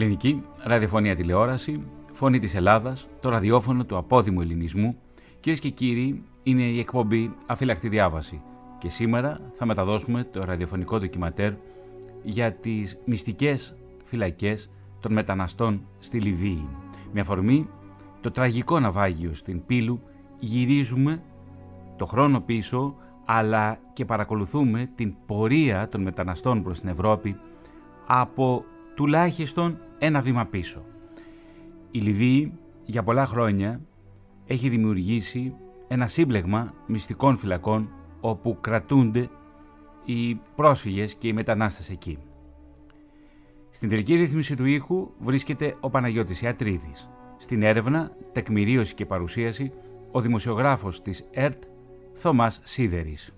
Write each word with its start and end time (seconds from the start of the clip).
Ελληνική 0.00 0.42
ραδιοφωνία 0.62 1.16
τηλεόραση, 1.16 1.82
φωνή 2.12 2.38
της 2.38 2.54
Ελλάδας, 2.54 3.08
το 3.20 3.28
ραδιόφωνο 3.28 3.84
του 3.84 3.96
απόδημου 3.96 4.40
ελληνισμού. 4.40 4.96
Κυρίες 5.40 5.60
και 5.60 5.68
κύριοι, 5.68 6.22
είναι 6.42 6.62
η 6.62 6.78
εκπομπή 6.78 7.32
Αφύλακτη 7.46 7.88
Διάβαση 7.88 8.42
και 8.78 8.88
σήμερα 8.88 9.38
θα 9.52 9.66
μεταδώσουμε 9.66 10.24
το 10.24 10.44
ραδιοφωνικό 10.44 10.98
ντοκιματέρ 10.98 11.52
για 12.22 12.52
τις 12.52 12.98
μυστικές 13.04 13.76
φυλακές 14.04 14.70
των 15.00 15.12
μεταναστών 15.12 15.86
στη 15.98 16.20
Λιβύη. 16.20 16.68
Με 17.12 17.20
αφορμή 17.20 17.68
το 18.20 18.30
τραγικό 18.30 18.80
ναυάγιο 18.80 19.34
στην 19.34 19.66
Πύλου 19.66 20.02
γυρίζουμε 20.38 21.22
το 21.96 22.06
χρόνο 22.06 22.40
πίσω 22.40 22.96
αλλά 23.24 23.78
και 23.92 24.04
παρακολουθούμε 24.04 24.90
την 24.94 25.14
πορεία 25.26 25.88
των 25.88 26.02
μεταναστών 26.02 26.62
προς 26.62 26.80
την 26.80 26.88
Ευρώπη 26.88 27.36
από 28.06 28.64
τουλάχιστον 28.94 29.78
ένα 30.02 30.20
βήμα 30.20 30.46
πίσω. 30.46 30.84
Η 31.90 31.98
Λιβύη 31.98 32.52
για 32.84 33.02
πολλά 33.02 33.26
χρόνια 33.26 33.80
έχει 34.46 34.68
δημιουργήσει 34.68 35.54
ένα 35.88 36.06
σύμπλεγμα 36.06 36.74
μυστικών 36.86 37.36
φυλακών 37.36 37.88
όπου 38.20 38.58
κρατούνται 38.60 39.28
οι 40.04 40.34
πρόσφυγες 40.34 41.14
και 41.14 41.28
οι 41.28 41.32
μετανάστες 41.32 41.90
εκεί. 41.90 42.18
Στην 43.70 43.88
τελική 43.88 44.14
ρύθμιση 44.14 44.56
του 44.56 44.64
ήχου 44.64 45.10
βρίσκεται 45.18 45.76
ο 45.80 45.90
Παναγιώτης 45.90 46.42
Ιατρίδης. 46.42 47.08
Στην 47.36 47.62
έρευνα, 47.62 48.16
τεκμηρίωση 48.32 48.94
και 48.94 49.06
παρουσίαση, 49.06 49.72
ο 50.10 50.20
δημοσιογράφος 50.20 51.02
της 51.02 51.26
ΕΡΤ, 51.30 51.62
Θωμάς 52.12 52.60
Σίδερης. 52.62 53.34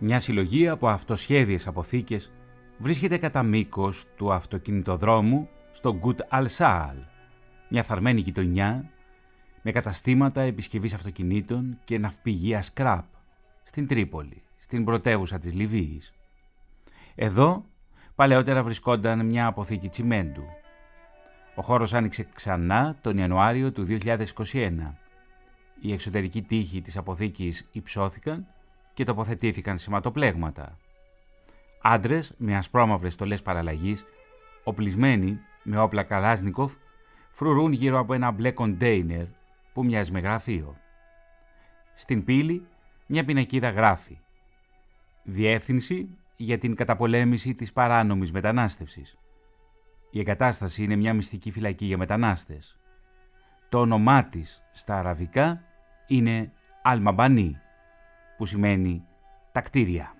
Μια 0.00 0.20
συλλογή 0.20 0.68
από 0.68 0.88
αυτοσχέδιες 0.88 1.66
αποθήκες 1.66 2.32
βρίσκεται 2.78 3.18
κατά 3.18 3.42
μήκος 3.42 4.04
του 4.16 4.32
αυτοκινητοδρόμου 4.32 5.48
στο 5.70 5.94
Γκουτ 5.94 6.20
Αλσάλ, 6.28 6.96
μια 7.68 7.82
θαρμένη 7.82 8.20
γειτονιά 8.20 8.90
με 9.62 9.72
καταστήματα 9.72 10.40
επισκευής 10.40 10.94
αυτοκινήτων 10.94 11.78
και 11.84 11.98
ναυπηγεία 11.98 12.62
σκράπ 12.62 13.04
στην 13.62 13.86
Τρίπολη, 13.86 14.42
στην 14.58 14.84
πρωτεύουσα 14.84 15.38
της 15.38 15.54
Λιβύης. 15.54 16.12
Εδώ 17.14 17.64
παλαιότερα 18.14 18.62
βρισκόταν 18.62 19.26
μια 19.26 19.46
αποθήκη 19.46 19.88
τσιμέντου. 19.88 20.44
Ο 21.54 21.62
χώρος 21.62 21.94
άνοιξε 21.94 22.28
ξανά 22.34 22.96
τον 23.00 23.18
Ιανουάριο 23.18 23.72
του 23.72 23.84
2021. 23.84 24.94
Οι 25.80 25.92
εξωτερικοί 25.92 26.42
τείχοι 26.42 26.80
της 26.80 26.96
αποθήκης 26.96 27.68
υψώθηκαν 27.72 28.46
και 28.98 29.04
τοποθετήθηκαν 29.04 29.78
σηματοπλέγματα. 29.78 30.76
Άντρες 31.82 32.34
με 32.36 32.56
ασπρόμαυρες 32.56 33.12
στολές 33.12 33.42
παραλλαγής, 33.42 34.04
οπλισμένοι 34.64 35.38
με 35.62 35.78
όπλα 35.78 36.02
Καλάσνικοφ, 36.02 36.74
φρουρούν 37.30 37.72
γύρω 37.72 37.98
από 37.98 38.14
ένα 38.14 38.30
μπλε 38.30 38.50
κοντέινερ 38.50 39.24
που 39.72 39.84
μοιάζει 39.84 40.12
με 40.12 40.20
γραφείο. 40.20 40.76
Στην 41.94 42.24
πύλη 42.24 42.66
μια 43.06 43.24
πινακίδα 43.24 43.70
γράφει 43.70 44.18
«Διεύθυνση 45.22 46.08
για 46.36 46.58
την 46.58 46.74
καταπολέμηση 46.74 47.54
της 47.54 47.72
παράνομης 47.72 48.32
μετανάστευσης». 48.32 49.18
Η 50.10 50.18
εγκατάσταση 50.18 50.82
είναι 50.82 50.96
μια 50.96 51.14
μυστική 51.14 51.50
φυλακή 51.50 51.84
για 51.84 51.98
μετανάστες. 51.98 52.76
Το 53.68 53.80
όνομά 53.80 54.24
της 54.24 54.62
στα 54.72 54.98
αραβικά 54.98 55.64
είναι 56.06 56.52
Αλμαμπανί 56.82 57.60
που 58.38 58.46
σημαίνει 58.46 59.04
τα 59.52 59.60
κτίρια. 59.60 60.12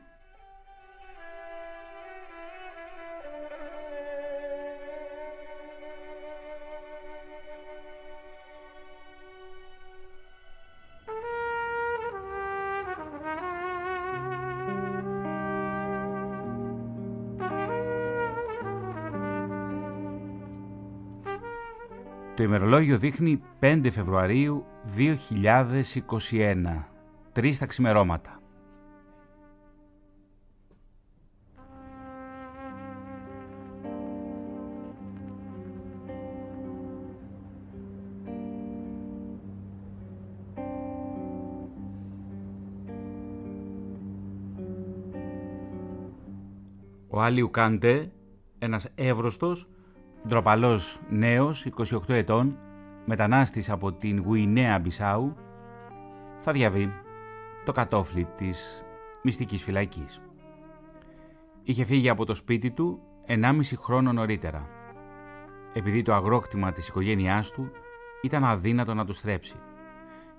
Το 22.34 22.44
ημερολόγιο 22.44 22.98
δείχνει 22.98 23.42
5 23.60 23.88
Φεβρουαρίου 23.90 24.64
2021 24.96 26.97
τρεις 27.32 27.58
τα 27.58 27.66
ξημερώματα. 27.66 28.40
Ο 47.10 47.20
Άλιου 47.20 47.50
Κάντε, 47.50 48.10
ένας 48.58 48.88
εύρωστος, 48.94 49.68
ντροπαλός 50.28 51.00
νέος, 51.10 51.64
28 51.64 52.14
ετών, 52.14 52.58
μετανάστης 53.04 53.70
από 53.70 53.92
την 53.92 54.22
Γουινέα 54.22 54.78
Μπισάου, 54.78 55.36
θα 56.38 56.52
διαβεί 56.52 56.92
το 57.64 57.72
κατόφλι 57.72 58.28
της 58.36 58.82
μυστικής 59.22 59.62
φυλακής. 59.62 60.20
Είχε 61.62 61.84
φύγει 61.84 62.08
από 62.08 62.24
το 62.24 62.34
σπίτι 62.34 62.70
του 62.70 63.00
1,5 63.26 63.60
χρόνο 63.76 64.12
νωρίτερα, 64.12 64.68
επειδή 65.72 66.02
το 66.02 66.14
αγρόκτημα 66.14 66.72
της 66.72 66.88
οικογένειάς 66.88 67.50
του 67.50 67.70
ήταν 68.22 68.44
αδύνατο 68.44 68.94
να 68.94 69.04
του 69.04 69.12
στρέψει 69.12 69.56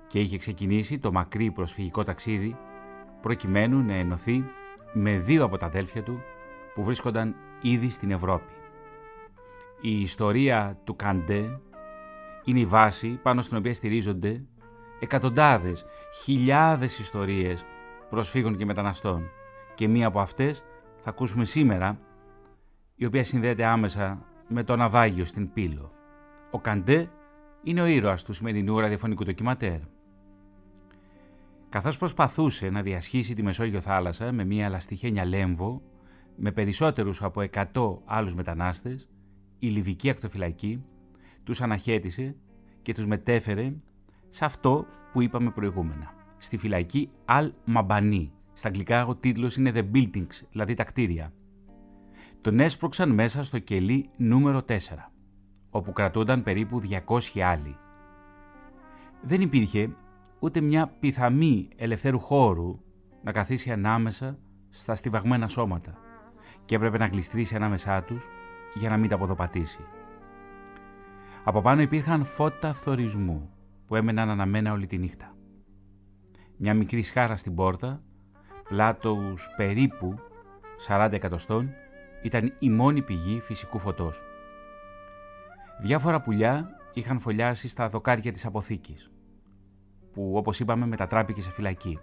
και 0.08 0.20
είχε 0.20 0.38
ξεκινήσει 0.38 1.00
το 1.00 1.12
μακρύ 1.12 1.52
προσφυγικό 1.52 2.04
ταξίδι 2.04 2.58
προκειμένου 3.22 3.82
να 3.82 3.94
ενωθεί 3.94 4.44
με 4.94 5.20
δύο 5.20 5.44
από 5.44 5.58
τα 5.58 5.66
αδέλφια 5.66 6.04
του 6.04 6.22
που 6.74 6.84
βρίσκονταν 6.84 7.36
ήδη 7.62 7.90
στην 7.90 8.12
Ευρώπη. 8.12 8.52
Η 9.82 10.02
ιστορία 10.02 10.80
του 10.84 10.96
Καντέ 10.96 11.60
είναι 12.44 12.60
η 12.60 12.66
βάση 12.66 13.20
πάνω 13.22 13.42
στην 13.42 13.58
οποία 13.58 13.74
στηρίζονται 13.74 14.44
εκατοντάδες, 15.00 15.86
χιλιάδες 16.24 17.00
ιστορίες 17.00 17.66
προσφύγων 18.10 18.58
και 18.58 18.66
μεταναστών 18.66 19.30
και 19.76 19.88
μία 19.88 20.08
από 20.08 20.20
αυτές 20.20 20.64
θα 21.00 21.10
ακούσουμε 21.10 21.46
σήμερα 21.46 22.00
η 22.96 23.06
οποία 23.06 23.24
συνδέεται 23.24 23.66
άμεσα 23.66 24.26
με 24.48 24.64
το 24.64 24.76
ναυάγιο 24.76 25.26
στην 25.26 25.54
Πύλο. 25.54 25.92
Ο 26.52 26.60
Καντέ 26.60 27.10
είναι 27.64 27.82
ο 27.82 27.86
ήρωας 27.86 28.24
του 28.24 28.34
σημερινού 28.34 28.80
ραδιοφωνικού 28.80 29.24
ντοκιματέρ. 29.24 29.80
Καθώς 31.70 31.98
προσπαθούσε 31.98 32.70
να 32.70 32.82
διασχίσει 32.82 33.34
τη 33.34 33.44
Μεσόγειο 33.44 33.82
θάλασσα 33.82 34.32
με 34.32 34.44
μία 34.44 34.70
λαστιχένια 34.70 35.26
λέμβο 35.26 35.82
με 36.36 36.52
περισσότερους 36.52 37.22
από 37.22 37.44
100 37.74 37.98
άλλους 38.06 38.36
μετανάστες, 38.36 39.10
η 39.60 39.68
Λιβική 39.68 40.10
ακτοφυλακή 40.10 40.84
τους 41.44 41.62
αναχέτησε 41.62 42.36
και 42.82 42.94
τους 42.94 43.06
μετέφερε 43.06 43.74
σε 44.30 44.46
αυτό 44.46 44.86
που 45.14 45.22
είπαμε 45.22 45.52
προηγούμενα. 45.52 46.14
Στη 46.38 46.58
φυλακή 46.58 47.10
Al 47.26 47.50
Mabani. 47.76 48.30
Στα 48.54 48.68
αγγλικά 48.68 49.06
ο 49.06 49.16
τίτλος 49.16 49.56
είναι 49.58 49.72
The 49.76 49.96
Buildings, 49.96 50.42
δηλαδή 50.52 50.74
τα 50.74 50.84
κτίρια. 50.84 51.34
Τον 52.42 52.60
έσπρωξαν 52.60 53.10
μέσα 53.10 53.44
στο 53.44 53.60
κελί 53.60 54.10
νούμερο 54.18 54.62
4, 54.68 54.76
όπου 55.70 55.94
κρατούνταν 55.94 56.44
περίπου 56.44 56.82
200 57.36 57.40
άλλοι. 57.40 57.78
Δεν 59.22 59.42
υπήρχε 59.42 59.96
ούτε 60.40 60.62
μια 60.62 60.88
πιθαμή 61.00 61.70
ελευθέρου 61.76 62.20
χώρου 62.20 62.80
να 63.24 63.32
καθίσει 63.32 63.72
ανάμεσα 63.72 64.38
στα 64.70 64.96
στιβαγμένα 64.96 65.48
σώματα 65.48 65.98
και 66.66 66.76
έπρεπε 66.76 66.98
να 66.98 67.06
γλιστρήσει 67.06 67.56
ανάμεσά 67.56 68.04
τους 68.04 68.28
για 68.74 68.90
να 68.90 68.98
μην 68.98 69.10
τα 69.10 69.16
αποδοπατήσει. 69.16 69.80
Από 71.44 71.62
πάνω 71.62 71.82
υπήρχαν 71.82 72.24
φώτα 72.24 72.74
φθορισμού 72.74 73.50
που 73.90 73.96
έμεναν 73.96 74.30
αναμένα 74.30 74.72
όλη 74.72 74.88
τη 74.88 74.98
νύχτα. 74.98 75.36
Μια 76.58 76.74
μικρή 76.74 77.02
σχάρα 77.02 77.36
στην 77.36 77.56
πόρτα, 77.56 78.04
πλάτος 78.68 79.50
περίπου 79.58 80.16
40 80.88 81.10
εκατοστών, 81.12 81.70
ήταν 82.24 82.54
η 82.60 82.70
μόνη 82.70 83.02
πηγή 83.02 83.40
φυσικού 83.40 83.80
φωτός. 83.80 84.22
Διάφορα 85.82 86.22
πουλιά 86.22 86.70
είχαν 86.94 87.20
φωλιάσει 87.20 87.68
στα 87.68 87.90
δοκάρια 87.90 88.32
της 88.32 88.46
αποθήκης, 88.46 89.12
που 90.14 90.34
όπως 90.36 90.60
είπαμε 90.60 90.86
μετατράπηκε 90.86 91.42
σε 91.42 91.52
φυλακή. 91.52 92.00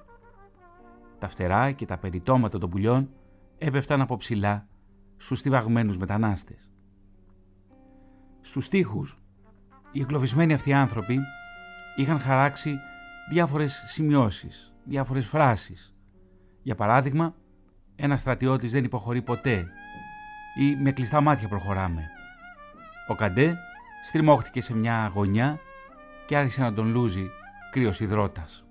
Τα 1.19 1.29
φτερά 1.29 1.73
και 1.73 1.87
τα 1.87 1.99
περιτώματα 1.99 2.59
των 2.59 2.71
πουλιών 2.71 3.11
έπεφταν 3.59 4.01
από 4.01 4.17
ψηλά 4.17 4.69
στους 5.17 5.39
στιβαγμένους 5.39 5.99
μετανάστες. 5.99 6.71
Στους 8.41 8.69
τοίχους, 8.69 9.19
οι 9.93 10.01
εγκλωβισμένοι 10.01 10.53
αυτοί 10.53 10.73
άνθρωποι 10.73 11.19
είχαν 11.97 12.21
χαράξει 12.21 12.79
διάφορες 13.31 13.83
σημειώσεις, 13.87 14.75
διάφορες 14.85 15.27
φράσεις. 15.27 15.95
Για 16.63 16.75
παράδειγμα, 16.75 17.35
ένας 17.97 18.21
στρατιώτης 18.21 18.71
δεν 18.71 18.85
υποχωρεί 18.85 19.23
ποτέ 19.23 19.67
ή 20.59 20.77
με 20.77 20.93
κλειστά 20.93 21.21
μάτια 21.21 21.49
προχωράμε. 21.49 22.11
Ο 23.09 23.15
Καντέ 23.15 23.57
στριμώχτηκε 24.05 24.61
σε 24.61 24.75
μια 24.75 25.11
γωνιά 25.15 25.59
και 26.27 26.37
άρχισε 26.37 26.63
να 26.63 26.73
τον 26.73 26.89
λούζει 26.89 27.31
κρύος 27.71 28.01
υδρότας. 28.01 28.66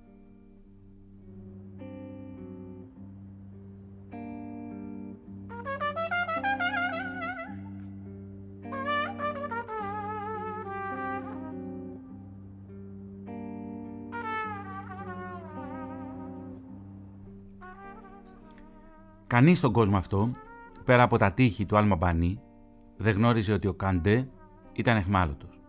Κανείς 19.36 19.58
στον 19.58 19.72
κόσμο 19.72 19.98
αυτό, 19.98 20.32
πέρα 20.84 21.04
από 21.04 21.18
τα 21.18 21.32
τείχη 21.32 21.66
του 21.66 21.78
Άλμα 21.78 21.96
Μπανί, 21.96 22.40
δεν 22.98 23.16
γνώριζε 23.16 23.54
ότι 23.54 23.68
ο 23.68 23.74
Καντέ 23.74 24.30
ήταν 24.74 24.98
εχμάλωτος. 24.98 25.62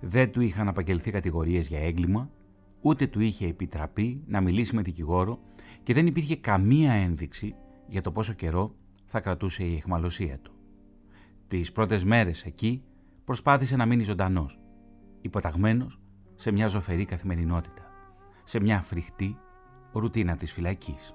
Δεν 0.00 0.32
του 0.32 0.40
είχαν 0.40 0.68
απαγγελθεί 0.68 1.10
κατηγορίες 1.10 1.68
για 1.68 1.80
έγκλημα, 1.80 2.30
ούτε 2.80 3.06
του 3.06 3.20
είχε 3.20 3.46
επιτραπεί 3.46 4.22
να 4.26 4.40
μιλήσει 4.40 4.74
με 4.74 4.82
δικηγόρο 4.82 5.38
και 5.82 5.94
δεν 5.94 6.06
υπήρχε 6.06 6.36
καμία 6.36 6.92
ένδειξη 6.92 7.54
για 7.88 8.00
το 8.00 8.12
πόσο 8.12 8.32
καιρό 8.32 8.74
θα 9.06 9.20
κρατούσε 9.20 9.64
η 9.64 9.76
εχμαλωσία 9.76 10.38
του. 10.38 10.52
Τις 11.48 11.72
πρώτες 11.72 12.04
μέρες 12.04 12.44
εκεί 12.44 12.82
προσπάθησε 13.24 13.76
να 13.76 13.86
μείνει 13.86 14.02
ζωντανός, 14.02 14.60
υποταγμένος 15.20 16.00
σε 16.34 16.50
μια 16.50 16.66
ζωφερή 16.66 17.04
καθημερινότητα, 17.04 17.82
σε 18.44 18.60
μια 18.60 18.82
φρικτή 18.82 19.38
ρουτίνα 19.92 20.36
της 20.36 20.52
φυλακής. 20.52 21.14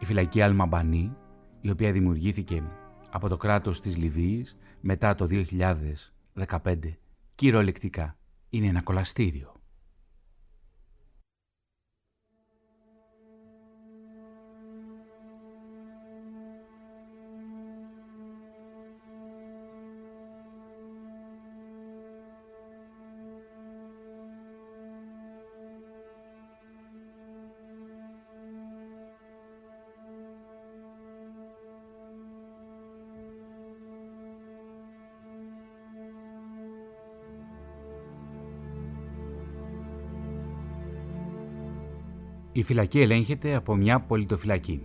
Η 0.00 0.04
φυλακή 0.04 0.42
Αλμαμπανή, 0.42 1.16
η 1.60 1.70
οποία 1.70 1.92
δημιουργήθηκε 1.92 2.62
από 3.10 3.28
το 3.28 3.36
κράτος 3.36 3.80
της 3.80 3.96
Λιβύης 3.96 4.56
μετά 4.80 5.14
το 5.14 5.26
2015, 6.62 6.76
κυριολεκτικά 7.34 8.16
είναι 8.50 8.66
ένα 8.66 8.82
κολαστήριο. 8.82 9.59
Η 42.60 42.62
φυλακή 42.62 43.00
ελέγχεται 43.00 43.54
από 43.54 43.74
μια 43.74 44.00
πολιτοφυλακή 44.00 44.82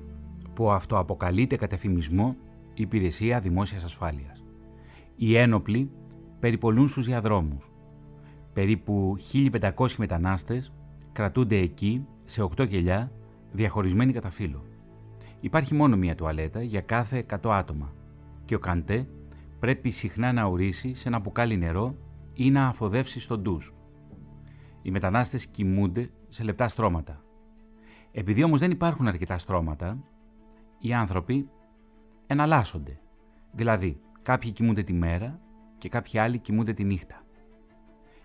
που 0.54 0.72
αυτοαποκαλείται 0.72 1.56
κατεφημισμό 1.56 2.36
Υπηρεσία 2.74 3.40
Δημόσιας 3.40 3.84
Ασφάλειας. 3.84 4.44
Οι 5.16 5.36
ένοπλοι 5.38 5.92
περιπολούν 6.40 6.88
στους 6.88 7.06
διαδρόμους. 7.06 7.72
Περίπου 8.54 9.16
1500 9.18 9.96
μετανάστες 9.98 10.74
κρατούνται 11.12 11.56
εκεί 11.58 12.06
σε 12.24 12.42
8 12.42 12.68
κελιά 12.68 13.12
διαχωρισμένοι 13.52 14.14
κατά 14.14 14.30
φύλλο. 14.30 14.64
Υπάρχει 15.40 15.74
μόνο 15.74 15.98
μία 15.98 16.16
τουαλέτα 16.16 16.62
για 16.62 16.82
κάθε 16.82 17.26
100 17.30 17.50
άτομα 17.52 17.94
και 18.46 18.56
ο 18.56 18.60
Καντέ 18.60 19.08
πρέπει 19.60 19.90
συχνά 19.90 20.34
να 20.34 20.46
ορίσει 20.46 20.94
σε 20.94 21.08
ένα 21.08 21.20
μπουκάλι 21.20 21.58
νερό 21.58 21.96
ή 22.34 22.52
να 22.52 22.68
αφοδεύσει 22.68 23.20
στον 23.20 23.42
ντους. 23.42 23.74
Οι 24.82 24.92
μετανάστες 24.92 25.46
κοιμούνται 25.46 26.10
σε 26.30 26.44
λεπτά 26.44 26.68
στρώματα. 26.68 27.25
Επειδή 28.18 28.44
όμως 28.44 28.60
δεν 28.60 28.72
υπάρχουν 28.72 29.08
αρκετά 29.08 29.38
στρώματα, 29.38 29.98
οι 30.80 30.94
άνθρωποι 30.94 31.50
εναλλάσσονται. 32.28 33.00
Δηλαδή, 33.52 34.00
κάποιοι 34.22 34.52
κοιμούνται 34.52 34.84
τη 34.84 34.94
μέρα 34.94 35.40
και 35.78 35.90
κάποιοι 35.90 36.20
άλλοι 36.20 36.38
κοιμούνται 36.38 36.74
τη 36.74 36.84
νύχτα. 36.84 37.24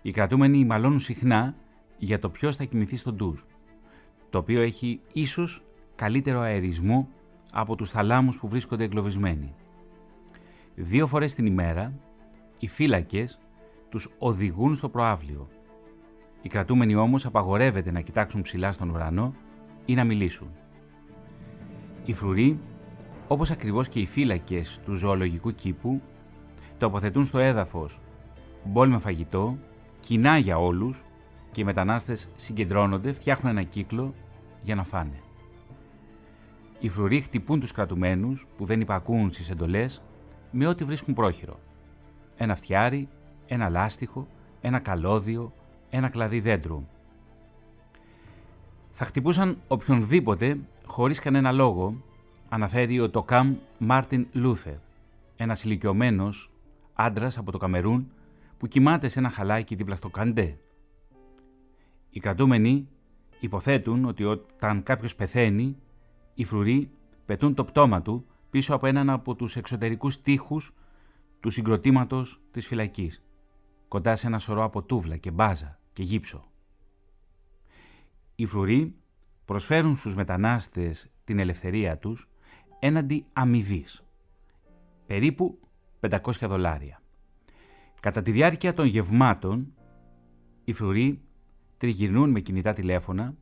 Οι 0.01 0.11
κρατούμενοι 0.11 0.65
μαλώνουν 0.65 0.99
συχνά 0.99 1.55
για 1.97 2.19
το 2.19 2.29
ποιος 2.29 2.55
θα 2.55 2.63
κοιμηθεί 2.63 2.95
στον 2.95 3.15
ντουζ, 3.15 3.41
το 4.29 4.37
οποίο 4.37 4.61
έχει 4.61 5.01
ίσως 5.13 5.63
καλύτερο 5.95 6.39
αερισμό 6.39 7.09
από 7.53 7.75
τους 7.75 7.89
θαλάμους 7.89 8.37
που 8.37 8.47
βρίσκονται 8.47 8.83
εγκλωβισμένοι. 8.83 9.53
Δύο 10.75 11.07
φορές 11.07 11.35
την 11.35 11.45
ημέρα, 11.45 11.93
οι 12.59 12.67
φύλακες 12.67 13.39
τους 13.89 14.09
οδηγούν 14.17 14.75
στο 14.75 14.89
προάβλιο. 14.89 15.49
Οι 16.41 16.49
κρατούμενοι 16.49 16.95
όμως 16.95 17.25
απαγορεύεται 17.25 17.91
να 17.91 18.01
κοιτάξουν 18.01 18.41
ψηλά 18.41 18.71
στον 18.71 18.89
ουρανό 18.89 19.35
ή 19.85 19.93
να 19.95 20.03
μιλήσουν. 20.03 20.47
Οι 22.05 22.13
φρουροί, 22.13 22.59
όπως 23.27 23.51
ακριβώς 23.51 23.87
και 23.87 23.99
οι 23.99 24.05
φύλακες 24.05 24.79
του 24.85 24.95
ζωολογικού 24.95 25.55
κήπου, 25.55 26.01
τοποθετούν 26.77 27.25
στο 27.25 27.39
έδαφος 27.39 27.99
μπολ 28.63 28.89
με 28.89 28.99
φαγητό, 28.99 29.57
κοινά 29.99 30.37
για 30.37 30.57
όλους 30.57 31.03
και 31.51 31.61
οι 31.61 31.63
μετανάστες 31.63 32.29
συγκεντρώνονται, 32.35 33.11
φτιάχνουν 33.11 33.51
ένα 33.51 33.63
κύκλο 33.63 34.13
για 34.61 34.75
να 34.75 34.83
φάνε. 34.83 35.19
Οι 36.79 36.89
φρουροί 36.89 37.21
χτυπούν 37.21 37.59
τους 37.59 37.71
κρατουμένους 37.71 38.47
που 38.57 38.65
δεν 38.65 38.81
υπακούν 38.81 39.31
στις 39.31 39.49
εντολές 39.49 40.01
με 40.51 40.67
ό,τι 40.67 40.83
βρίσκουν 40.83 41.13
πρόχειρο. 41.13 41.59
Ένα 42.37 42.55
φτιάρι, 42.55 43.09
ένα 43.47 43.69
λάστιχο, 43.69 44.27
ένα 44.61 44.79
καλώδιο, 44.79 45.53
ένα 45.89 46.09
κλαδί 46.09 46.39
δέντρου 46.39 46.87
θα 49.03 49.09
χτυπούσαν 49.09 49.61
οποιονδήποτε 49.67 50.59
χωρίς 50.85 51.19
κανένα 51.19 51.51
λόγο, 51.51 52.03
αναφέρει 52.49 52.99
ο 52.99 53.09
Τοκάμ 53.09 53.55
Μάρτιν 53.77 54.27
Λούθερ, 54.33 54.75
ένας 55.35 55.63
ηλικιωμένος 55.63 56.51
άντρας 56.93 57.37
από 57.37 57.51
το 57.51 57.57
Καμερούν 57.57 58.11
που 58.57 58.67
κοιμάται 58.67 59.07
σε 59.07 59.19
ένα 59.19 59.29
χαλάκι 59.29 59.75
δίπλα 59.75 59.95
στο 59.95 60.09
Καντέ. 60.09 60.57
Οι 62.09 62.19
κρατούμενοι 62.19 62.87
υποθέτουν 63.39 64.05
ότι 64.05 64.23
όταν 64.23 64.83
κάποιος 64.83 65.15
πεθαίνει, 65.15 65.77
οι 66.33 66.43
φρουροί 66.43 66.91
πετούν 67.25 67.53
το 67.53 67.63
πτώμα 67.63 68.01
του 68.01 68.25
πίσω 68.49 68.75
από 68.75 68.87
έναν 68.87 69.09
από 69.09 69.35
τους 69.35 69.55
εξωτερικούς 69.55 70.21
τείχους 70.21 70.73
του 71.39 71.49
συγκροτήματος 71.49 72.41
της 72.51 72.67
φυλακής, 72.67 73.23
κοντά 73.87 74.15
σε 74.15 74.27
ένα 74.27 74.39
σωρό 74.39 74.63
από 74.63 74.81
τούβλα 74.81 75.17
και 75.17 75.31
μπάζα 75.31 75.79
και 75.93 76.03
γύψο. 76.03 76.50
Οι 78.41 78.45
φρουροί 78.45 78.95
προσφέρουν 79.45 79.95
στους 79.95 80.15
μετανάστες 80.15 81.11
την 81.23 81.39
ελευθερία 81.39 81.97
τους 81.97 82.29
έναντι 82.79 83.25
αμοιβής. 83.33 84.03
περίπου 85.05 85.59
500 85.99 86.19
δολάρια. 86.47 87.01
Κατά 87.99 88.21
τη 88.21 88.31
διάρκεια 88.31 88.73
των 88.73 88.85
γευμάτων, 88.85 89.73
οι 90.63 90.73
φρουροί 90.73 91.21
τριγυρνούν 91.77 92.29
με 92.29 92.39
κινητά 92.39 92.73
τηλέφωνα, 92.73 93.35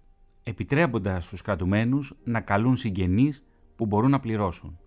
επιτρέποντας 0.43 1.25
στους 1.25 1.41
κρατουμένους 1.41 2.13
να 2.23 2.41
καλούν 2.41 2.75
συγγενείς 2.75 3.43
που 3.75 3.85
μπορούν 3.85 4.09
να 4.09 4.19
πληρώσουν. 4.19 4.79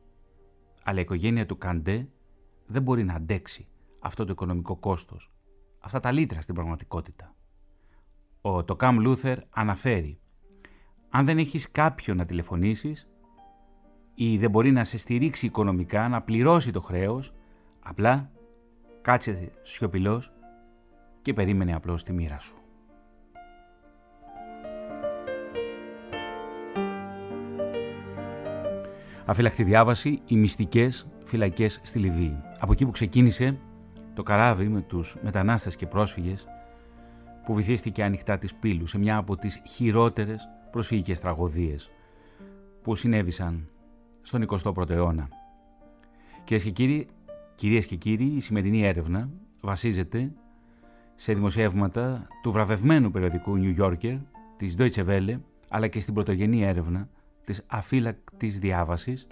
Αλλά 0.82 0.98
η 0.98 1.02
οικογένεια 1.02 1.46
του 1.46 1.58
Καντέ 1.58 2.08
δεν 2.66 2.82
μπορεί 2.82 3.04
να 3.04 3.14
αντέξει 3.14 3.66
αυτό 4.00 4.24
το 4.24 4.32
οικονομικό 4.32 4.76
κόστος, 4.76 5.32
αυτά 5.78 6.00
τα 6.00 6.12
λύτρα 6.12 6.40
στην 6.40 6.54
πραγματικότητα. 6.54 7.34
Ο 8.44 8.64
Τοκάμ 8.64 8.98
Λούθερ 8.98 9.38
αναφέρει 9.50 10.18
«Αν 11.10 11.24
δεν 11.24 11.38
έχεις 11.38 11.70
κάποιον 11.70 12.16
να 12.16 12.24
τηλεφωνήσεις 12.24 13.08
ή 14.14 14.38
δεν 14.38 14.50
μπορεί 14.50 14.70
να 14.70 14.84
σε 14.84 14.98
στηρίξει 14.98 15.46
οικονομικά, 15.46 16.08
να 16.08 16.22
πληρώσει 16.22 16.70
το 16.70 16.80
χρέος, 16.80 17.34
απλά 17.80 18.30
κάτσε 19.02 19.52
σιωπηλός 19.62 20.32
και 21.22 21.32
περίμενε 21.32 21.74
απλώς 21.74 22.02
τη 22.02 22.12
μοίρα 22.12 22.38
σου». 22.38 22.56
Αφυλακτή 29.24 29.62
διάβαση, 29.62 30.20
οι 30.26 30.36
μυστικές 30.36 31.06
φυλακές 31.24 31.80
στη 31.82 31.98
Λιβύη. 31.98 32.42
Από 32.58 32.72
εκεί 32.72 32.84
που 32.84 32.90
ξεκίνησε 32.90 33.58
το 34.14 34.22
καράβι 34.22 34.68
με 34.68 34.80
τους 34.80 35.16
μετανάστες 35.22 35.76
και 35.76 35.86
πρόσφυγες 35.86 36.46
που 37.44 37.54
βυθίστηκε 37.54 38.04
ανοιχτά 38.04 38.38
της 38.38 38.54
πύλους 38.54 38.90
σε 38.90 38.98
μια 38.98 39.16
από 39.16 39.36
τις 39.36 39.60
χειρότερες 39.66 40.48
προσφυγικές 40.70 41.20
τραγωδίες 41.20 41.90
που 42.82 42.94
συνέβησαν 42.94 43.68
στον 44.22 44.46
21ο 44.48 44.90
αιώνα. 44.90 45.28
Κυρίες 46.44 46.64
και 46.64 46.70
κύριοι, 46.70 47.08
κυρίες 47.54 47.86
και 47.86 47.96
κύριοι, 47.96 48.24
η 48.24 48.40
σημερινή 48.40 48.82
έρευνα 48.82 49.30
βασίζεται 49.60 50.32
σε 51.14 51.34
δημοσιεύματα 51.34 52.26
του 52.42 52.52
βραβευμένου 52.52 53.10
περιοδικού 53.10 53.60
New 53.62 53.80
Yorker, 53.80 54.18
της 54.56 54.76
Deutsche 54.78 55.06
Welle, 55.06 55.40
αλλά 55.68 55.88
και 55.88 56.00
στην 56.00 56.14
πρωτογενή 56.14 56.62
έρευνα 56.62 57.08
της 57.44 57.62
αφύλακτης 57.66 58.58
διάβασης, 58.58 59.26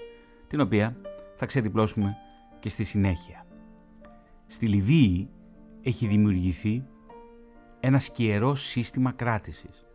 την 0.47 0.61
οποία 0.61 0.97
θα 1.37 1.47
ξεδιπλώσουμε 1.47 2.17
και 2.59 2.69
στη 2.69 2.85
συνέχεια. 2.85 3.47
Στη 4.47 4.67
Λιβύη 4.67 5.29
έχει 5.83 6.07
δημιουργηθεί 6.07 6.85
ένα 7.81 7.99
σκιερό 7.99 8.55
σύστημα 8.55 9.13
κράτησης 9.13 9.87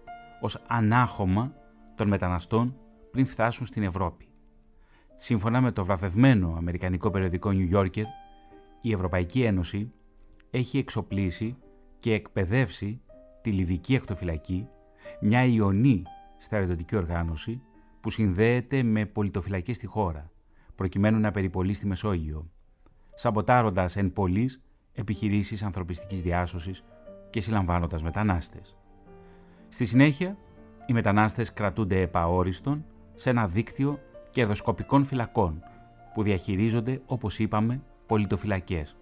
ως 0.42 0.64
ανάχωμα 0.68 1.54
των 1.96 2.08
μεταναστών 2.08 2.76
πριν 3.12 3.26
φτάσουν 3.26 3.66
στην 3.66 3.84
Ευρώπη. 3.84 4.28
Σύμφωνα 5.18 5.62
με 5.62 5.72
το 5.72 5.86
βραβευμένο 5.86 6.54
αμερικανικό 6.58 7.10
περιοδικό 7.12 7.50
New 7.54 7.76
Yorker, 7.76 8.04
η 8.82 8.92
Ευρωπαϊκή 8.92 9.44
Ένωση 9.44 9.92
έχει 10.50 10.78
εξοπλίσει 10.78 11.58
και 12.00 12.14
εκπαιδεύσει 12.14 13.02
τη 13.42 13.52
Λιβική 13.52 13.96
Εκτοφυλακή, 13.96 14.68
μια 15.22 15.44
ιονή 15.44 16.04
στρατιωτική 16.38 16.96
οργάνωση 16.96 17.62
που 18.00 18.10
συνδέεται 18.10 18.84
με 18.84 19.06
πολιτοφυλακές 19.06 19.76
στη 19.76 19.86
χώρα, 19.86 20.32
προκειμένου 20.76 21.20
να 21.20 21.32
περιπολεί 21.32 21.74
στη 21.74 21.88
Μεσόγειο, 21.88 22.50
σαμποτάροντας 23.14 23.96
εν 23.96 24.14
πολλής 24.14 24.62
επιχειρήσεις 24.94 25.64
ανθρωπιστικής 25.64 26.22
διάσωσης 26.22 26.84
και 27.36 27.42
συλλαμβάνοντας 27.42 28.04
μετανάστες. 28.04 28.76
Στη 29.70 29.86
συνέχεια, 29.86 30.38
οι 30.86 30.94
μετανάστες 30.94 31.54
κρατούνται 31.54 32.02
επαόριστον 32.02 32.86
σε 33.16 33.30
ένα 33.30 33.48
δίκτυο 33.48 34.00
κερδοσκοπικών 34.30 35.06
φυλακών 35.06 35.64
που 36.14 36.24
διαχειρίζονται, 36.24 37.02
όπως 37.06 37.40
είπαμε, 37.40 37.82
πολιτοφυλακές. 38.06 38.98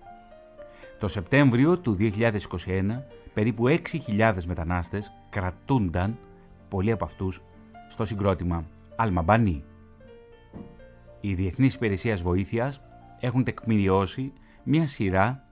Το 1.00 1.08
Σεπτέμβριο 1.08 1.80
του 1.80 1.96
2021, 2.00 3.06
περίπου 3.34 3.68
6.000 3.68 4.44
μετανάστες 4.46 5.12
κρατούνταν, 5.30 6.18
πολλοί 6.70 6.92
από 6.92 7.06
αυτούς, 7.06 7.42
στο 7.88 8.06
συγκρότημα 8.06 8.66
Αλμαμπανί. 8.96 9.64
Οι 11.22 11.34
Διεθνείς 11.34 11.74
Υπηρεσίες 11.74 12.22
Βοήθειας 12.22 12.82
έχουν 13.20 13.44
τεκμηριώσει 13.44 14.34
μία 14.64 14.88
σειρά 14.88 15.44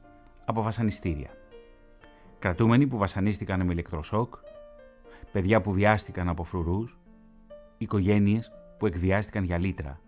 από 0.46 0.62
βασανιστήρια. 0.62 1.30
Κρατούμενοι 2.42 2.88
που 2.88 2.98
βασανίστηκαν 2.98 3.66
με 3.66 3.72
ηλεκτροσόκ, 3.72 4.34
παιδιά 5.32 5.62
που 5.62 5.72
βιάστηκαν 5.72 6.30
από 6.30 6.44
φρουρούς, 6.44 7.00
οικογένειες 7.78 8.52
που 8.78 8.86
εκβιάστηκαν 8.86 9.44
για 9.44 9.58
λίτρα, 9.58 10.00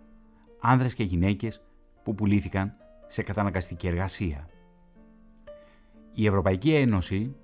άνδρες 0.62 0.94
και 0.94 1.04
γυναίκες 1.04 1.64
που 2.04 2.16
πουλήθηκαν 2.16 2.74
σε 3.08 3.24
καταναγκαστική 3.24 3.88
εργασία. 3.88 4.48
Η 6.14 6.26
Ευρωπαϊκή 6.28 6.74
Ένωση 6.74 7.36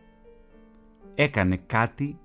έκανε 1.16 1.58
κάτι 1.58 2.20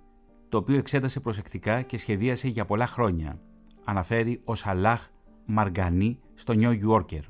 το 0.49 0.56
οποίο 0.56 0.76
εξέτασε 0.76 1.21
προσεκτικά 1.21 1.83
και 1.83 1.99
σχεδίασε 1.99 2.49
για 2.49 2.64
πολλά 2.64 2.87
χρόνια, 2.87 3.40
αναφέρει 3.85 4.40
ο 4.44 4.54
Σαλάχ 4.54 5.09
Μαργανή 5.47 6.18
στο 6.35 6.54
New 6.56 6.80
Yorker. 6.88 7.23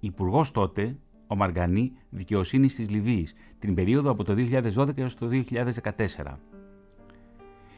Υπουργός 0.00 0.50
τότε, 0.50 0.98
ο 1.30 1.36
Μαργανή 1.36 1.92
δικαιοσύνη 2.10 2.66
της 2.66 2.90
Λιβύης, 2.90 3.34
την 3.58 3.74
περίοδο 3.74 4.10
από 4.10 4.24
το 4.24 4.34
2012 4.34 4.98
έως 4.98 5.14
το 5.14 5.28
2014. 5.28 6.38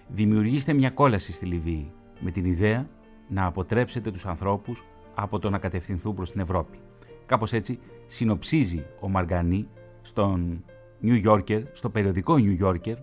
Δημιουργήστε 0.09 0.73
μια 0.73 0.91
κόλαση 0.91 1.33
στη 1.33 1.47
Λιβύη 1.47 1.93
με 2.21 2.31
την 2.31 2.45
ιδέα 2.45 2.89
να 3.29 3.45
αποτρέψετε 3.47 4.11
τους 4.11 4.27
ανθρώπους 4.27 4.85
από 5.15 5.39
το 5.39 5.51
να 5.51 5.59
κατευθυνθούν 5.59 6.15
προς 6.15 6.31
την 6.33 6.41
Ευρώπη. 6.41 6.79
Κάπως 7.27 7.53
έτσι 7.53 7.79
συνοψίζει 8.07 8.85
ο 9.01 9.09
Μαργανή 9.09 9.69
στον 10.03 10.65
New 11.03 11.25
Yorker, 11.25 11.63
στο 11.73 11.91
περιοδικό 11.91 12.35
New 12.39 12.65
Yorker, 12.65 12.97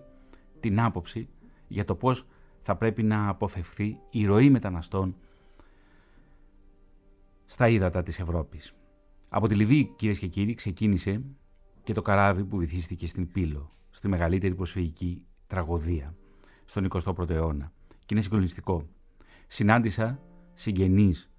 την 0.60 0.80
άποψη 0.80 1.28
για 1.68 1.84
το 1.84 1.94
πώς 1.94 2.26
θα 2.60 2.76
πρέπει 2.76 3.02
να 3.02 3.28
αποφευχθεί 3.28 3.98
η 4.10 4.26
ροή 4.26 4.50
μεταναστών 4.50 5.16
στα 7.46 7.68
ύδατα 7.68 8.02
της 8.02 8.20
Ευρώπης. 8.20 8.74
Από 9.32 9.48
τη 9.48 9.54
Λιβύη, 9.54 9.92
κυρίες 9.96 10.18
και 10.18 10.26
κύριοι, 10.26 10.54
ξεκίνησε 10.54 11.22
και 11.82 11.92
το 11.92 12.02
καράβι 12.02 12.44
που 12.44 12.56
βυθίστηκε 12.56 13.06
στην 13.06 13.32
Πύλο, 13.32 13.70
στη 13.90 14.08
μεγαλύτερη 14.08 14.54
προσφυγική 14.54 15.22
τραγωδία 15.46 16.14
στον 16.64 16.88
21ο 16.90 17.30
αιώνα. 17.30 17.72
Και 17.88 18.06
είναι 18.14 18.20
συγκλονιστικό. 18.20 18.86
Συνάντησα 19.46 20.20
συγγενείς 20.54 21.30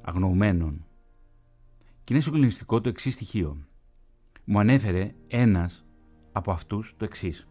αγνοουμένων. 0.00 0.86
Και 2.04 2.12
είναι 2.12 2.22
συγκλονιστικό 2.22 2.80
το 2.80 2.88
εξής 2.88 3.14
στοιχείο. 3.14 3.66
Μου 4.44 4.58
ανέφερε 4.58 5.14
ένας 5.28 5.84
από 6.32 6.50
αυτούς 6.52 6.94
το 6.96 7.04
εξής. 7.04 7.48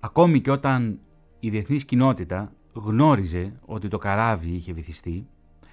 Ακόμη 0.00 0.40
και 0.40 0.50
όταν 0.50 1.00
η 1.38 1.50
διεθνής 1.50 1.84
κοινότητα 1.84 2.52
γνώριζε 2.72 3.60
ότι 3.64 3.88
το 3.88 3.98
καράβι 3.98 4.50
είχε 4.50 4.72
βυθιστεί, 4.72 5.28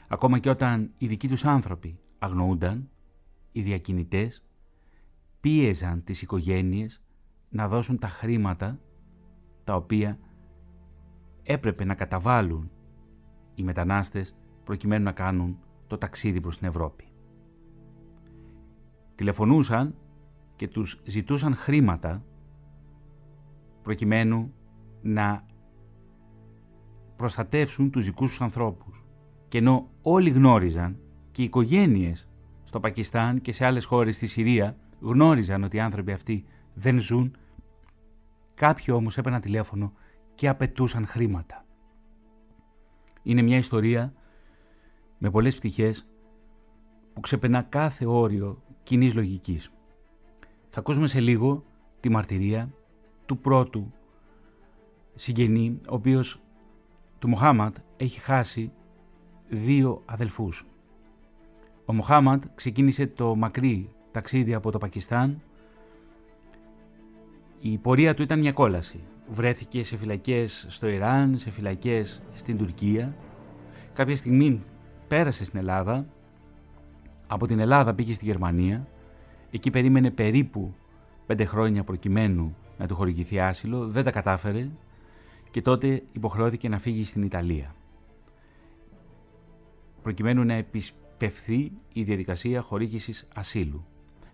ακόμα 0.07 0.39
και 0.39 0.49
όταν 0.49 0.91
οι 0.97 1.07
δικοί 1.07 1.27
τους 1.27 1.45
άνθρωποι 1.45 1.99
αγνοούνταν, 2.19 2.89
οι 3.51 3.61
διακινητές 3.61 4.43
πίεζαν 5.39 6.03
τις 6.03 6.21
οικογένειες 6.21 7.01
να 7.49 7.67
δώσουν 7.67 7.99
τα 7.99 8.07
χρήματα 8.07 8.79
τα 9.63 9.75
οποία 9.75 10.19
έπρεπε 11.43 11.83
να 11.83 11.95
καταβάλουν 11.95 12.71
οι 13.55 13.63
μετανάστες 13.63 14.35
προκειμένου 14.63 15.03
να 15.03 15.11
κάνουν 15.11 15.59
το 15.87 15.97
ταξίδι 15.97 16.41
προς 16.41 16.57
την 16.57 16.67
Ευρώπη. 16.67 17.07
Τηλεφωνούσαν 19.15 19.95
και 20.55 20.67
τους 20.67 21.01
ζητούσαν 21.05 21.55
χρήματα 21.55 22.25
προκειμένου 23.81 24.53
να 25.01 25.45
προστατεύσουν 27.15 27.91
τους 27.91 28.05
δικούς 28.05 28.29
τους 28.29 28.41
ανθρώπους. 28.41 29.04
Και 29.47 29.57
ενώ 29.57 29.89
όλοι 30.01 30.29
γνώριζαν 30.29 30.99
και 31.31 31.41
οι 31.41 31.45
οικογένειες 31.45 32.27
στο 32.63 32.79
Πακιστάν 32.79 33.41
και 33.41 33.51
σε 33.51 33.65
άλλες 33.65 33.85
χώρες 33.85 34.15
στη 34.15 34.27
Συρία 34.27 34.77
γνώριζαν 34.99 35.63
ότι 35.63 35.77
οι 35.77 35.79
άνθρωποι 35.79 36.11
αυτοί 36.11 36.45
δεν 36.73 36.99
ζουν, 36.99 37.35
κάποιοι 38.53 38.85
όμως 38.97 39.17
έπαιρναν 39.17 39.41
τηλέφωνο 39.41 39.93
και 40.35 40.47
απαιτούσαν 40.47 41.07
χρήματα. 41.07 41.65
Είναι 43.23 43.41
μια 43.41 43.57
ιστορία 43.57 44.13
με 45.17 45.29
πολλές 45.29 45.55
πτυχές 45.55 46.07
που 47.13 47.19
ξεπερνά 47.19 47.61
κάθε 47.61 48.05
όριο 48.05 48.63
κοινής 48.83 49.13
λογικής. 49.15 49.71
Θα 50.69 50.79
ακούσουμε 50.79 51.07
σε 51.07 51.19
λίγο 51.19 51.65
τη 51.99 52.09
μαρτυρία 52.09 52.73
του 53.25 53.37
πρώτου 53.37 53.91
συγγενή, 55.15 55.79
ο 55.89 55.93
οποίος 55.95 56.41
του 57.19 57.29
Μοχάμαντ 57.29 57.75
έχει 57.97 58.19
χάσει 58.19 58.71
δύο 59.49 60.01
αδελφούς. 60.05 60.65
Ο 61.85 61.93
Μοχάμαντ 61.93 62.43
ξεκίνησε 62.55 63.07
το 63.07 63.35
μακρύ 63.35 63.89
ταξίδι 64.11 64.53
από 64.53 64.71
το 64.71 64.77
Πακιστάν. 64.77 65.41
Η 67.59 67.77
πορεία 67.77 68.13
του 68.13 68.21
ήταν 68.21 68.39
μια 68.39 68.51
κόλαση. 68.51 68.99
Βρέθηκε 69.29 69.83
σε 69.83 69.97
φυλακές 69.97 70.65
στο 70.69 70.87
Ιράν, 70.87 71.37
σε 71.37 71.51
φυλακές 71.51 72.21
στην 72.33 72.57
Τουρκία. 72.57 73.15
Κάποια 73.93 74.15
στιγμή 74.15 74.63
πέρασε 75.07 75.45
στην 75.45 75.59
Ελλάδα. 75.59 76.05
Από 77.27 77.47
την 77.47 77.59
Ελλάδα 77.59 77.93
πήγε 77.93 78.13
στη 78.13 78.25
Γερμανία. 78.25 78.87
Εκεί 79.51 79.69
περίμενε 79.69 80.11
περίπου 80.11 80.73
πέντε 81.25 81.45
χρόνια 81.45 81.83
προκειμένου 81.83 82.55
να 82.77 82.87
του 82.87 82.95
χορηγηθεί 82.95 83.39
άσυλο. 83.39 83.87
Δεν 83.87 84.03
τα 84.03 84.11
κατάφερε 84.11 84.69
και 85.51 85.61
τότε 85.61 86.03
υποχρεώθηκε 86.11 86.69
να 86.69 86.77
φύγει 86.77 87.05
στην 87.05 87.23
Ιταλία 87.23 87.74
προκειμένου 90.05 90.43
να 90.43 90.53
επισπευθεί 90.53 91.71
η 91.93 92.03
διαδικασία 92.03 92.61
χορήγησης 92.61 93.27
ασύλου. 93.33 93.85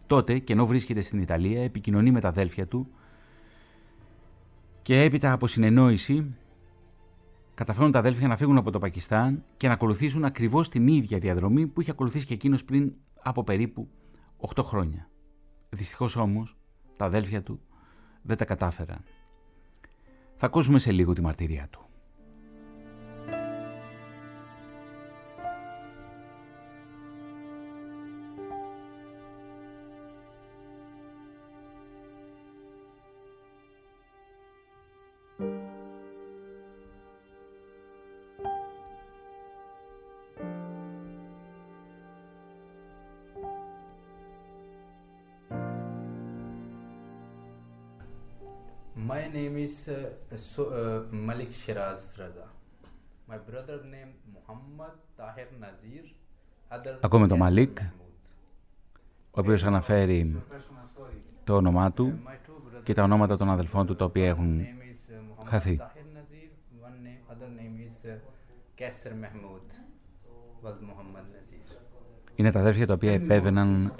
Τότε, 0.07 0.39
και 0.39 0.53
ενώ 0.53 0.65
βρίσκεται 0.65 1.01
στην 1.01 1.21
Ιταλία, 1.21 1.63
επικοινωνεί 1.63 2.11
με 2.11 2.19
τα 2.19 2.27
αδέλφια 2.27 2.67
του 2.67 2.87
και 4.81 5.01
έπειτα 5.01 5.31
από 5.31 5.47
συνεννόηση 5.47 6.35
καταφέρουν 7.53 7.91
τα 7.91 7.99
αδέλφια 7.99 8.27
να 8.27 8.35
φύγουν 8.35 8.57
από 8.57 8.71
το 8.71 8.79
Πακιστάν 8.79 9.43
και 9.57 9.67
να 9.67 9.73
ακολουθήσουν 9.73 10.25
ακριβώς 10.25 10.69
την 10.69 10.87
ίδια 10.87 11.19
διαδρομή 11.19 11.67
που 11.67 11.81
είχε 11.81 11.91
ακολουθήσει 11.91 12.25
και 12.25 12.33
εκείνος 12.33 12.63
πριν 12.63 12.93
από 13.21 13.43
περίπου 13.43 13.89
8 14.55 14.63
χρόνια. 14.63 15.09
Δυστυχώς 15.69 16.15
όμως 16.15 16.57
τα 16.97 17.05
αδέλφια 17.05 17.43
του 17.43 17.59
δεν 18.21 18.37
τα 18.37 18.45
κατάφεραν. 18.45 19.03
Θα 20.35 20.45
ακούσουμε 20.45 20.79
σε 20.79 20.91
λίγο 20.91 21.13
τη 21.13 21.21
μαρτυρία 21.21 21.67
του. 21.69 21.90
Ακόμα 57.01 57.27
το 57.27 57.38
Μαλίκ, 57.38 57.77
ο 59.31 59.39
οποίος 59.39 59.63
αναφέρει 59.63 60.43
το 61.43 61.55
όνομά 61.55 61.91
του 61.91 62.19
και 62.83 62.93
τα 62.93 63.03
ονόματα 63.03 63.38
των 63.38 63.50
αδελφών 63.50 63.86
του, 63.86 63.95
τα 63.95 64.05
οποία 64.05 64.27
έχουν 64.27 64.65
χαθεί. 65.45 65.79
Είναι 72.36 72.51
τα 72.51 72.60
αδέρφια 72.60 72.88
τα 72.88 72.93
οποία 72.93 73.13
επέβαιναν. 73.13 73.93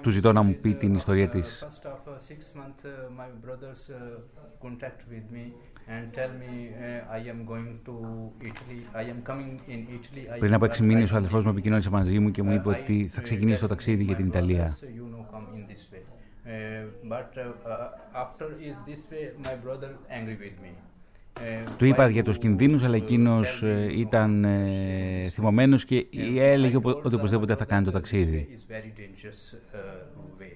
Του 0.00 0.10
ζητώ 0.10 0.32
να 0.32 0.42
μου 0.42 0.54
πει 0.60 0.74
την 0.74 0.94
ιστορία 0.94 1.28
της. 1.28 1.66
First 2.22 2.30
of 2.30 2.38
uh, 2.38 2.42
six 2.42 2.54
months, 2.54 2.84
uh, 2.84 3.10
my 3.20 3.28
brothers 3.44 3.90
uh, 3.90 3.96
contact 4.60 5.00
with 5.12 5.26
me 5.30 5.44
and 5.88 6.12
tell 6.14 6.32
me 6.42 6.52
uh, 6.74 7.16
I 7.18 7.20
am 7.32 7.44
going 7.44 7.80
to 7.84 7.94
Italy. 8.40 8.80
I 8.94 9.04
am 9.12 9.22
coming 9.22 9.60
in 9.68 9.80
Italy. 9.98 10.28
I 10.36 10.38
Πριν 10.38 10.54
από 10.54 10.64
am 10.64 10.68
έξι 10.68 10.82
μήνες 10.82 11.10
ο 11.12 11.14
arriving 11.14 11.16
αδελφός 11.16 11.44
μου 11.44 11.50
in 11.50 11.50
επικοινώνησε 11.50 11.90
μαζί 11.90 12.18
μου 12.18 12.30
και 12.30 12.42
μου 12.42 12.50
Uh, 12.50 12.54
είπε 12.54 12.68
I, 12.68 12.80
ότι 12.80 13.06
θα 13.06 13.20
uh, 13.20 13.22
ξεκινήσει 13.22 13.60
το 13.60 13.66
tell 13.66 13.68
ταξίδι 13.68 14.04
για 14.04 14.14
my 14.14 14.16
την 14.16 14.26
Ιταλία. 14.26 14.76
brothers, 14.80 14.86
you 14.98 15.06
know, 15.14 15.34
come 15.34 15.46
in 15.56 15.66
this 15.72 15.92
way. 15.92 16.02
Uh, 16.44 17.08
but 17.12 17.30
uh, 17.36 17.70
uh, 17.72 18.22
after 18.24 18.46
is 18.68 18.76
this 18.86 19.02
way, 19.10 19.24
my 19.48 19.54
brother 19.64 19.90
angry 20.18 20.36
with 20.44 20.56
me. 20.64 20.72
Του 21.76 21.84
είπα 21.84 22.08
για 22.08 22.24
τους 22.24 22.38
κινδύνους, 22.38 22.82
αλλά 22.82 22.96
εκείνος 22.96 23.62
ε, 23.62 23.88
ήταν 23.98 24.44
ε, 24.44 25.28
θυμωμένος 25.30 25.84
και 25.84 26.06
έλεγε 26.36 26.76
ότι 26.76 27.14
οπωσδήποτε 27.14 27.54
θα 27.54 27.64
κάνει 27.64 27.84
το 27.84 27.90
ταξίδι. 27.90 28.58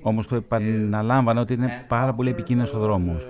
Όμως 0.02 0.26
το 0.26 0.36
επαναλάμβανε 0.36 1.40
ότι 1.40 1.54
είναι 1.54 1.84
πάρα 1.88 2.14
πολύ 2.14 2.30
επικίνδυνος 2.30 2.74
ο 2.74 2.78
δρόμος. 2.78 3.28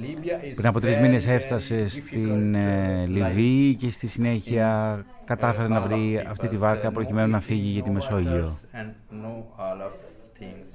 Libya 0.00 0.44
is 0.44 0.54
Πριν 0.54 0.66
από 0.66 0.80
τρεις 0.80 0.96
very, 0.96 1.00
μήνες 1.00 1.26
very 1.26 1.30
έφτασε 1.30 1.88
στην 1.88 2.52
difficult, 2.54 2.58
ε, 2.58 3.04
uh, 3.04 3.08
Λιβύη 3.08 3.74
και 3.74 3.90
στη 3.90 4.06
συνέχεια 4.08 4.98
in, 4.98 5.04
κατάφερε 5.24 5.66
uh, 5.66 5.70
να 5.70 5.80
all 5.80 5.84
of 5.84 5.88
βρει 5.88 6.20
peoples, 6.22 6.30
αυτή 6.30 6.48
τη 6.48 6.56
uh, 6.56 6.58
βάρκα 6.58 6.88
no 6.88 6.92
προκειμένου 6.92 7.30
να 7.30 7.38
eating, 7.38 7.42
φύγει 7.42 7.68
για 7.70 7.82
τη 7.82 7.88
no 7.90 7.92
Μεσόγειο. 7.92 8.58
waters 8.72 8.76
and 8.80 8.90
no 9.24 9.32
all 9.58 9.80
of 9.88 9.92
things. 10.40 10.68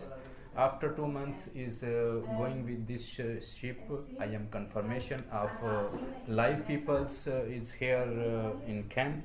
After 0.56 0.88
two 0.98 1.08
months 1.20 1.42
is 1.66 1.76
uh, 1.82 1.90
going 2.42 2.60
with 2.70 2.82
this 2.92 3.06
uh, 3.20 3.24
ship. 3.58 3.80
I 4.26 4.28
am 4.38 4.44
confirmation 4.58 5.20
of 5.44 5.52
uh, 5.64 5.72
live 6.40 6.60
peoples 6.70 7.14
uh, 7.28 7.58
is 7.58 7.68
here 7.82 8.08
uh, 8.32 8.72
in 8.72 8.78
camp. 8.96 9.22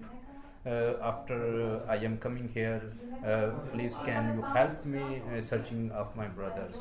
Uh, 0.66 1.10
after 1.12 1.38
uh, 1.86 1.94
I 1.94 1.96
am 2.08 2.14
coming 2.24 2.46
here, 2.58 2.80
uh, 2.82 3.50
please 3.72 3.94
can 4.08 4.24
you 4.34 4.42
help 4.58 4.78
me 4.94 5.04
uh, 5.20 5.40
searching 5.50 5.82
of 6.00 6.06
my 6.20 6.28
brothers. 6.38 6.76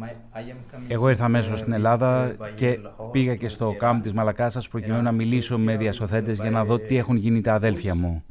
My, 0.00 0.08
I 0.08 0.40
am 0.40 0.74
coming 0.74 0.84
Εγώ 0.88 1.08
ήρθα 1.08 1.22
uh, 1.22 1.26
αμέσως 1.26 1.58
στην 1.58 1.72
with, 1.72 1.76
Ελλάδα 1.76 2.36
uh, 2.38 2.42
by 2.42 2.50
και 2.54 2.78
Lahore 2.82 3.12
πήγα 3.12 3.32
to 3.32 3.36
και 3.36 3.48
στο 3.48 3.70
Iran. 3.70 3.76
κάμπ 3.76 4.02
της 4.02 4.12
Μαλακάσας 4.12 4.68
προκειμένου 4.68 5.02
να 5.02 5.12
μιλήσω 5.12 5.58
με 5.58 5.76
διασωθέτες 5.76 6.38
για 6.38 6.50
να 6.50 6.64
δω 6.64 6.78
τι 6.78 6.96
έχουν 6.96 7.16
γίνει 7.16 7.40
τα 7.40 7.54
αδέλφια 7.54 7.94
μου. 7.94 8.24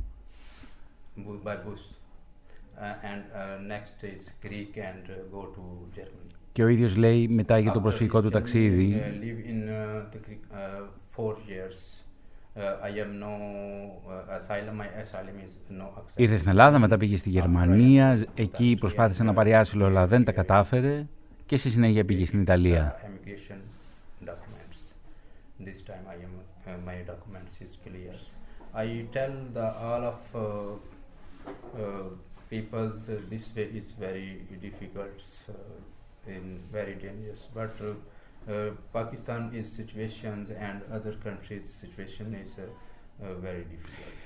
Bu- 1.18 1.48
by 1.48 1.52
bus. 1.52 1.82
Uh, 2.78 2.82
and 3.12 3.22
uh, 3.34 3.74
next 3.74 4.04
is 4.04 4.22
Greek 4.46 4.72
and 4.90 5.04
uh, 5.10 5.36
go 5.36 5.42
to 5.56 5.62
Germany. 6.00 6.34
Και 6.52 6.64
ο 6.64 6.68
ίδιος 6.68 6.96
λέει 6.96 7.28
μετά 7.28 7.58
για 7.60 7.72
το 7.72 7.80
After 7.80 7.82
προσφυγικό 7.82 8.22
του 8.22 8.28
Germany, 8.28 8.32
ταξίδι 8.32 9.02
uh, 9.02 9.24
live 9.24 9.50
in 9.52 9.70
uh, 9.70 10.16
the 10.16 10.30
Greek, 10.30 10.56
uh, 10.56 10.82
four 11.16 11.34
years. 11.34 11.78
Uh, 12.58 12.88
I 12.88 12.92
am 13.04 13.12
no 13.26 13.34
uh, 13.34 14.38
asylum. 14.38 14.76
My 14.82 14.90
asylum 15.04 15.38
is 15.46 15.54
no 15.80 15.84
asylum. 15.84 16.16
Ήρθε 16.16 16.38
στην 16.38 16.50
Ελλάδα, 16.50 16.80
μετά 16.80 16.98
πήγε 16.98 17.18
στη 17.18 17.30
Γερμανία, 17.30 18.24
εκεί 18.36 18.76
προσπάθησε 18.80 19.24
να 19.24 19.34
πάρει 19.34 19.56
άσυλο 19.56 19.86
αλλά 19.86 20.08
δεν 20.08 20.24
τα 20.24 20.32
κατάφερε 20.32 21.06
και 21.46 21.58
στη 21.58 21.70
συνέχεια 21.70 22.06
πήγε 22.06 22.26
στην 22.26 22.42
Ιταλία. 22.42 23.00
Uh, 23.02 23.08
immigration 23.08 23.60
documents. 24.30 24.80
This 25.68 25.80
time 25.90 26.06
I 26.14 26.18
am 26.28 26.34
uh, 26.68 26.78
my 26.90 26.98
documents 27.12 27.56
is 27.66 27.72
clear. 27.86 28.16
I 28.74 29.06
tell 29.16 29.34
the 29.58 29.68
all 29.88 30.04
of 30.14 30.22
uh, 30.36 30.42
uh, 30.42 32.10
people's 32.50 33.02
uh, 33.10 33.16
this 33.30 33.46
way 33.56 33.68
is 33.80 33.88
very 34.06 34.30
difficult 34.66 35.20
uh, 35.50 36.34
and 36.34 36.48
very 36.78 36.96
dangerous. 37.06 37.42
But 37.60 37.74
uh, 37.82 37.94
uh, 38.52 38.72
Pakistan 38.98 39.42
is 39.60 39.66
situations 39.82 40.46
and 40.68 40.78
other 40.98 41.14
countries 41.26 41.66
situation 41.84 42.28
is 42.44 42.52
uh, 42.58 42.64
uh, 42.64 43.34
very 43.48 43.64
difficult. 43.74 44.25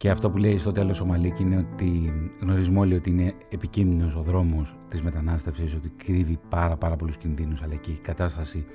Και 0.00 0.10
αυτό 0.10 0.30
που 0.30 0.36
λέει 0.36 0.58
στο 0.58 0.72
τέλος 0.72 1.00
ο 1.00 1.04
Μαλίκ 1.04 1.38
είναι 1.38 1.56
ότι 1.56 2.12
γνωρίζουμε 2.40 2.78
όλοι 2.78 2.94
ότι 2.94 3.10
είναι 3.10 3.34
επικίνδυνος 3.48 4.16
ο 4.16 4.22
δρόμος 4.22 4.76
της 4.88 5.02
μετανάστευσης, 5.02 5.74
ότι 5.74 5.88
κρύβει 5.88 6.38
πάρα 6.48 6.76
πάρα 6.76 6.96
πολλούς 6.96 7.16
κινδύνους, 7.16 7.62
αλλά 7.62 7.74
και 7.74 7.90
η 7.90 7.98
κατάσταση 7.98 8.66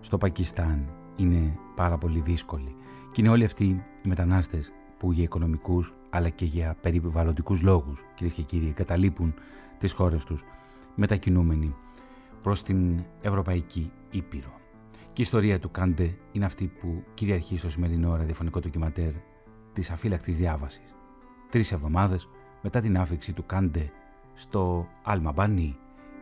στο 0.00 0.18
Πακιστάν 0.18 0.88
είναι 1.16 1.58
πάρα 1.74 1.98
πολύ 1.98 2.20
δύσκολη. 2.20 2.76
Και 3.12 3.20
είναι 3.20 3.30
όλοι 3.30 3.44
αυτοί 3.44 3.64
οι 3.64 4.08
μετανάστες 4.08 4.72
που 4.98 5.12
για 5.12 5.22
οικονομικούς 5.22 5.94
αλλά 6.10 6.28
και 6.28 6.44
για 6.44 6.76
περιβαλλοντικούς 6.80 7.62
λόγους, 7.62 8.04
κυρίες 8.14 8.34
και 8.34 8.42
κύριοι, 8.42 8.72
καταλείπουν 8.72 9.34
τις 9.78 9.92
χώρες 9.92 10.24
τους 10.24 10.44
μετακινούμενοι 10.94 11.74
προς 12.42 12.62
την 12.62 13.04
Ευρωπαϊκή 13.20 13.92
Ήπειρο. 14.10 14.52
Και 14.90 15.20
η 15.20 15.22
ιστορία 15.22 15.58
του 15.58 15.70
Κάντε 15.70 16.16
είναι 16.32 16.44
αυτή 16.44 16.72
που 16.80 17.02
κυριαρχεί 17.14 17.56
στο 17.56 17.70
σημερινό 17.70 18.16
ραδιοφωνικό 18.16 18.60
ντοκιματέρ 18.60 19.12
της 19.74 19.90
αφύλακτης 19.90 20.36
διάβασης. 20.36 20.94
Τρεις 21.50 21.72
εβδομάδες 21.72 22.28
μετά 22.62 22.80
την 22.80 22.98
άφηξη 22.98 23.32
του 23.32 23.46
Κάντε 23.46 23.90
στο 24.34 24.88
Άλμα 25.02 25.32
Μπανί 25.32 25.78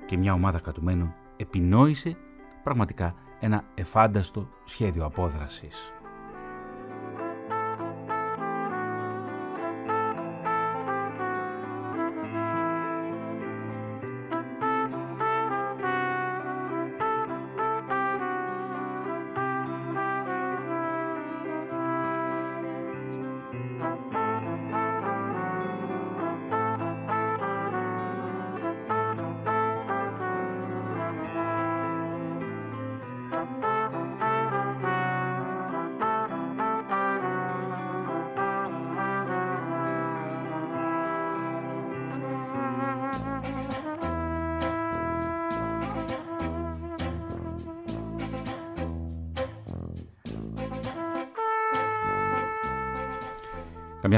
και 0.07 0.17
μια 0.17 0.33
ομάδα 0.33 0.59
κρατουμένων 0.59 1.15
επινόησε 1.37 2.17
πραγματικά 2.63 3.15
ένα 3.41 3.65
εφάνταστο 3.75 4.49
σχέδιο 4.65 5.05
απόδρασης. 5.05 5.93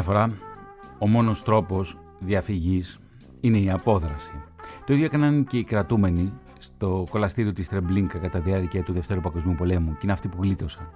Φορά 0.04 0.32
ο 0.98 1.08
μόνος 1.08 1.42
τρόπος 1.42 1.98
διαφυγής 2.18 2.98
είναι 3.40 3.58
η 3.58 3.70
απόδραση. 3.70 4.30
Το 4.86 4.92
ίδιο 4.92 5.04
έκαναν 5.04 5.44
και 5.44 5.58
οι 5.58 5.64
κρατούμενοι 5.64 6.32
στο 6.58 7.04
κολαστήριο 7.10 7.52
της 7.52 7.68
Τρεμπλίνκα 7.68 8.18
κατά 8.18 8.40
τη 8.40 8.50
διάρκεια 8.50 8.82
του 8.82 8.92
Δευτέρου 8.92 9.20
Παγκοσμίου 9.20 9.54
Πολέμου 9.54 9.92
και 9.92 10.00
είναι 10.02 10.12
αυτοί 10.12 10.28
που 10.28 10.38
γλίτωσαν. 10.42 10.90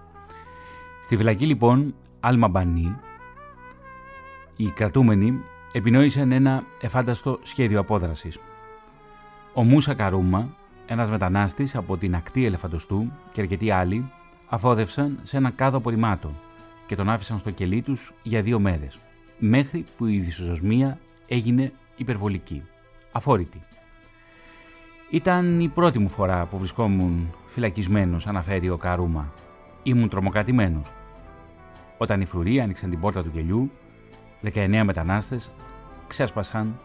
Στη 1.03 1.17
φυλακή 1.17 1.47
λοιπόν 1.47 1.95
Άλμα 2.21 2.49
Μπανί 2.49 2.97
οι 4.57 4.71
κρατούμενοι 4.71 5.41
επινόησαν 5.73 6.33
ένα 6.33 6.63
εφάνταστο 6.81 7.39
σχέδιο 7.43 7.81
απόδρασης. 7.81 8.39
Ο 9.55 9.65
Μούσα 9.65 9.95
Καρούμα, 9.95 10.49
ένας 10.87 11.11
μετανάστης 11.11 11.77
από 11.77 11.97
την 11.97 12.15
ακτή 12.15 12.45
Ελεφαντοστού 12.45 13.13
και 13.33 13.41
αρκετοί 13.41 13.71
άλλοι 13.71 14.11
αφόδευσαν 14.49 15.19
σε 15.23 15.37
ένα 15.37 15.51
κάδο 15.51 15.77
απορριμμάτων 15.77 16.35
και 16.89 16.97
τον 16.97 17.11
άφησαν 17.11 17.39
στο 17.39 17.51
κελί 17.51 17.83
τους 17.83 18.13
για 18.23 18.43
δύο 18.43 18.59
μέρες, 18.59 18.99
μέχρι 19.39 19.85
που 19.97 20.07
η 20.07 20.19
δυσοσμία 20.19 20.99
έγινε 21.27 21.73
υπερβολική, 21.97 22.63
αφόρητη. 23.13 23.61
Ήταν 25.11 25.61
η 25.61 25.69
πρώτη 25.69 25.99
μου 25.99 26.09
φορά 26.09 26.47
που 26.47 26.59
βρισκόμουν 26.59 27.35
φυλακισμένος, 27.47 28.27
αναφέρει 28.27 28.71
ο 28.71 28.77
Καρούμα. 28.77 29.33
Ήμουν 29.83 30.09
τρομοκρατημένος. 30.09 30.93
Όταν 31.99 32.21
οι 32.21 32.25
φρουροί 32.25 32.61
άνοιξαν 32.61 32.91
την 32.91 33.01
πόρτα 33.01 33.23
του 33.23 33.31
κελιού, 33.31 33.71
19 34.43 34.83
μετανάστες 34.85 35.51
ξέσπασαν 36.07 36.81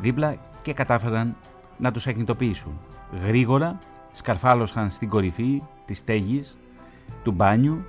δίπλα 0.00 0.36
και 0.62 0.72
κατάφεραν 0.72 1.36
να 1.78 1.92
τους 1.92 2.06
ακινητοποιήσουν. 2.06 2.80
Γρήγορα 3.24 3.78
σκαρφάλωσαν 4.12 4.90
στην 4.90 5.08
κορυφή 5.08 5.62
της 5.84 5.98
στέγης 5.98 6.56
του 7.22 7.32
μπάνιου, 7.32 7.84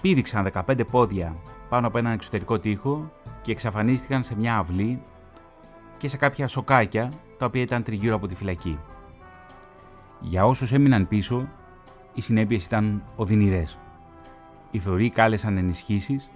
πήδηξαν 0.00 0.50
15 0.52 0.80
πόδια 0.90 1.36
πάνω 1.68 1.86
από 1.86 1.98
έναν 1.98 2.12
εξωτερικό 2.12 2.58
τοίχο 2.58 3.12
και 3.42 3.52
εξαφανίστηκαν 3.52 4.22
σε 4.22 4.36
μια 4.36 4.56
αυλή 4.56 5.02
και 5.96 6.08
σε 6.08 6.16
κάποια 6.16 6.48
σοκάκια 6.48 7.12
τα 7.38 7.46
οποία 7.46 7.62
ήταν 7.62 7.82
τριγύρω 7.82 8.14
από 8.14 8.26
τη 8.26 8.34
φυλακή. 8.34 8.78
Για 10.20 10.46
όσους 10.46 10.72
έμειναν 10.72 11.08
πίσω, 11.08 11.48
οι 12.14 12.20
συνέπειες 12.20 12.64
ήταν 12.64 13.02
οδυνηρές. 13.16 13.78
Οι 14.70 14.78
φρουροί 14.78 15.10
κάλεσαν 15.10 15.56
ενισχύσεις, 15.56 16.30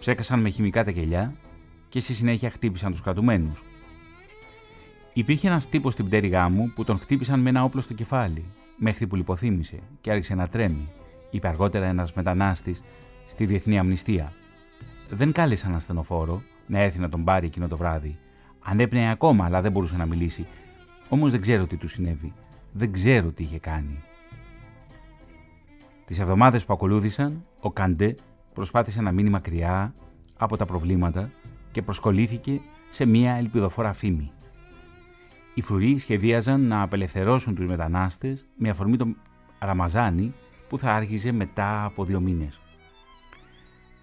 ψέκασαν 0.00 0.40
με 0.40 0.48
χημικά 0.48 0.84
τα 0.84 0.90
κελιά 0.90 1.34
και 1.88 2.00
στη 2.00 2.14
συνέχεια 2.14 2.50
χτύπησαν 2.50 2.90
τους 2.90 3.00
κρατουμένους. 3.00 3.62
Υπήρχε 5.12 5.48
ένας 5.48 5.68
τύπος 5.68 5.92
στην 5.92 6.06
πτέρυγά 6.06 6.48
μου 6.48 6.72
που 6.74 6.84
τον 6.84 6.98
χτύπησαν 6.98 7.40
με 7.40 7.48
ένα 7.48 7.64
όπλο 7.64 7.80
στο 7.80 7.94
κεφάλι, 7.94 8.44
μέχρι 8.76 9.06
που 9.06 9.16
λιποθύμησε 9.16 9.78
και 10.00 10.10
άρχισε 10.10 10.34
να 10.34 10.48
τρέμει, 10.48 10.88
είπε 11.30 11.48
αργότερα 11.48 11.86
ένας 11.86 12.12
μετανάστης 12.12 12.82
στη 13.26 13.46
Διεθνή 13.46 13.78
Αμνηστία. 13.78 14.32
Δεν 15.10 15.32
κάλεσαν 15.32 15.74
ασθενοφόρο 15.74 16.42
να 16.66 16.78
έρθει 16.78 16.98
να 16.98 17.08
τον 17.08 17.24
πάρει 17.24 17.46
εκείνο 17.46 17.68
το 17.68 17.76
βράδυ. 17.76 18.18
Ανέπνεε 18.64 19.10
ακόμα, 19.10 19.44
αλλά 19.44 19.60
δεν 19.60 19.72
μπορούσε 19.72 19.96
να 19.96 20.06
μιλήσει. 20.06 20.46
Όμως 21.08 21.30
δεν 21.30 21.40
ξέρω 21.40 21.66
τι 21.66 21.76
του 21.76 21.88
συνέβη. 21.88 22.32
Δεν 22.72 22.92
ξέρω 22.92 23.30
τι 23.30 23.42
είχε 23.42 23.58
κάνει. 23.58 24.02
Τις 26.04 26.18
εβδομάδες 26.18 26.64
που 26.64 26.72
ακολούθησαν, 26.72 27.44
ο 27.60 27.72
Καντέ 27.72 28.14
προσπάθησε 28.54 29.02
να 29.02 29.12
μείνει 29.12 29.30
μακριά 29.30 29.94
από 30.36 30.56
τα 30.56 30.64
προβλήματα 30.64 31.30
και 31.70 31.82
προσκολλήθηκε 31.82 32.60
σε 32.88 33.04
μία 33.04 33.32
ελπιδοφόρα 33.32 33.92
φήμη. 33.92 34.32
Οι 35.54 35.62
φρουροί 35.62 35.98
σχεδίαζαν 35.98 36.60
να 36.60 36.82
απελευθερώσουν 36.82 37.54
τους 37.54 37.66
μετανάστες 37.66 38.46
με 38.56 38.68
αφορμή 38.68 38.96
το 38.96 39.06
Ραμαζάνι 39.58 40.34
που 40.70 40.78
θα 40.78 40.94
άρχιζε 40.94 41.32
μετά 41.32 41.84
από 41.84 42.04
δύο 42.04 42.20
μήνες. 42.20 42.60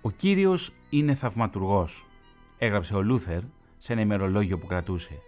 «Ο 0.01 0.11
Κύριος 0.11 0.71
είναι 0.89 1.15
θαυματουργός», 1.15 2.05
έγραψε 2.57 2.95
ο 2.95 3.01
Λούθερ 3.01 3.41
σε 3.77 3.93
ένα 3.93 4.01
ημερολόγιο 4.01 4.57
που 4.57 4.67
κρατούσε. 4.67 5.21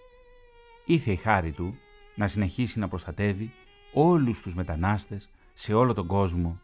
Είθε 0.85 1.11
η 1.11 1.15
χάρη 1.15 1.51
του 1.51 1.77
να 2.15 2.27
συνεχίσει 2.27 2.79
να 2.79 2.87
προστατεύει 2.87 3.53
όλους 3.93 4.41
τους 4.41 4.55
μετανάστες 4.55 5.29
σε 5.53 5.73
όλο 5.73 5.93
τον 5.93 6.07
κόσμο 6.07 6.59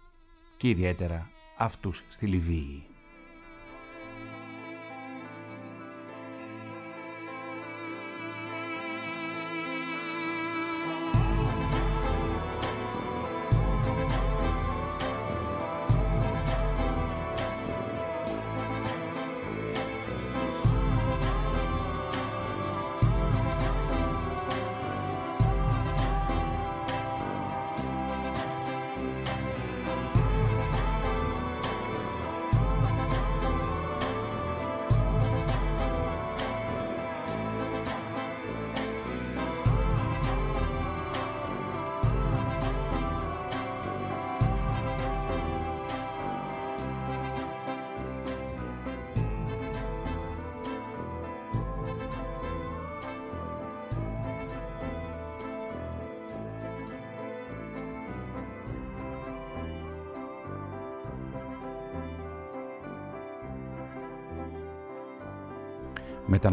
και 0.57 0.69
ιδιαίτερα 0.69 1.29
αυτούς 1.57 2.03
στη 2.07 2.25
Λιβύη. 2.25 2.83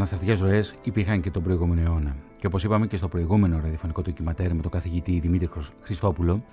Μεταναστευτικέ 0.03 0.47
ροέ 0.47 0.77
υπήρχαν 0.85 1.21
και 1.21 1.31
τον 1.31 1.43
προηγούμενο 1.43 1.81
αιώνα. 1.81 2.17
Και 2.39 2.47
όπως 2.47 2.65
είπαμε 2.65 2.87
και 2.87 2.97
στο 2.97 3.09
προηγούμενο 3.09 3.61
ραδιοφωνικό 3.61 4.03
ντοκιματέρ 4.03 4.55
με 4.55 4.63
τον 4.63 4.71
καθηγητή 4.71 5.19
Δημήτρη 5.19 5.49
Χριστόπουλο, 5.81 6.45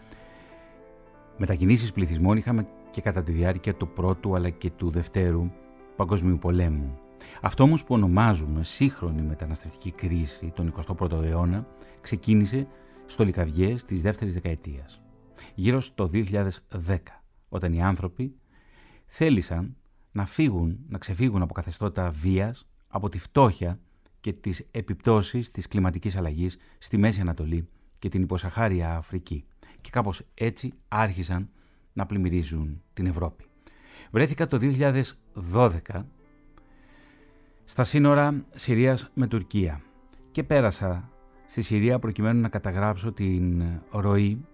μετακινήσεις 1.37 1.91
πληθυσμών 1.91 2.37
είχαμε 2.37 2.67
και 2.89 3.01
κατά 3.01 3.23
τη 3.23 3.31
διάρκεια 3.31 3.75
του 3.75 3.87
πρώτου 3.87 4.35
αλλά 4.35 4.49
και 4.49 4.69
του 4.69 4.89
δευτέρου 4.89 5.51
παγκοσμίου 5.95 6.37
πολέμου. 6.37 6.99
Αυτό 7.41 7.63
όμως 7.63 7.83
που 7.83 7.93
ονομάζουμε 7.93 8.63
σύγχρονη 8.63 9.21
μεταναστευτική 9.21 9.91
κρίση 9.91 10.51
τον 10.55 10.73
21ο 10.85 11.23
αιώνα 11.23 11.67
ξεκίνησε 12.01 12.67
στο 13.05 13.23
Λικαβιές 13.23 13.83
της 13.83 14.01
δεύτερης 14.01 14.33
δεκαετίας. 14.33 15.01
Γύρω 15.55 15.79
στο 15.79 16.09
2010, 16.13 16.97
όταν 17.49 17.73
οι 17.73 17.83
άνθρωποι 17.83 18.35
θέλησαν 19.05 19.75
να 20.11 20.25
φύγουν, 20.25 20.79
να 20.87 20.97
ξεφύγουν 20.97 21.41
από 21.41 21.53
καθεστώτα 21.53 22.09
βίας 22.09 22.68
από 22.89 23.09
τη 23.09 23.19
φτώχεια 23.19 23.79
και 24.19 24.33
τις 24.33 24.67
επιπτώσεις 24.71 25.49
της 25.49 25.67
κλιματικής 25.67 26.15
αλλαγής 26.15 26.57
στη 26.77 26.97
Μέση 26.97 27.21
Ανατολή 27.21 27.67
και 27.99 28.09
την 28.09 28.21
υποσαχάρια 28.21 28.95
Αφρική. 28.95 29.45
Και 29.81 29.89
κάπως 29.89 30.21
έτσι 30.33 30.73
άρχισαν 30.87 31.49
να 31.93 32.05
πλημμυρίζουν 32.05 32.81
την 32.93 33.05
Ευρώπη. 33.05 33.43
Βρέθηκα 34.11 34.47
το 34.47 34.59
2012 34.61 35.79
στα 37.65 37.83
σύνορα 37.83 38.45
Συρίας 38.55 39.11
με 39.13 39.27
Τουρκία 39.27 39.81
και 40.31 40.43
πέρασα 40.43 41.09
στη 41.45 41.61
Συρία 41.61 41.99
προκειμένου 41.99 42.41
να 42.41 42.49
καταγράψω 42.49 43.11
την 43.11 43.63
ροή 43.89 44.45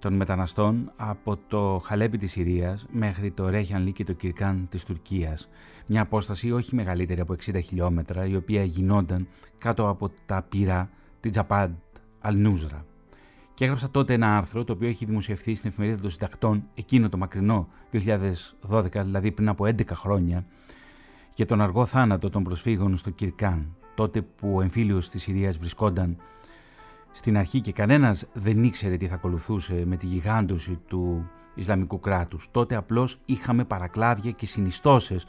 των 0.00 0.14
μεταναστών 0.14 0.92
από 0.96 1.36
το 1.48 1.80
Χαλέπι 1.84 2.18
της 2.18 2.30
Συρίας 2.30 2.86
μέχρι 2.90 3.30
το 3.30 3.48
Ρέχιανλί 3.48 3.92
και 3.92 4.04
το 4.04 4.12
Κυρκάν 4.12 4.66
της 4.70 4.84
Τουρκίας. 4.84 5.48
Μια 5.86 6.02
απόσταση 6.02 6.52
όχι 6.52 6.74
μεγαλύτερη 6.74 7.20
από 7.20 7.34
60 7.44 7.58
χιλιόμετρα 7.62 8.26
η 8.26 8.36
οποία 8.36 8.64
γινόταν 8.64 9.28
κάτω 9.58 9.88
από 9.88 10.10
τα 10.26 10.42
πυρά 10.48 10.90
της 11.20 11.30
Τζαπάντ 11.30 11.74
Αλνούζρα. 12.20 12.84
Και 13.54 13.64
έγραψα 13.64 13.90
τότε 13.90 14.14
ένα 14.14 14.36
άρθρο 14.36 14.64
το 14.64 14.72
οποίο 14.72 14.88
έχει 14.88 15.04
δημοσιευθεί 15.04 15.54
στην 15.54 15.70
εφημερίδα 15.70 16.00
των 16.00 16.10
συντακτών 16.10 16.64
εκείνο 16.74 17.08
το 17.08 17.16
μακρινό 17.16 17.68
2012, 17.92 18.82
δηλαδή 18.92 19.32
πριν 19.32 19.48
από 19.48 19.64
11 19.64 19.84
χρόνια, 19.92 20.46
για 21.34 21.46
τον 21.46 21.60
αργό 21.60 21.84
θάνατο 21.84 22.30
των 22.30 22.42
προσφύγων 22.42 22.96
στο 22.96 23.10
Κυρκάν, 23.10 23.76
τότε 23.94 24.22
που 24.22 24.54
ο 24.54 24.62
εμφύλιος 24.62 25.08
της 25.08 25.22
Συρίας 25.22 25.56
βρισκόταν 25.58 26.16
στην 27.12 27.36
αρχή 27.36 27.60
και 27.60 27.72
κανένας 27.72 28.26
δεν 28.32 28.64
ήξερε 28.64 28.96
τι 28.96 29.06
θα 29.06 29.14
ακολουθούσε 29.14 29.82
με 29.86 29.96
τη 29.96 30.06
γιγάντωση 30.06 30.80
του 30.86 31.30
Ισλαμικού 31.54 32.00
κράτους. 32.00 32.48
Τότε 32.50 32.76
απλώς 32.76 33.20
είχαμε 33.24 33.64
παρακλάδια 33.64 34.30
και 34.30 34.46
συνιστώσεις 34.46 35.26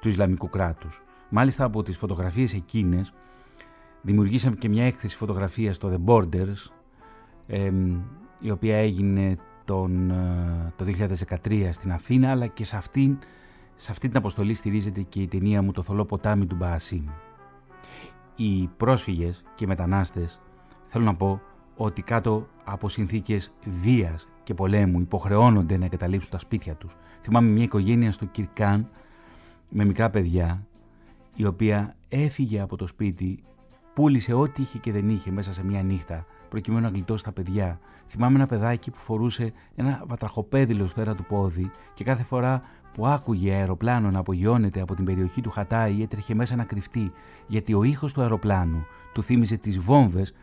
του 0.00 0.08
Ισλαμικού 0.08 0.48
κράτους. 0.48 1.02
Μάλιστα 1.28 1.64
από 1.64 1.82
τις 1.82 1.96
φωτογραφίες 1.96 2.54
εκείνες 2.54 3.12
δημιουργήσαμε 4.02 4.56
και 4.56 4.68
μια 4.68 4.84
έκθεση 4.84 5.16
φωτογραφίας 5.16 5.76
στο 5.76 5.92
The 5.92 6.12
Borders 6.12 6.70
η 8.40 8.50
οποία 8.50 8.76
έγινε 8.76 9.36
τον, 9.64 10.10
ε, 10.10 10.72
το 10.76 10.84
2013 10.84 11.72
στην 11.72 11.92
Αθήνα 11.92 12.30
αλλά 12.30 12.46
και 12.46 12.64
σε 12.64 12.76
αυτήν, 12.76 13.18
σε 13.74 13.90
αυτή 13.90 14.08
την 14.08 14.16
αποστολή 14.16 14.54
στηρίζεται 14.54 15.02
και 15.02 15.20
η 15.20 15.26
ταινία 15.26 15.62
μου 15.62 15.72
«Το 15.72 15.82
θολό 15.82 16.04
ποτάμι 16.04 16.46
του 16.46 16.56
Μπαασίμ». 16.56 17.04
Οι 18.36 18.68
πρόσφυγες 18.76 19.42
και 19.54 19.64
οι 19.64 19.66
μετανάστες 19.66 20.40
Θέλω 20.90 21.04
να 21.04 21.14
πω 21.14 21.40
ότι 21.76 22.02
κάτω 22.02 22.46
από 22.64 22.88
συνθήκες 22.88 23.52
βίας 23.64 24.28
και 24.42 24.54
πολέμου 24.54 25.00
υποχρεώνονται 25.00 25.76
να 25.76 25.84
εγκαταλείψουν 25.84 26.30
τα 26.30 26.38
σπίτια 26.38 26.74
τους. 26.74 26.96
Θυμάμαι 27.22 27.48
μια 27.48 27.62
οικογένεια 27.62 28.12
στο 28.12 28.24
Κυρκάν 28.24 28.88
με 29.68 29.84
μικρά 29.84 30.10
παιδιά 30.10 30.66
η 31.34 31.44
οποία 31.44 31.96
έφυγε 32.08 32.60
από 32.60 32.76
το 32.76 32.86
σπίτι, 32.86 33.42
πούλησε 33.94 34.32
ό,τι 34.32 34.62
είχε 34.62 34.78
και 34.78 34.92
δεν 34.92 35.08
είχε 35.08 35.30
μέσα 35.30 35.52
σε 35.52 35.64
μια 35.64 35.82
νύχτα 35.82 36.26
προκειμένου 36.48 36.82
να 36.82 36.88
γλιτώσει 36.88 37.24
τα 37.24 37.32
παιδιά. 37.32 37.78
Θυμάμαι 38.06 38.34
ένα 38.34 38.46
παιδάκι 38.46 38.90
που 38.90 38.98
φορούσε 38.98 39.52
ένα 39.74 40.02
βατραχοπέδιλο 40.06 40.86
στο 40.86 41.00
ένα 41.00 41.14
του 41.14 41.24
πόδι 41.24 41.70
και 41.94 42.04
κάθε 42.04 42.22
φορά 42.22 42.62
που 42.92 43.06
άκουγε 43.06 43.52
αεροπλάνο 43.52 44.10
να 44.10 44.18
απογειώνεται 44.18 44.80
από 44.80 44.94
την 44.94 45.04
περιοχή 45.04 45.40
του 45.40 45.50
Χατάι 45.50 46.02
έτρεχε 46.02 46.34
μέσα 46.34 46.56
να 46.56 46.64
κρυφτεί 46.64 47.12
γιατί 47.46 47.74
ο 47.74 47.82
ήχος 47.82 48.12
του 48.12 48.20
αεροπλάνου 48.20 48.86
του 49.12 49.22
θύμιζε 49.22 49.56
τις 49.56 49.78
βόμβες 49.78 50.34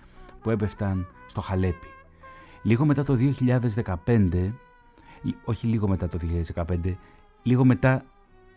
που 0.45 0.51
έπεφταν 0.51 1.08
στο 1.25 1.41
Χαλέπι. 1.41 1.88
Λίγο 2.62 2.86
μετά 2.86 3.03
το 3.03 3.17
2015, 4.05 4.53
όχι 5.45 5.67
λίγο 5.67 5.88
μετά 5.88 6.08
το 6.08 6.19
2015, 6.53 6.95
λίγο 7.43 7.65
μετά 7.65 8.05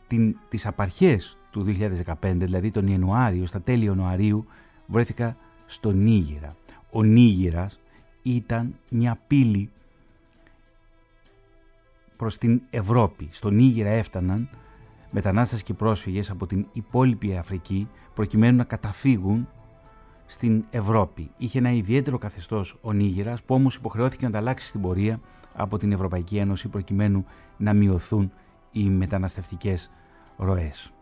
την, 0.06 0.36
τις 0.48 0.66
απαρχές 0.66 1.38
του 1.50 1.64
2015, 2.04 2.14
δηλαδή 2.20 2.70
τον 2.70 2.86
Ιανουάριο, 2.86 3.46
στα 3.46 3.60
τέλη 3.60 3.84
Ιανουαρίου, 3.84 4.46
βρέθηκα 4.86 5.36
στο 5.66 5.90
Νίγηρα. 5.90 6.56
Ο 6.90 7.02
Νίγηρας 7.02 7.80
ήταν 8.22 8.74
μια 8.88 9.18
πύλη 9.26 9.70
προς 12.16 12.38
την 12.38 12.60
Ευρώπη. 12.70 13.28
Στον 13.30 13.54
Νίγηρα 13.54 13.90
έφταναν 13.90 14.48
μετανάστες 15.10 15.62
και 15.62 15.74
πρόσφυγες 15.74 16.30
από 16.30 16.46
την 16.46 16.66
υπόλοιπη 16.72 17.36
Αφρική 17.36 17.88
προκειμένου 18.14 18.56
να 18.56 18.64
καταφύγουν 18.64 19.48
στην 20.30 20.64
Ευρώπη. 20.70 21.30
Είχε 21.36 21.58
ένα 21.58 21.70
ιδιαίτερο 21.70 22.18
καθεστώς 22.18 22.78
ο 22.80 22.92
Νίγηρας 22.92 23.42
που 23.42 23.54
όμως 23.54 23.74
υποχρεώθηκε 23.74 24.22
να 24.22 24.28
ανταλλάξει 24.28 24.66
στην 24.66 24.80
πορεία 24.80 25.20
από 25.54 25.78
την 25.78 25.92
Ευρωπαϊκή 25.92 26.36
Ένωση 26.36 26.68
προκειμένου 26.68 27.24
να 27.56 27.72
μειωθούν 27.72 28.32
οι 28.72 28.90
μεταναστευτικές 28.90 29.90
ροές. 30.36 30.92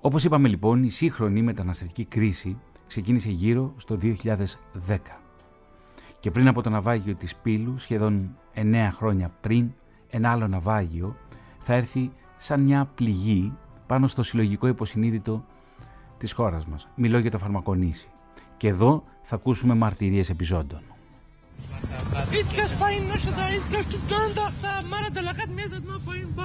Όπως 0.00 0.24
είπαμε 0.24 0.48
λοιπόν, 0.48 0.82
η 0.82 0.90
σύγχρονη 0.90 1.42
μεταναστευτική 1.42 2.04
κρίση 2.04 2.58
ξεκίνησε 2.86 3.30
γύρω 3.30 3.72
στο 3.76 3.98
2010 4.02 4.96
και 6.20 6.30
πριν 6.30 6.48
από 6.48 6.62
το 6.62 6.70
ναυάγιο 6.70 7.14
της 7.14 7.36
Πύλου, 7.36 7.78
σχεδόν 7.78 8.36
9 8.54 8.88
χρόνια 8.92 9.30
πριν, 9.40 9.72
ένα 10.10 10.30
άλλο 10.30 10.48
ναυάγιο 10.48 11.16
θα 11.58 11.74
έρθει 11.74 12.12
σαν 12.36 12.60
μια 12.60 12.90
πληγή 12.94 13.56
πάνω 13.86 14.06
στο 14.06 14.22
συλλογικό 14.22 14.66
υποσυνείδητο 14.66 15.44
της 16.18 16.32
χώρας 16.32 16.66
μας. 16.66 16.88
Μιλώ 16.94 17.18
για 17.18 17.30
το 17.30 17.38
φαρμακονήσι. 17.38 18.08
Και 18.58 18.68
εδώ 18.68 19.04
θα 19.22 19.34
ακούσουμε 19.34 19.74
μαρτυρίες 19.74 20.30
επιζώντων. 20.30 20.80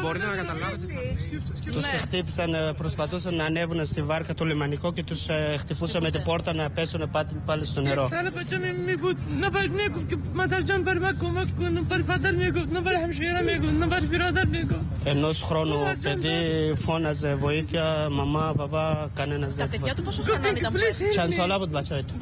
Μπορείτε 0.03 0.25
να 0.25 0.35
καταλάβετε. 0.41 0.85
Τους 1.73 1.83
ναι. 1.85 1.97
χτύπησαν, 2.05 2.53
ε, 2.53 2.73
προσπαθούσαν 2.81 3.33
να 3.35 3.45
ανέβουν 3.45 3.85
στη 3.85 4.01
βάρκα 4.01 4.33
το 4.33 4.45
λιμανικό 4.45 4.93
και 4.93 5.03
τους 5.03 5.27
ε, 5.27 5.57
χτυπούσαν 5.61 6.01
με 6.01 6.11
την 6.11 6.23
πόρτα 6.23 6.53
να 6.53 6.69
πέσουν 6.69 7.01
πάλι 7.45 7.65
στο 7.65 7.81
νερό. 7.81 8.05
Ενός 15.03 15.37
χρόνου 15.47 15.77
παιδί 16.03 16.37
φώναζε 16.85 17.35
βοήθεια, 17.35 18.07
μαμά, 18.11 18.53
παπά, 18.57 19.09
κανένας 19.19 19.53
δεν. 19.53 19.65
Τα 19.65 19.71
παιδιά 19.71 19.93
του 19.95 20.03
πόσο 20.03 20.21
χρόνο 20.21 20.47
ήταν. 20.57 20.73
Τσανσόλα 21.15 21.55
από 21.55 21.63
την 21.63 21.73
πατσόη 21.73 22.03
του. 22.07 22.13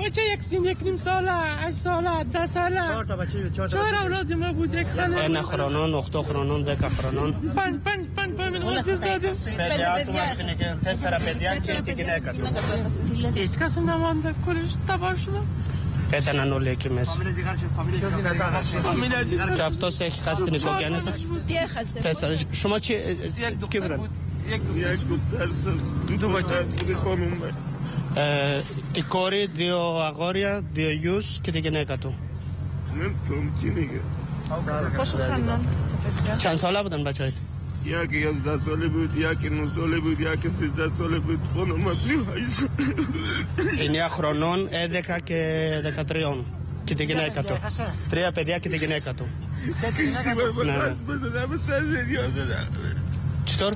Ένα 5.24 5.44
χρονών, 5.44 5.94
οχτώ 5.94 6.22
χρονών, 6.22 6.64
δέκα 6.64 6.90
χρονών. 6.90 7.36
Παιδιά 9.58 9.92
άτομα 9.92 10.78
τέσσερα 10.84 11.18
παιδιά 11.24 11.56
και 11.56 11.82
την 11.84 11.94
γυναίκα 11.94 12.32
του. 12.32 12.40
Πέταναν 16.10 16.52
όλοι 16.52 16.70
εκεί 16.70 16.90
μέσα. 16.90 17.18
Και 19.56 19.62
αυτός 19.62 20.00
έχει 20.00 20.22
χάσει 20.22 20.44
την 20.44 20.54
οικογένεια 20.54 21.02
του. 21.02 21.12
Τι 21.48 21.54
έχασε. 21.54 22.00
Τέσσερα. 22.02 22.34
Σωμα 22.52 22.80
τι 22.80 22.94
κύβραν. 23.68 24.10
Την 28.92 29.08
κόρη, 29.08 29.50
δύο 29.54 29.80
αγόρια, 30.02 30.62
δύο 30.72 30.92
γιους 30.92 31.40
και 31.42 31.52
τη 31.52 31.60
γυναίκα 32.94 33.16
του. 33.28 34.02
Πόσο 34.96 35.18
χρονών 35.18 35.62
Çantalı 36.44 36.78
abiden 36.80 37.06
başaydı. 37.06 37.36
Ya 37.86 38.08
ki 38.08 38.16
yazda 38.16 38.60
söylebüt, 38.60 39.12
ya 39.18 39.32
ki 39.36 39.58
nus 39.58 39.74
söylebüt, 39.74 40.20
ya 40.20 40.34
ki 40.42 40.50
sizde 40.50 40.86
söylebüt, 40.98 41.40
onuma 41.62 41.92
ψηφάζω. 42.02 42.68
9 43.80 44.10
χρονών, 44.10 44.68
11 44.72 45.20
και 45.20 45.40
13. 45.84 46.46
Και 46.84 46.96
την 46.96 47.06
γυναίκα 47.06 47.44
του. 47.44 47.56
Τρία 48.10 48.32
παιδιά 48.32 48.58
και 48.60 48.70
την 48.70 48.78
γυναίκα 48.78 49.14
του. 49.14 49.26
Τι 53.46 53.58
τώρα; 53.58 53.76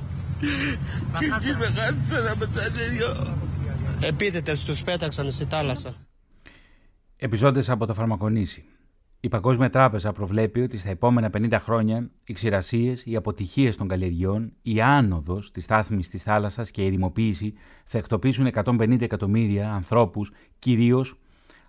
Επίτετες 3.99 4.63
τους 4.63 4.82
πέταξαν 4.82 5.32
στη 5.32 5.45
θάλασσα. 5.45 5.93
Επιζώντες 7.17 7.69
από 7.69 7.86
το 7.86 7.93
φαρμακονήσι. 7.93 8.65
Η 9.25 9.29
Παγκόσμια 9.29 9.69
Τράπεζα 9.69 10.11
προβλέπει 10.11 10.61
ότι 10.61 10.77
στα 10.77 10.89
επόμενα 10.89 11.29
50 11.33 11.57
χρόνια 11.61 12.09
οι 12.23 12.33
ξηρασίες, 12.33 13.05
οι 13.05 13.15
αποτυχίες 13.15 13.75
των 13.75 13.88
καλλιεργειών, 13.88 14.53
η 14.61 14.81
άνοδος 14.81 15.51
της 15.51 15.63
στάθμης 15.63 16.09
της 16.09 16.23
θάλασσας 16.23 16.71
και 16.71 16.81
η 16.81 16.85
ερημοποίηση 16.85 17.53
θα 17.85 17.97
εκτοπίσουν 17.97 18.47
150 18.53 19.01
εκατομμύρια 19.01 19.73
ανθρώπους, 19.73 20.31
κυρίως 20.59 21.19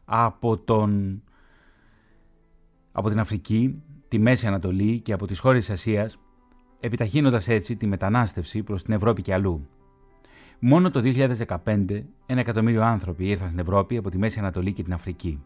από, 0.04 0.58
τον... 0.58 1.22
από 2.92 3.08
την 3.08 3.18
Αφρική, 3.18 3.82
τη 4.08 4.18
Μέση 4.18 4.46
Ανατολή 4.46 5.00
και 5.00 5.12
από 5.12 5.26
τις 5.26 5.38
χώρες 5.38 5.64
της 5.64 5.74
Ασίας, 5.74 6.18
επιταχύνοντας 6.80 7.48
έτσι 7.48 7.76
τη 7.76 7.86
μετανάστευση 7.86 8.62
προς 8.62 8.82
την 8.82 8.94
Ευρώπη 8.94 9.22
και 9.22 9.34
αλλού. 9.34 9.68
Μόνο 10.58 10.90
το 10.90 11.02
2015 11.04 12.04
ένα 12.26 12.40
εκατομμύριο 12.40 12.82
άνθρωποι 12.82 13.28
ήρθαν 13.28 13.46
στην 13.46 13.60
Ευρώπη 13.60 13.96
από 13.96 14.10
τη 14.10 14.18
Μέση 14.18 14.38
Ανατολή 14.38 14.72
και 14.72 14.82
την 14.82 14.92
Αφρική. 14.92 15.40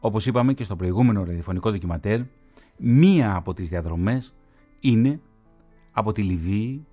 Όπως 0.00 0.26
είπαμε 0.26 0.52
και 0.52 0.64
στο 0.64 0.76
προηγούμενο 0.76 1.24
ραδιοφωνικό 1.24 1.70
ντοκιματέρ, 1.70 2.20
μία 2.76 3.34
από 3.34 3.54
τις 3.54 3.68
διαδρομές 3.68 4.34
είναι 4.80 5.20
από 5.92 6.12
τη 6.12 6.22
Λιβύη, 6.22 6.86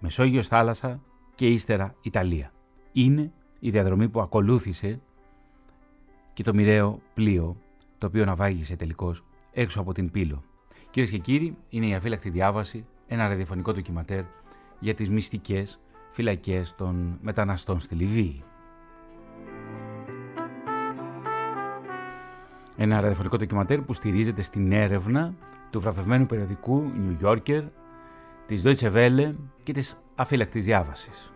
Μεσόγειος 0.00 0.46
θάλασσα 0.48 1.02
και 1.34 1.48
ύστερα 1.48 1.94
Ιταλία. 2.02 2.52
Είναι 2.92 3.32
η 3.60 3.70
διαδρομή 3.70 4.08
που 4.08 4.20
ακολούθησε 4.20 5.00
και 6.32 6.42
το 6.42 6.54
μοιραίο 6.54 7.00
πλοίο 7.14 7.56
το 7.98 8.06
οποίο 8.06 8.24
ναυάγησε 8.24 8.76
τελικώς 8.76 9.24
έξω 9.52 9.80
από 9.80 9.92
την 9.92 10.10
Πύλο. 10.10 10.42
Κυρίες 10.90 11.12
και 11.12 11.18
κύριοι, 11.18 11.56
είναι 11.68 11.86
η 11.86 11.94
αφύλακτη 11.94 12.30
διάβαση, 12.30 12.86
ένα 13.06 13.28
ραδιοφωνικό 13.28 13.72
ντοκιματέρ 13.72 14.24
για 14.78 14.94
τις 14.94 15.10
μυστικές 15.10 15.80
φυλακές 16.10 16.74
των 16.74 17.18
μεταναστών 17.22 17.80
στη 17.80 17.94
Λιβύη. 17.94 18.42
Ένα 22.82 23.00
ραδιοφωνικό 23.00 23.36
ντοκιματέρ 23.36 23.80
που 23.80 23.92
στηρίζεται 23.92 24.42
στην 24.42 24.72
έρευνα 24.72 25.34
του 25.70 25.80
βραβευμένου 25.80 26.26
περιοδικού 26.26 26.92
New 26.94 27.26
Yorker, 27.26 27.62
της 28.46 28.62
Deutsche 28.64 28.92
Welle 28.92 29.34
και 29.62 29.72
της 29.72 29.96
αφύλακτης 30.14 30.64
διάβασης. 30.64 31.32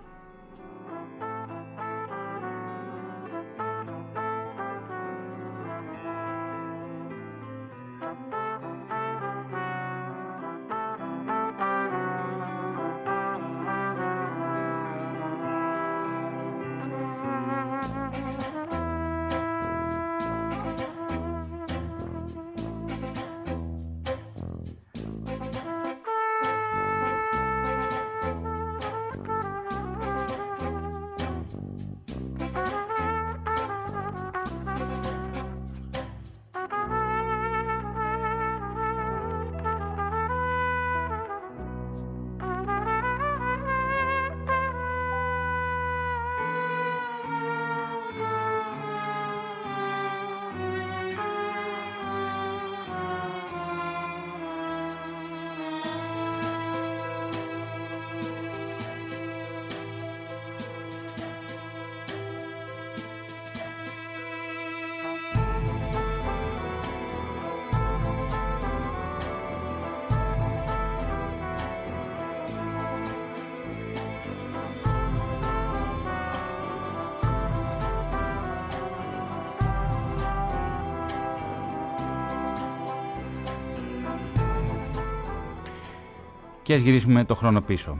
Και 86.64 86.74
ας 86.74 86.80
γυρίσουμε 86.80 87.24
το 87.24 87.34
χρόνο 87.34 87.60
πίσω. 87.60 87.98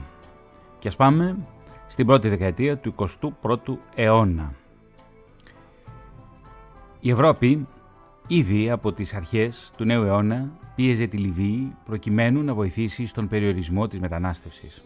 Και 0.79 0.87
ας 0.87 0.95
πάμε 0.95 1.37
στην 1.87 2.05
πρώτη 2.05 2.29
δεκαετία 2.29 2.77
του 2.77 2.95
21ου 2.97 3.77
αιώνα. 3.95 4.53
Η 6.99 7.09
Ευρώπη 7.09 7.67
Ήδη 8.27 8.69
από 8.69 8.91
τις 8.91 9.13
αρχές 9.13 9.71
του 9.77 9.83
νέου 9.83 10.03
αιώνα 10.03 10.51
πίεζε 10.75 11.07
τη 11.07 11.17
Λιβύη 11.17 11.75
προκειμένου 11.85 12.43
να 12.43 12.53
βοηθήσει 12.53 13.05
στον 13.05 13.27
περιορισμό 13.27 13.87
της 13.87 13.99
μετανάστευσης. 13.99 14.83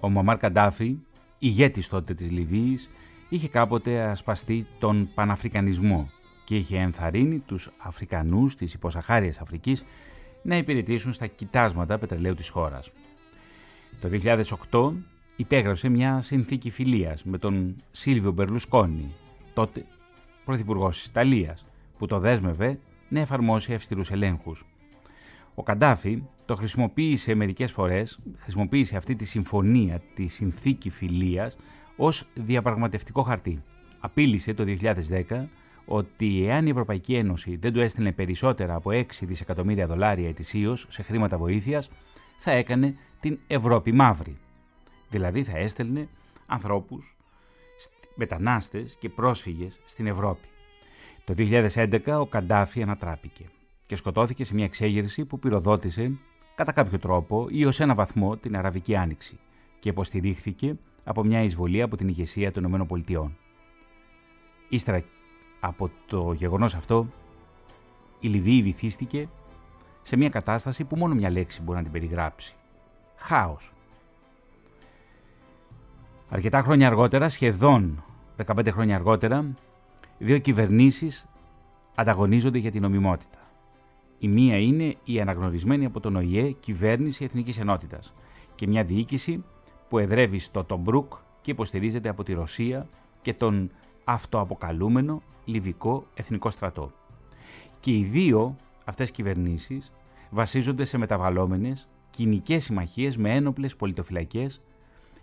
Ο 0.00 0.08
Μαμάρ 0.08 0.36
Καντάφη, 0.36 0.96
ηγέτης 1.38 1.88
τότε 1.88 2.14
της 2.14 2.30
Λιβύης, 2.30 2.90
είχε 3.28 3.48
κάποτε 3.48 4.02
ασπαστεί 4.02 4.66
τον 4.78 5.08
Παναφρικανισμό 5.14 6.10
και 6.44 6.56
είχε 6.56 6.78
ενθαρρύνει 6.78 7.38
τους 7.38 7.70
Αφρικανούς 7.78 8.54
της 8.54 8.74
υποσαχάριας 8.74 9.38
Αφρικής 9.38 9.84
να 10.44 10.56
υπηρετήσουν 10.56 11.12
στα 11.12 11.26
κοιτάσματα 11.26 11.98
πετρελαίου 11.98 12.34
της 12.34 12.48
χώρας. 12.48 12.90
Το 14.00 14.08
2008 14.70 14.92
υπέγραψε 15.36 15.88
μια 15.88 16.20
συνθήκη 16.20 16.70
φιλίας 16.70 17.24
με 17.24 17.38
τον 17.38 17.76
Σίλβιο 17.90 18.32
Μπερλουσκόνη, 18.32 19.10
τότε 19.54 19.84
Πρωθυπουργός 20.44 20.96
της 20.96 21.06
Ιταλίας, 21.06 21.66
που 21.98 22.06
το 22.06 22.18
δέσμευε 22.18 22.78
να 23.08 23.20
εφαρμόσει 23.20 23.74
αυστηρούς 23.74 24.10
ελέγχους. 24.10 24.64
Ο 25.54 25.62
Καντάφη 25.62 26.22
το 26.44 26.56
χρησιμοποίησε 26.56 27.34
μερικές 27.34 27.72
φορές, 27.72 28.18
χρησιμοποίησε 28.36 28.96
αυτή 28.96 29.14
τη 29.14 29.24
συμφωνία, 29.24 30.02
τη 30.14 30.26
συνθήκη 30.26 30.90
φιλίας, 30.90 31.56
ως 31.96 32.26
διαπραγματευτικό 32.34 33.22
χαρτί. 33.22 33.62
Απείλησε 34.00 34.54
το 34.54 34.64
2010 34.64 35.48
ότι 35.86 36.46
εάν 36.46 36.66
η 36.66 36.70
Ευρωπαϊκή 36.70 37.14
Ένωση 37.14 37.56
δεν 37.56 37.72
του 37.72 37.80
έστειλε 37.80 38.12
περισσότερα 38.12 38.74
από 38.74 38.90
6 38.92 39.04
δισεκατομμύρια 39.20 39.86
δολάρια 39.86 40.28
ετησίως 40.28 40.86
σε 40.88 41.02
χρήματα 41.02 41.38
βοήθειας, 41.38 41.90
θα 42.38 42.50
έκανε 42.50 42.96
την 43.20 43.38
Ευρώπη 43.46 43.92
μαύρη. 43.92 44.36
Δηλαδή 45.08 45.44
θα 45.44 45.58
έστελνε 45.58 46.08
ανθρώπους, 46.46 47.16
μετανάστες 48.14 48.96
και 48.98 49.08
πρόσφυγες 49.08 49.80
στην 49.84 50.06
Ευρώπη. 50.06 50.48
Το 51.24 51.34
2011 51.36 52.20
ο 52.20 52.26
Καντάφη 52.26 52.82
ανατράπηκε 52.82 53.44
και 53.86 53.96
σκοτώθηκε 53.96 54.44
σε 54.44 54.54
μια 54.54 54.64
εξέγερση 54.64 55.24
που 55.24 55.38
πυροδότησε 55.38 56.18
κατά 56.54 56.72
κάποιο 56.72 56.98
τρόπο 56.98 57.46
ή 57.50 57.64
ως 57.64 57.80
ένα 57.80 57.94
βαθμό 57.94 58.36
την 58.36 58.56
Αραβική 58.56 58.96
Άνοιξη 58.96 59.38
και 59.78 59.88
υποστηρίχθηκε 59.88 60.76
από 61.04 61.24
μια 61.24 61.42
εισβολή 61.42 61.82
από 61.82 61.96
την 61.96 62.08
ηγεσία 62.08 62.52
των 62.52 62.88
ΗΠΑ. 62.90 63.32
Ύστερα 64.68 65.04
από 65.66 65.90
το 66.06 66.32
γεγονός 66.32 66.74
αυτό, 66.74 67.08
η 68.20 68.28
Λιβύη 68.28 68.62
βυθίστηκε 68.62 69.28
σε 70.02 70.16
μια 70.16 70.28
κατάσταση 70.28 70.84
που 70.84 70.96
μόνο 70.96 71.14
μια 71.14 71.30
λέξη 71.30 71.62
μπορεί 71.62 71.76
να 71.76 71.82
την 71.82 71.92
περιγράψει. 71.92 72.54
Χάος. 73.16 73.72
Αρκετά 76.28 76.62
χρόνια 76.62 76.86
αργότερα, 76.86 77.28
σχεδόν 77.28 78.04
15 78.46 78.68
χρόνια 78.70 78.94
αργότερα, 78.94 79.54
δύο 80.18 80.38
κυβερνήσεις 80.38 81.26
ανταγωνίζονται 81.94 82.58
για 82.58 82.70
την 82.70 82.82
νομιμότητα. 82.82 83.38
Η 84.18 84.28
μία 84.28 84.56
είναι 84.56 84.94
η 85.04 85.20
αναγνωρισμένη 85.20 85.84
από 85.84 86.00
τον 86.00 86.16
ΟΗΕ 86.16 86.50
κυβέρνηση 86.50 87.24
Εθνικής 87.24 87.58
Ενότητας 87.58 88.14
και 88.54 88.66
μια 88.66 88.84
διοίκηση 88.84 89.44
που 89.88 89.98
εδρεύει 89.98 90.38
στο 90.38 90.64
Τομπρούκ 90.64 91.12
και 91.40 91.50
υποστηρίζεται 91.50 92.08
από 92.08 92.22
τη 92.22 92.32
Ρωσία 92.32 92.88
και 93.22 93.34
τον 93.34 93.70
αυτοαποκαλούμενο 94.04 95.22
Λιβικό 95.44 96.06
Εθνικό 96.14 96.50
Στρατό. 96.50 96.92
Και 97.80 97.90
οι 97.90 98.04
δύο 98.04 98.56
αυτές 98.84 99.10
κυβερνήσεις 99.10 99.92
βασίζονται 100.30 100.84
σε 100.84 100.98
μεταβαλλόμενες 100.98 101.88
κοινικές 102.10 102.64
συμμαχίες 102.64 103.16
με 103.16 103.34
ένοπλες 103.34 103.76
πολιτοφυλακές 103.76 104.60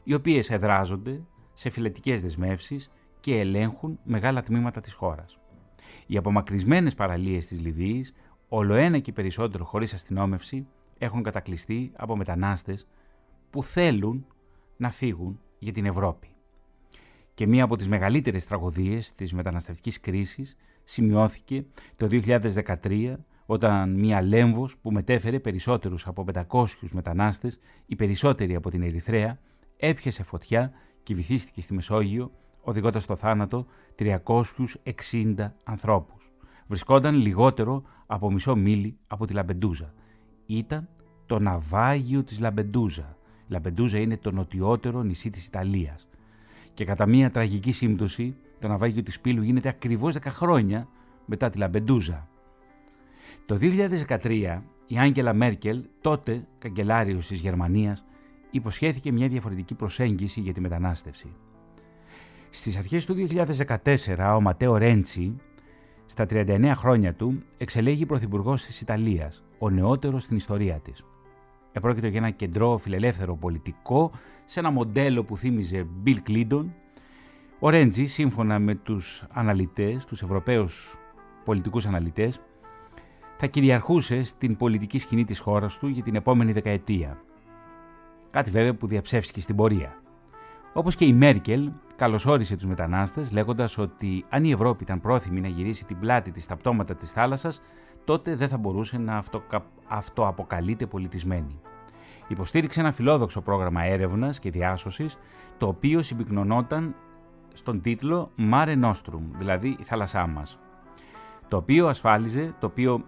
οι 0.03 0.13
οποίες 0.13 0.49
εδράζονται 0.49 1.21
σε 1.53 1.69
φυλετικές 1.69 2.21
δεσμεύσεις 2.21 2.91
και 3.19 3.39
ελέγχουν 3.39 3.99
μεγάλα 4.03 4.41
τμήματα 4.41 4.81
της 4.81 4.93
χώρας. 4.93 5.39
Οι 6.07 6.17
απομακρυσμένες 6.17 6.95
παραλίες 6.95 7.47
της 7.47 7.61
Λιβύης, 7.61 8.13
όλο 8.49 8.73
ένα 8.73 8.99
και 8.99 9.11
περισσότερο 9.11 9.65
χωρίς 9.65 9.93
αστυνόμευση, 9.93 10.67
έχουν 10.97 11.23
κατακλειστεί 11.23 11.91
από 11.95 12.15
μετανάστες 12.15 12.87
που 13.49 13.63
θέλουν 13.63 14.25
να 14.77 14.91
φύγουν 14.91 15.39
για 15.59 15.71
την 15.71 15.85
Ευρώπη. 15.85 16.27
Και 17.41 17.47
μία 17.47 17.63
από 17.63 17.75
τις 17.75 17.87
μεγαλύτερες 17.87 18.45
τραγωδίες 18.45 19.15
της 19.15 19.33
μεταναστευτικής 19.33 19.99
κρίσης 19.99 20.55
σημειώθηκε 20.83 21.65
το 21.95 22.07
2013 22.11 23.15
όταν 23.45 23.99
μία 23.99 24.21
λέμβος 24.21 24.77
που 24.77 24.91
μετέφερε 24.91 25.39
περισσότερους 25.39 26.07
από 26.07 26.25
500 26.33 26.65
μετανάστες, 26.91 27.59
οι 27.85 27.95
περισσότεροι 27.95 28.55
από 28.55 28.69
την 28.69 28.81
Ερυθρέα, 28.81 29.39
έπιασε 29.77 30.23
φωτιά 30.23 30.71
και 31.03 31.13
βυθίστηκε 31.13 31.61
στη 31.61 31.73
Μεσόγειο 31.73 32.31
οδηγώντας 32.61 33.03
στο 33.03 33.15
θάνατο 33.15 33.65
360 33.95 35.53
ανθρώπους. 35.63 36.31
Βρισκόταν 36.67 37.15
λιγότερο 37.15 37.83
από 38.05 38.31
μισό 38.31 38.55
μίλι 38.55 38.97
από 39.07 39.25
τη 39.25 39.33
Λαμπεντούζα. 39.33 39.93
Ήταν 40.45 40.89
το 41.25 41.39
ναυάγιο 41.39 42.23
της 42.23 42.39
Λαμπεντούζα. 42.39 43.17
Η 43.47 43.51
Λαμπεντούζα 43.51 43.99
είναι 43.99 44.17
το 44.17 44.31
νοτιότερο 44.31 45.03
νησί 45.03 45.29
της 45.29 45.45
Ιταλίας. 45.47 46.05
Και 46.73 46.85
κατά 46.85 47.05
μία 47.05 47.29
τραγική 47.29 47.71
σύμπτωση, 47.71 48.35
το 48.59 48.67
ναυάγιο 48.67 49.03
της 49.03 49.19
Πύλου 49.19 49.43
γίνεται 49.43 49.69
ακριβώς 49.69 50.15
10 50.15 50.19
χρόνια 50.25 50.87
μετά 51.25 51.49
τη 51.49 51.57
Λαμπεντούζα. 51.57 52.27
Το 53.45 53.57
2013 53.61 54.61
η 54.87 54.99
Άγγελα 54.99 55.33
Μέρκελ, 55.33 55.83
τότε 56.01 56.47
καγκελάριος 56.59 57.27
της 57.27 57.39
Γερμανίας, 57.39 58.05
υποσχέθηκε 58.51 59.11
μια 59.11 59.27
διαφορετική 59.27 59.75
προσέγγιση 59.75 60.39
για 60.39 60.53
τη 60.53 60.61
μετανάστευση. 60.61 61.33
Στις 62.49 62.77
αρχές 62.77 63.05
του 63.05 63.13
2014 63.13 64.35
ο 64.35 64.41
Ματέο 64.41 64.77
Ρέντσι, 64.77 65.35
στα 66.05 66.25
39 66.29 66.73
χρόνια 66.75 67.13
του, 67.13 67.37
εξελέγει 67.57 68.05
πρωθυπουργός 68.05 68.65
της 68.65 68.81
Ιταλίας, 68.81 69.43
ο 69.59 69.69
νεότερος 69.69 70.23
στην 70.23 70.37
ιστορία 70.37 70.79
της. 70.79 71.03
Επρόκειτο 71.71 72.07
για 72.07 72.19
ένα 72.19 72.29
κεντρό 72.29 72.77
φιλελεύθερο 72.77 73.35
πολιτικό 73.35 74.11
σε 74.51 74.59
ένα 74.59 74.71
μοντέλο 74.71 75.23
που 75.23 75.37
θύμιζε 75.37 75.87
Bill 76.05 76.17
Clinton. 76.27 76.65
Ο 77.59 77.69
Ρέντζι, 77.69 78.05
σύμφωνα 78.05 78.59
με 78.59 78.75
τους 78.75 79.23
αναλυτές, 79.31 80.05
τους 80.05 80.21
Ευρωπαίους 80.21 80.95
πολιτικούς 81.45 81.85
αναλυτές, 81.85 82.41
θα 83.37 83.47
κυριαρχούσε 83.47 84.23
στην 84.23 84.55
πολιτική 84.55 84.99
σκηνή 84.99 85.25
της 85.25 85.39
χώρας 85.39 85.77
του 85.77 85.87
για 85.87 86.03
την 86.03 86.15
επόμενη 86.15 86.51
δεκαετία. 86.51 87.21
Κάτι 88.29 88.51
βέβαια 88.51 88.75
που 88.75 88.87
διαψεύστηκε 88.87 89.41
στην 89.41 89.55
πορεία. 89.55 90.01
Όπως 90.73 90.95
και 90.95 91.05
η 91.05 91.13
Μέρκελ, 91.13 91.71
καλωσόρισε 91.95 92.55
τους 92.55 92.65
μετανάστες 92.65 93.31
λέγοντας 93.31 93.77
ότι 93.77 94.25
αν 94.29 94.43
η 94.43 94.51
Ευρώπη 94.51 94.83
ήταν 94.83 94.99
πρόθυμη 94.99 95.41
να 95.41 95.47
γυρίσει 95.47 95.85
την 95.85 95.99
πλάτη 95.99 96.31
της 96.31 96.43
στα 96.43 96.55
πτώματα 96.55 96.95
της 96.95 97.11
θάλασσας, 97.11 97.61
τότε 98.03 98.35
δεν 98.35 98.47
θα 98.47 98.57
μπορούσε 98.57 98.97
να 98.97 99.17
αυτο, 99.17 99.43
αυτοαποκαλείται 99.87 100.85
πολιτισμένη. 100.85 101.59
Υποστήριξε 102.27 102.79
ένα 102.79 102.91
φιλόδοξο 102.91 103.41
πρόγραμμα 103.41 103.83
έρευνας 103.83 104.39
και 104.39 104.49
διάσωσης, 104.51 105.17
το 105.57 105.67
οποίο 105.67 106.01
συμπυκνωνόταν 106.01 106.95
στον 107.53 107.81
τίτλο 107.81 108.31
Mare 108.51 108.83
Nostrum, 108.83 109.21
δηλαδή 109.37 109.75
η 109.79 109.83
θάλασσά 109.83 110.27
μας, 110.27 110.59
το 111.47 111.57
οποίο 111.57 111.87
ασφάλιζε, 111.87 112.55
το 112.59 112.65
οποίο 112.65 113.05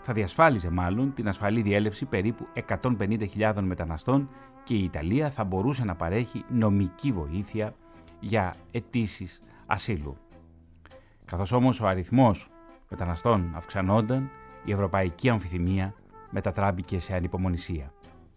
θα 0.00 0.12
διασφάλιζε 0.12 0.70
μάλλον 0.70 1.14
την 1.14 1.28
ασφαλή 1.28 1.62
διέλευση 1.62 2.04
περίπου 2.04 2.46
150.000 2.82 3.54
μεταναστών 3.60 4.28
και 4.64 4.74
η 4.74 4.84
Ιταλία 4.84 5.30
θα 5.30 5.44
μπορούσε 5.44 5.84
να 5.84 5.94
παρέχει 5.94 6.44
νομική 6.48 7.12
βοήθεια 7.12 7.74
για 8.20 8.54
αιτήσεις 8.70 9.40
ασύλου. 9.66 10.16
Καθώς 11.24 11.52
όμως 11.52 11.80
ο 11.80 11.86
αριθμός 11.86 12.50
μεταναστών 12.88 13.52
αυξανόταν, 13.54 14.30
η 14.64 14.72
ευρωπαϊκή 14.72 15.28
αμφιθυμία 15.28 15.94
μετατράμπηκε 16.30 17.00
σε 17.00 17.14
ανυπομονησία. 17.14 17.92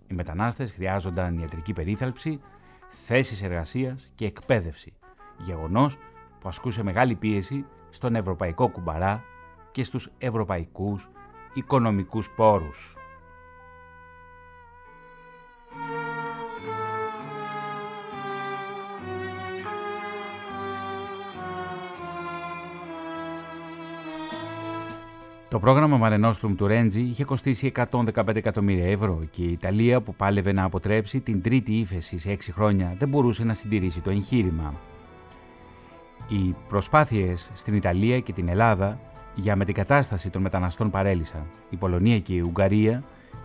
Οι 0.08 0.14
μετανάστες 0.14 0.72
χρειάζονταν 0.72 1.38
ιατρική 1.38 1.74
περίθαλψη, 1.74 2.41
θέσεις 2.89 3.41
εργασίας 3.41 4.12
και 4.16 4.26
εκπαίδευση, 4.26 4.93
γεγονός 5.38 5.97
που 6.39 6.47
ασκούσε 6.47 6.84
μεγάλη 6.84 7.16
πίεση 7.16 7.66
στον 7.89 8.16
ευρωπαϊκό 8.16 8.70
κουμπαρά 8.70 9.24
και 9.72 9.84
στους 9.84 10.10
ευρωπαϊκούς 10.18 11.10
οικονομικούς 11.53 12.30
πόρους. 12.30 12.95
Το 25.48 25.60
πρόγραμμα 25.60 26.00
Mare 26.02 26.34
του 26.56 26.68
Ρέντζι 26.68 27.02
είχε 27.02 27.24
κοστίσει 27.24 27.72
115 27.91 28.36
εκατομμύρια 28.36 28.88
ευρώ 28.91 29.24
και 29.32 29.43
η 29.43 29.52
Ιταλία 29.52 30.02
που 30.02 30.16
πάλευε 30.16 30.52
να 30.52 30.64
αποτρέψει 30.64 31.22
την 31.22 31.41
τρίτη 31.41 31.74
ύφεση 31.74 32.18
σε 32.18 32.34
6 32.34 32.38
χρόνια 32.52 32.96
δεν 32.98 33.10
μπορούσε 33.10 33.43
να 33.43 33.54
συντηρήσει 33.54 34.02
το 34.02 34.10
εγχείρημα. 34.10 34.74
Οι 36.28 36.56
προσπάθειες 36.68 37.50
στην 37.54 37.76
Ιταλία 37.76 38.20
και 38.20 38.34
την 38.34 38.48
Ελλάδα 38.48 39.00
για 39.36 39.56
μετικατάσταση 39.56 40.30
των 40.30 40.41
μεταναστών 40.41 40.89
παρέλυσαν. 40.89 41.46
Η 41.70 41.76
Πολωνία 41.76 42.20
και 42.20 42.34
η 42.34 42.39
Ουγγαρία 42.39 43.04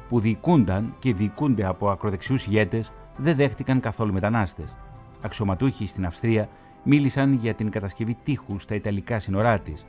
που 0.09 0.21
διοικούνταν 0.21 0.95
και 0.99 1.15
διοικούνται 1.15 1.65
από 1.65 1.91
ακροδεξιούς 1.91 2.47
ηγέτες 2.47 2.93
δεν 3.17 3.37
δέχτηκαν 3.37 3.81
καθόλου 3.81 4.13
μετανάστες. 4.13 4.77
Αξιωματούχοι 5.21 5.87
στην 5.87 6.07
Αυστρία 6.07 6.49
μίλησαν 6.83 7.33
για 7.33 7.55
την 7.55 7.71
κατασκευή 7.71 8.17
τείχους 8.23 8.63
στα 8.63 8.75
Ιταλικά 8.75 9.19
σύνορά 9.19 9.59
της 9.59 9.85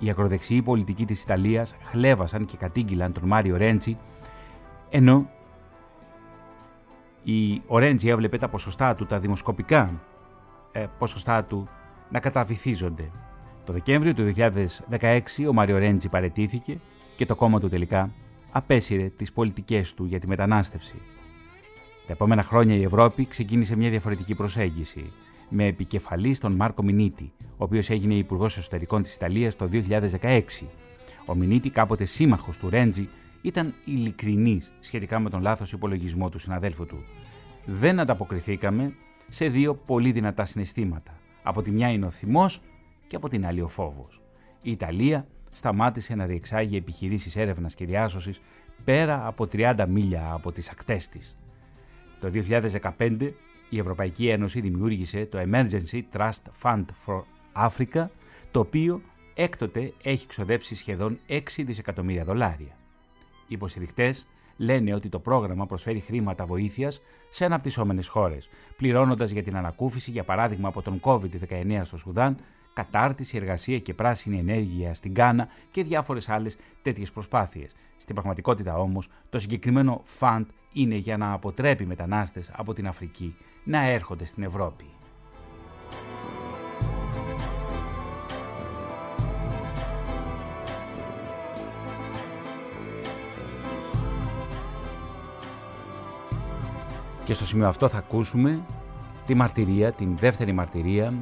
οι 0.00 0.10
ακροδεξιοί 0.10 0.62
πολιτικοί 0.62 1.04
της 1.04 1.22
Ιταλίας 1.22 1.76
χλέβασαν 1.82 2.44
και 2.44 2.56
κατήγγυλαν 2.56 3.12
τον 3.12 3.22
Μάριο 3.26 3.56
Ρέντσι, 3.56 3.98
ενώ 4.90 5.30
η, 7.22 7.62
ο 7.66 7.78
Ρέντζι 7.78 8.08
έβλεπε 8.08 8.38
τα 8.38 8.48
ποσοστά 8.48 8.94
του, 8.94 9.06
τα 9.06 9.18
δημοσκοπικά 9.18 10.00
ε, 10.72 10.86
ποσοστά 10.98 11.44
του, 11.44 11.68
να 12.10 12.20
καταβυθίζονται. 12.20 13.10
Το 13.64 13.72
Δεκέμβριο 13.72 14.14
του 14.14 14.32
2016 14.90 15.20
ο 15.48 15.52
Μάριο 15.52 15.78
Ρέντζι 15.78 16.08
παρετήθηκε 16.08 16.80
και 17.16 17.26
το 17.26 17.34
κόμμα 17.34 17.60
του 17.60 17.68
τελικά 17.68 18.10
απέσυρε 18.52 19.08
τις 19.08 19.32
πολιτικές 19.32 19.94
του 19.94 20.04
για 20.04 20.18
τη 20.18 20.26
μετανάστευση. 20.26 20.94
Τα 22.06 22.12
επόμενα 22.12 22.42
χρόνια 22.42 22.74
η 22.76 22.82
Ευρώπη 22.82 23.26
ξεκίνησε 23.26 23.76
μια 23.76 23.90
διαφορετική 23.90 24.34
προσέγγιση, 24.34 25.12
με 25.50 25.66
επικεφαλής 25.66 26.38
τον 26.38 26.52
Μάρκο 26.52 26.82
Μινίτη, 26.82 27.32
ο 27.40 27.64
οποίος 27.64 27.90
έγινε 27.90 28.14
υπουργός 28.14 28.56
Εσωτερικών 28.56 29.02
της 29.02 29.14
Ιταλίας 29.14 29.56
το 29.56 29.66
2016. 29.66 30.40
Ο 31.26 31.34
Μινίτη, 31.34 31.70
κάποτε 31.70 32.04
σύμμαχος 32.04 32.56
του 32.56 32.70
Ρέντζι, 32.70 33.08
ήταν 33.42 33.74
ειλικρινής 33.84 34.72
σχετικά 34.80 35.18
με 35.18 35.30
τον 35.30 35.42
λάθος 35.42 35.72
υπολογισμό 35.72 36.28
του 36.28 36.38
συναδέλφου 36.38 36.86
του. 36.86 37.04
Δεν 37.64 38.00
ανταποκριθήκαμε 38.00 38.94
σε 39.28 39.48
δύο 39.48 39.74
πολύ 39.74 40.12
δυνατά 40.12 40.44
συναισθήματα. 40.44 41.18
Από 41.42 41.62
τη 41.62 41.70
μια 41.70 41.88
είναι 41.88 42.06
ο 42.06 42.10
θυμός 42.10 42.62
και 43.06 43.16
από 43.16 43.28
την 43.28 43.46
άλλη 43.46 43.60
ο 43.60 43.68
φόβος. 43.68 44.20
Η 44.62 44.70
Ιταλία 44.70 45.26
σταμάτησε 45.50 46.14
να 46.14 46.26
διεξάγει 46.26 46.76
επιχειρήσεις 46.76 47.36
έρευνας 47.36 47.74
και 47.74 47.84
διάσωσης 47.84 48.40
πέρα 48.84 49.26
από 49.26 49.46
30 49.52 49.86
μίλια 49.88 50.32
από 50.32 50.52
τις 50.52 50.70
ακτές 50.70 51.08
της. 51.08 51.36
Το 52.20 52.28
2015 52.28 53.34
η 53.70 53.78
Ευρωπαϊκή 53.78 54.28
Ένωση 54.28 54.60
δημιούργησε 54.60 55.26
το 55.26 55.38
Emergency 55.50 56.02
Trust 56.12 56.42
Fund 56.62 56.84
for 57.06 57.22
Africa, 57.68 58.06
το 58.50 58.60
οποίο 58.60 59.02
έκτοτε 59.34 59.92
έχει 60.02 60.26
ξοδέψει 60.26 60.74
σχεδόν 60.74 61.18
6 61.28 61.40
δισεκατομμύρια 61.56 62.24
δολάρια. 62.24 62.76
Οι 63.46 63.54
υποστηρικτέ 63.54 64.14
λένε 64.56 64.94
ότι 64.94 65.08
το 65.08 65.18
πρόγραμμα 65.18 65.66
προσφέρει 65.66 66.00
χρήματα 66.00 66.46
βοήθειας 66.46 67.00
σε 67.28 67.44
αναπτυσσόμενες 67.44 68.08
χώρες, 68.08 68.48
πληρώνοντας 68.76 69.30
για 69.30 69.42
την 69.42 69.56
ανακούφιση, 69.56 70.10
για 70.10 70.24
παράδειγμα, 70.24 70.68
από 70.68 70.82
τον 70.82 71.00
COVID-19 71.00 71.80
στο 71.82 71.96
Σουδάν, 71.96 72.36
κατάρτιση, 72.72 73.36
εργασία 73.36 73.78
και 73.78 73.94
πράσινη 73.94 74.38
ενέργεια 74.38 74.94
στην 74.94 75.14
Κάνα 75.14 75.48
και 75.70 75.84
διάφορες 75.84 76.28
άλλες 76.28 76.56
τέτοιες 76.82 77.10
προσπάθειες. 77.10 77.74
Στην 77.96 78.14
πραγματικότητα 78.14 78.76
όμως, 78.78 79.08
το 79.30 79.38
συγκεκριμένο 79.38 80.00
φαντ 80.04 80.46
είναι 80.72 80.94
για 80.94 81.16
να 81.16 81.32
αποτρέπει 81.32 81.86
μετανάστες 81.86 82.50
από 82.56 82.72
την 82.72 82.86
Αφρική 82.86 83.36
να 83.64 83.88
έρχονται 83.88 84.24
στην 84.24 84.42
Ευρώπη. 84.42 84.84
Και 97.24 97.36
στο 97.36 97.44
σημείο 97.44 97.68
αυτό 97.68 97.88
θα 97.88 97.98
ακούσουμε 97.98 98.64
τη 99.26 99.34
μαρτυρία, 99.34 99.92
την 99.92 100.16
δεύτερη 100.16 100.52
μαρτυρία 100.52 101.14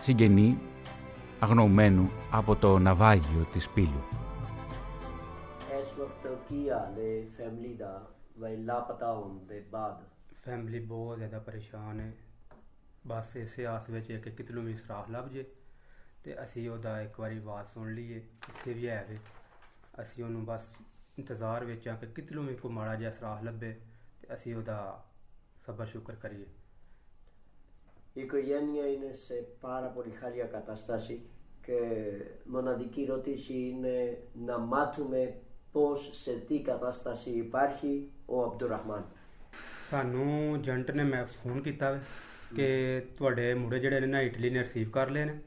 συγγενή 0.00 0.58
αγνοωμένου 1.38 2.10
από 2.30 2.56
το 2.56 2.78
ναυάγιο 2.78 3.46
της 3.52 3.68
Πύλου. 3.68 4.04
ਫੈਮਿਲੀ 10.45 10.79
ਬਹੁਤ 10.79 11.17
ਜ਼ਿਆਦਾ 11.17 11.39
ਪਰੇਸ਼ਾਨ 11.39 11.99
ਹੈ 11.99 12.13
ਬਸ 13.07 13.35
ਇਸੇ 13.35 13.65
ਆਸ 13.65 13.89
ਵਿੱਚ 13.89 14.11
ਹੈ 14.11 14.19
ਕਿ 14.19 14.31
ਕਿਤਲੋਂ 14.31 14.63
ਵੀ 14.63 14.75
ਸਰਾਖ 14.75 15.09
ਲੱਭ 15.09 15.27
ਜੇ 15.27 15.45
ਤੇ 16.23 16.43
ਅਸੀਂ 16.43 16.69
ਉਹਦਾ 16.69 17.01
ਇੱਕ 17.01 17.19
ਵਾਰੀ 17.19 17.37
ਆਵਾਜ਼ 17.37 17.67
ਸੁਣ 17.67 17.93
ਲਈਏ 17.93 18.19
ਕਿੱਥੇ 18.19 18.73
ਵੀ 18.73 18.87
ਹੈ 18.87 19.05
ਵੇ 19.09 19.19
ਅਸੀਂ 20.01 20.23
ਉਹਨੂੰ 20.23 20.45
ਬਸ 20.45 20.61
ਇੰਤਜ਼ਾਰ 21.19 21.65
ਵਿੱਚ 21.65 21.87
ਆ 21.87 21.95
ਕਿ 21.95 22.05
ਕਿਤਲੋਂ 22.05 22.43
ਵੀ 22.43 22.55
ਕੋਈ 22.55 22.71
ਮਾੜਾ 22.71 22.95
ਜਿਹਾ 22.95 23.09
ਸਰਾਖ 23.09 23.43
ਲੱਭੇ 23.43 23.75
ਤੇ 24.21 24.33
ਅਸੀਂ 24.33 24.55
ਉਹਦਾ 24.55 25.05
σαμπαρ 25.65 25.87
σούκαρ 25.87 26.15
καριέ. 26.15 26.45
Η 28.17 28.21
οικογένεια 28.21 28.87
είναι 28.87 29.11
σε 29.11 29.33
πάρα 29.61 29.87
πολύ 29.87 30.09
χάλια 30.09 30.45
κατάσταση 30.45 31.21
και 31.63 31.79
μοναδική 32.47 33.07
ερώτηση 33.09 33.53
είναι 33.53 34.17
να 34.35 34.57
μάθουμε 34.57 35.41
πώς, 35.71 36.09
σε 36.13 36.33
τι 36.33 36.61
κατάσταση 36.61 37.29
υπάρχει 37.29 38.11
ο 38.25 38.43
Αμπτουραχμάν. 38.43 39.03
ਸਾਨੂੰ 39.90 40.62
ਜੰਟ 40.62 40.90
ਨੇ 40.90 41.04
ਮੈਂ 41.04 41.24
ਫੋਨ 41.24 41.60
ਕੀਤਾ 41.62 41.98
ਕਿ 42.56 43.02
ਤੁਹਾਡੇ 43.18 43.54
ਮੁੰਡੇ 43.54 43.78
ਜਿਹੜੇ 43.78 44.00
ਨੇ 44.00 44.06
ਨਾ 44.06 44.20
ਇਟਲੀ 44.20 44.50
ਨੇ 44.50 44.60
ਰਿਸੀਵ 44.60 44.90
ਕਰ 44.90 45.10
ਲਏ 45.10 45.24
ਨੇ 45.24 45.38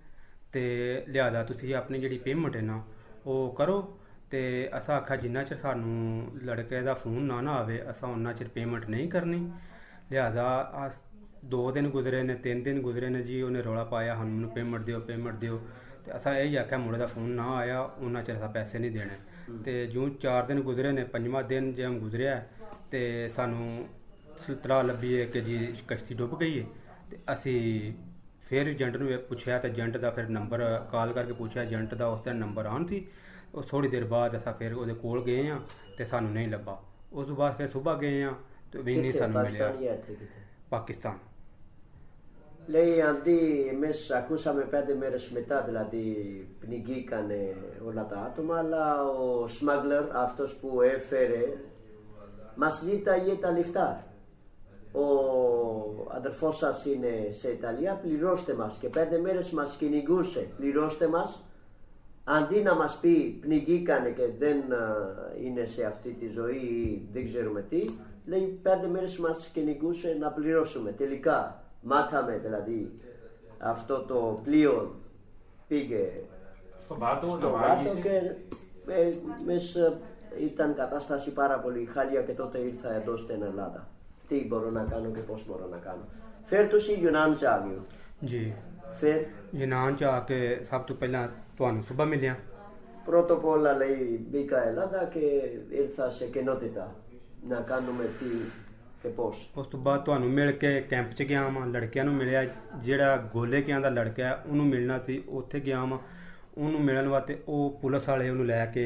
ਤੇ 0.51 1.03
ਲਿਆਦਾ 1.09 1.43
ਤੁਸੀਂ 1.43 1.75
ਆਪਣੀ 1.75 1.99
ਜਿਹੜੀ 1.99 2.17
ਪੇਮੈਂਟ 2.17 2.55
ਹੈ 2.55 2.61
ਨਾ 2.61 2.83
ਉਹ 3.25 3.53
ਕਰੋ 3.57 3.99
ਤੇ 4.31 4.69
ਅਸਾਂ 4.77 4.95
ਆਖਿਆ 4.95 5.15
ਜਿੰਨਾ 5.15 5.43
ਚਿਰ 5.43 5.57
ਸਾਨੂੰ 5.57 6.31
ਲੜਕੇ 6.43 6.81
ਦਾ 6.81 6.93
ਫੋਨ 6.93 7.23
ਨਾ 7.23 7.41
ਨਾ 7.41 7.51
ਆਵੇ, 7.51 7.81
ਅਸਾਂ 7.89 8.09
ਉਹਨਾਂ 8.09 8.33
ਚਿਰ 8.33 8.47
ਪੇਮੈਂਟ 8.47 8.89
ਨਹੀਂ 8.89 9.09
ਕਰਨੀ। 9.09 9.51
ਲਿਆਦਾ 10.11 10.43
ਆ 10.73 10.89
ਦੋ 11.45 11.71
ਦਿਨ 11.71 11.89
ਗੁਜ਼ਰੇ 11.89 12.23
ਨੇ, 12.23 12.35
ਤਿੰਨ 12.35 12.63
ਦਿਨ 12.63 12.81
ਗੁਜ਼ਰੇ 12.81 13.09
ਨੇ 13.09 13.21
ਜੀ, 13.21 13.41
ਉਹਨੇ 13.41 13.61
ਰੌਲਾ 13.61 13.83
ਪਾਇਆ 13.83 14.15
ਹਨ 14.15 14.27
ਮੈਨੂੰ 14.27 14.49
ਪੇਮੈਂਟ 14.49 14.83
ਦਿਓ 14.83 14.99
ਪੇਮੈਂਟ 14.99 15.35
ਦਿਓ। 15.35 15.61
ਤੇ 16.05 16.15
ਅਸਾਂ 16.15 16.35
ਇਹ 16.35 16.59
ਆਖਿਆ 16.59 16.77
ਮੁੰਡੇ 16.77 16.99
ਦਾ 16.99 17.05
ਫੋਨ 17.05 17.29
ਨਾ 17.29 17.55
ਆਇਆ 17.55 17.81
ਉਹਨਾਂ 17.81 18.23
ਚਿਰ 18.23 18.37
ਅਸਾਂ 18.37 18.49
ਪੈਸੇ 18.49 18.79
ਨਹੀਂ 18.79 18.91
ਦੇਣੇ। 18.91 19.17
ਤੇ 19.65 19.87
ਜੂੰ 19.87 20.15
4 20.21 20.45
ਦਿਨ 20.45 20.61
ਗੁਜ਼ਰੇ 20.61 20.91
ਨੇ, 20.91 21.03
ਪੰਜਵਾਂ 21.03 21.43
ਦਿਨ 21.43 21.73
ਜਿਵੇਂ 21.73 21.99
ਗੁਜ਼ਰਿਆ 21.99 22.43
ਤੇ 22.91 23.29
ਸਾਨੂੰ 23.29 23.87
ਸਲਤਰਾ 24.46 24.82
ਲੱਭੀ 24.82 25.20
ਹੈ 25.20 25.24
ਕਿ 25.26 25.40
ਜੀ 25.40 25.74
ਕਸ਼ਤੀ 25.88 26.14
ਡੁੱਬ 26.14 26.38
ਗਈ 26.38 26.60
ਹੈ 26.60 26.66
ਤੇ 27.10 27.18
ਅਸੀਂ 27.32 27.92
ਫਿਰ 28.42 28.66
ਏਜੰਟ 28.66 28.96
ਨੂੰ 28.96 29.18
ਪੁੱਛਿਆ 29.28 29.58
ਤੇ 29.58 29.68
ਏਜੰਟ 29.68 29.96
ਦਾ 29.96 30.10
ਫਿਰ 30.10 30.28
ਨੰਬਰ 30.28 30.86
ਕਾਲ 30.92 31.12
ਕਰਕੇ 31.12 31.32
ਪੁੱਛਿਆ 31.32 31.62
ਏਜੰਟ 31.62 31.94
ਦਾ 31.94 32.06
ਉਸ 32.06 32.20
ਦਾ 32.20 32.32
ਨੰਬਰ 32.32 32.66
ਆਨ 32.66 32.86
ਸੀ 32.86 33.06
ਉਹ 33.54 33.62
ਥੋੜੀ 33.62 33.88
ਦੇਰ 33.88 34.04
ਬਾਅਦ 34.04 34.36
ਅਸਾਂ 34.36 34.52
ਫਿਰ 34.52 34.74
ਉਹਦੇ 34.74 34.94
ਕੋਲ 34.94 35.24
ਗਏ 35.24 35.48
ਆ 35.50 35.60
ਤੇ 35.98 36.04
ਸਾਨੂੰ 36.04 36.32
ਨਹੀਂ 36.32 36.48
ਲੱਭਾ 36.48 36.82
ਉਸ 37.12 37.26
ਤੋਂ 37.26 37.36
ਬਾਅਦ 37.36 37.56
ਫਿਰ 37.56 37.66
ਸਵੇਰ 37.66 37.96
ਗਏ 37.96 38.22
ਆ 38.22 38.34
ਤੇ 38.72 38.82
ਵੀ 38.82 38.96
ਨਹੀਂ 39.00 39.12
ਸਾਨੂੰ 39.12 39.42
ਮਿਲਿਆ 39.42 39.72
ਪਾਕਿਸਤਾਨ 40.70 41.18
Λέει 42.70 43.02
αντί 43.02 43.36
εμείς 43.68 44.10
ακούσαμε 44.12 44.62
πέντε 44.62 44.94
μέρες 44.94 45.30
μετά 45.32 45.60
δηλαδή 45.60 46.02
πνιγήκανε 46.60 47.54
όλα 47.84 48.06
τα 48.06 48.16
άτομα 48.16 48.58
αλλά 48.58 49.02
ο 49.02 49.46
σμάγκλερ 49.48 50.04
αυτός 50.12 50.54
που 50.54 50.82
έφερε 50.82 51.52
μας 52.56 52.80
ζήταγε 52.80 53.34
τα 53.34 53.50
λεφτά. 53.50 54.04
Ο 54.93 55.05
αδερφός 56.09 56.57
σας 56.57 56.85
είναι 56.85 57.27
σε 57.31 57.51
Ιταλία, 57.51 57.93
πληρώστε 57.93 58.53
μας. 58.53 58.77
Και 58.77 58.87
πέντε 58.87 59.17
μέρες 59.17 59.51
μας 59.51 59.75
κυνηγούσε, 59.75 60.47
πληρώστε 60.57 61.07
μας. 61.07 61.43
Αντί 62.23 62.61
να 62.61 62.75
μας 62.75 62.97
πει 63.01 63.37
πνιγήκανε 63.41 64.09
και 64.09 64.29
δεν 64.39 64.57
είναι 65.43 65.65
σε 65.65 65.85
αυτή 65.85 66.09
τη 66.09 66.27
ζωή 66.27 66.55
ή 66.55 67.07
δεν 67.13 67.25
ξέρουμε 67.25 67.61
τι 67.61 67.89
λέει 68.25 68.59
πέντε 68.61 68.87
μέρες 68.87 69.17
μας 69.17 69.47
κυνηγούσε 69.53 70.17
να 70.19 70.29
πληρώσουμε. 70.29 70.91
Τελικά 70.91 71.63
μάθαμε 71.81 72.39
δηλαδή 72.43 72.99
αυτό 73.57 73.99
το 73.99 74.39
πλοίο 74.43 74.95
πήγε 75.67 76.09
στον 76.79 76.99
πάτο, 76.99 77.27
στο 77.27 77.49
πάτο 77.49 77.95
και 78.01 78.35
ε, 78.87 79.13
μέσα 79.45 79.99
ήταν 80.39 80.75
κατάσταση 80.75 81.33
πάρα 81.33 81.59
πολύ 81.59 81.85
χάλια 81.85 82.21
και 82.21 82.33
τότε 82.33 82.57
ήρθα 82.57 82.93
εδώ 82.93 83.17
στην 83.17 83.41
Ελλάδα. 83.41 83.87
Τι 84.32 84.44
μπορώ 84.48 84.70
να 84.70 84.82
κάνω 84.84 85.10
και 85.10 85.20
πώς 85.20 85.46
μπορώ 85.48 85.66
να 85.70 85.76
κάνω. 85.76 86.04
Φέρ 86.42 86.66
ਤੁਸੀਂ 86.68 86.96
Γιουνάν 86.96 87.34
Τζάγιο. 87.34 87.82
ਜੀ 88.24 88.54
Φέρ. 89.00 89.20
ਯੂਨਾਨ 89.54 89.96
ਚ 89.96 90.02
ਆ 90.02 90.20
ਕੇ 90.20 90.58
ਸਭ 90.62 90.80
ਤੋਂ 90.80 90.96
ਪਹਿਲਾਂ 90.96 91.28
ਤੁਹਾਨੂੰ 91.56 91.82
ਸੁਬਾ 91.82 92.04
ਮਿਲਿਆ 92.04 92.36
Πρώτο 93.10 93.34
απ' 93.34 93.44
όλα 93.44 93.72
λέει 93.76 94.26
μπήκα 94.30 94.62
Ελλάδα 94.68 95.04
και 95.04 95.20
ήρθα 95.70 96.10
σε 96.10 96.26
κενότητα 96.26 96.94
να 97.48 97.60
κάνουμε 97.60 98.04
τι 98.20 98.26
και 99.02 99.08
πώς. 99.08 99.50
ਉਸ 99.56 99.66
ਤੋਂ 99.66 99.80
ਬਾਅਦ 99.80 100.00
ਤੁਹਾਨੂੰ 100.04 100.28
ਮਿਲ 100.30 100.50
ਕੇ 100.52 100.80
ਕੈਂਪ 100.80 101.12
'ਚ 101.12 101.22
ਗਿਆ 101.22 101.48
ਵਾਂ 101.48 101.66
ਲੜਕਿਆਂ 101.66 102.04
ਨੂੰ 102.04 102.14
ਮਿਲਿਆ 102.14 102.44
ਜਿਹੜਾ 102.82 103.16
ਗੋਲੇ 103.32 103.60
ਕਿਆਂ 103.62 103.80
ਦਾ 103.80 103.88
ਲੜਕਾ 103.88 104.24
ਹੈ, 104.24 104.42
ਉਹਨੂੰ 104.48 104.66
ਮਿਲਣਾ 104.66 104.98
ਸੀ 104.98 105.22
ਉੱਥੇ 105.28 105.60
ਗਿਆ 105.60 105.84
ਵਾਂ 105.84 105.98
ਉਹਨੂੰ 106.58 106.80
ਮਿਲਣ 106.80 107.08
ਵਾਸਤੇ 107.08 107.38
ਉਹ 107.48 107.78
ਪੁਲਿਸ 107.82 108.08
ਵਾਲੇ 108.08 108.30
ਉਹਨੂੰ 108.30 108.46
ਲੈ 108.46 108.66
ਕੇ 108.66 108.84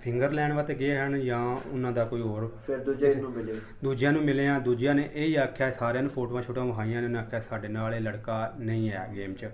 ਫਿੰਗਰ 0.00 0.30
ਲੈਣ 0.32 0.52
ਵਾਸਤੇ 0.52 0.74
ਗਏ 0.74 0.96
ਹਨ 0.96 1.20
ਜਾਂ 1.20 1.56
ਉਹਨਾਂ 1.72 1.92
ਦਾ 1.92 2.04
ਕੋਈ 2.04 2.20
ਹੋਰ? 2.20 2.56
ਫਿਰ 2.66 2.78
ਦੂਜੇ 2.78 3.14
ਨੂੰ 3.14 3.32
ਮਿਲੇ। 3.32 3.54
ਦੂਜਿਆਂ 3.84 4.12
ਨੂੰ 4.12 4.22
ਮਿਲੇ 4.22 4.48
ਆ 4.48 4.58
ਦੂਜਿਆਂ 4.58 4.94
ਨੇ 4.94 5.08
ਇਹ 5.14 5.26
ਹੀ 5.26 5.34
ਆਖਿਆ 5.34 5.70
ਸਾਰਿਆਂ 5.70 6.02
ਨੂੰ 6.02 6.12
ਫੋਟੋਆਂ 6.12 6.42
ਛੋਟੀਆਂ 6.42 6.66
ਵਿਖਾਈਆਂ 6.66 7.00
ਨੇ। 7.00 7.06
ਉਹਨਾਂ 7.06 7.22
ਆਖਿਆ 7.22 7.40
ਸਾਡੇ 7.40 7.68
ਨਾਲ 7.68 7.94
ਇਹ 7.94 8.00
ਲੜਕਾ 8.00 8.54
ਨਹੀਂ 8.58 8.90
ਹੈ 8.90 9.10
ਗੇਮ 9.16 9.34
'ਚ। 9.34 9.46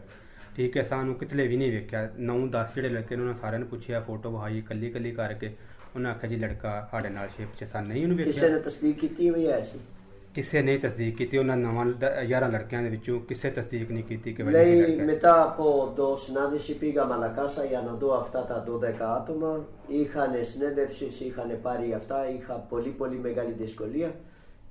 ਠੀਕ 0.56 0.76
ਹੈ 0.76 0.82
ਸਾਨੂੰ 0.82 1.14
ਕਿਤਲੇ 1.14 1.48
ਵੀ 1.48 1.56
ਨਹੀਂ 1.56 1.72
ਵੇਖਿਆ। 1.72 2.10
9 2.18 2.46
10 2.46 2.74
ਜਿਹੜੇ 2.74 2.88
ਲੜਕੇ 2.88 3.16
ਨੇ 3.16 3.22
ਉਹਨਾਂ 3.22 3.34
ਸਾਰਿਆਂ 3.34 3.58
ਨੂੰ 3.60 3.68
ਪੁੱਛਿਆ 3.68 4.00
ਫੋਟੋ 4.00 4.30
ਵਿਖਾਈ 4.30 4.60
ਕੱਲੀ 4.60 4.90
ਕੱਲੀ 4.90 5.12
ਕਰਕੇ। 5.12 5.54
ਉਹਨਾਂ 5.96 6.10
ਆਖਿਆ 6.10 6.30
ਜੀ 6.30 6.36
ਲੜਕਾ 6.36 6.88
ਸਾਡੇ 6.90 7.08
ਨਾਲ 7.08 7.28
ਸ਼ਿਪ 7.28 7.48
'ਚ 7.60 7.64
ਸਾਨੂੰ 7.64 7.88
ਨਹੀਂ 7.88 8.02
ਉਹਨੂੰ 8.02 8.16
ਕਿਸੇ 8.16 8.30
ਵੇਖਿਆ। 8.30 8.48
ਨੇ 8.48 8.58
ਤਸਦੀਕ 8.58 8.98
ਕੀਤੀ 8.98 9.30
ਹੋਈ 9.30 9.46
ਹੈ 9.46 9.52
ਐਸੀ? 9.52 9.78
ਕਿਸੇ 10.34 10.62
ਨੇ 10.62 10.78
ਤਸਦੀਕ 10.78 11.16
ਕੀਤੀ 11.16 11.38
ਉਹਨਾਂ 11.38 11.56
ਨਵਾਂ 11.56 11.86
11 11.86 12.52
ਲੜਕਿਆਂ 12.52 12.82
ਦੇ 12.82 12.88
ਵਿੱਚੋਂ 12.88 13.20
ਕਿਸੇ 13.20 13.50
ਤਸਦੀਕ 13.50 13.90
μετά 15.04 15.42
από 15.42 15.92
το 15.96 16.16
συνάντηση 16.16 16.76
πήγαμε 16.76 17.14
Λακάσα 17.14 17.64
για 17.64 17.80
να 17.80 17.92
δω 17.92 18.08
αυτά 18.08 18.44
τα 18.44 18.64
12 18.68 19.02
άτομα 19.02 19.64
είχαν 19.88 20.30
συνέντευξεις, 20.42 21.20
είχαν 21.20 21.58
πάρει 21.62 21.94
αυτά 21.94 22.28
είχα 22.28 22.54
πολύ 22.54 22.90
πολύ 22.90 23.16
μεγάλη 23.16 23.52
δυσκολία 23.52 24.14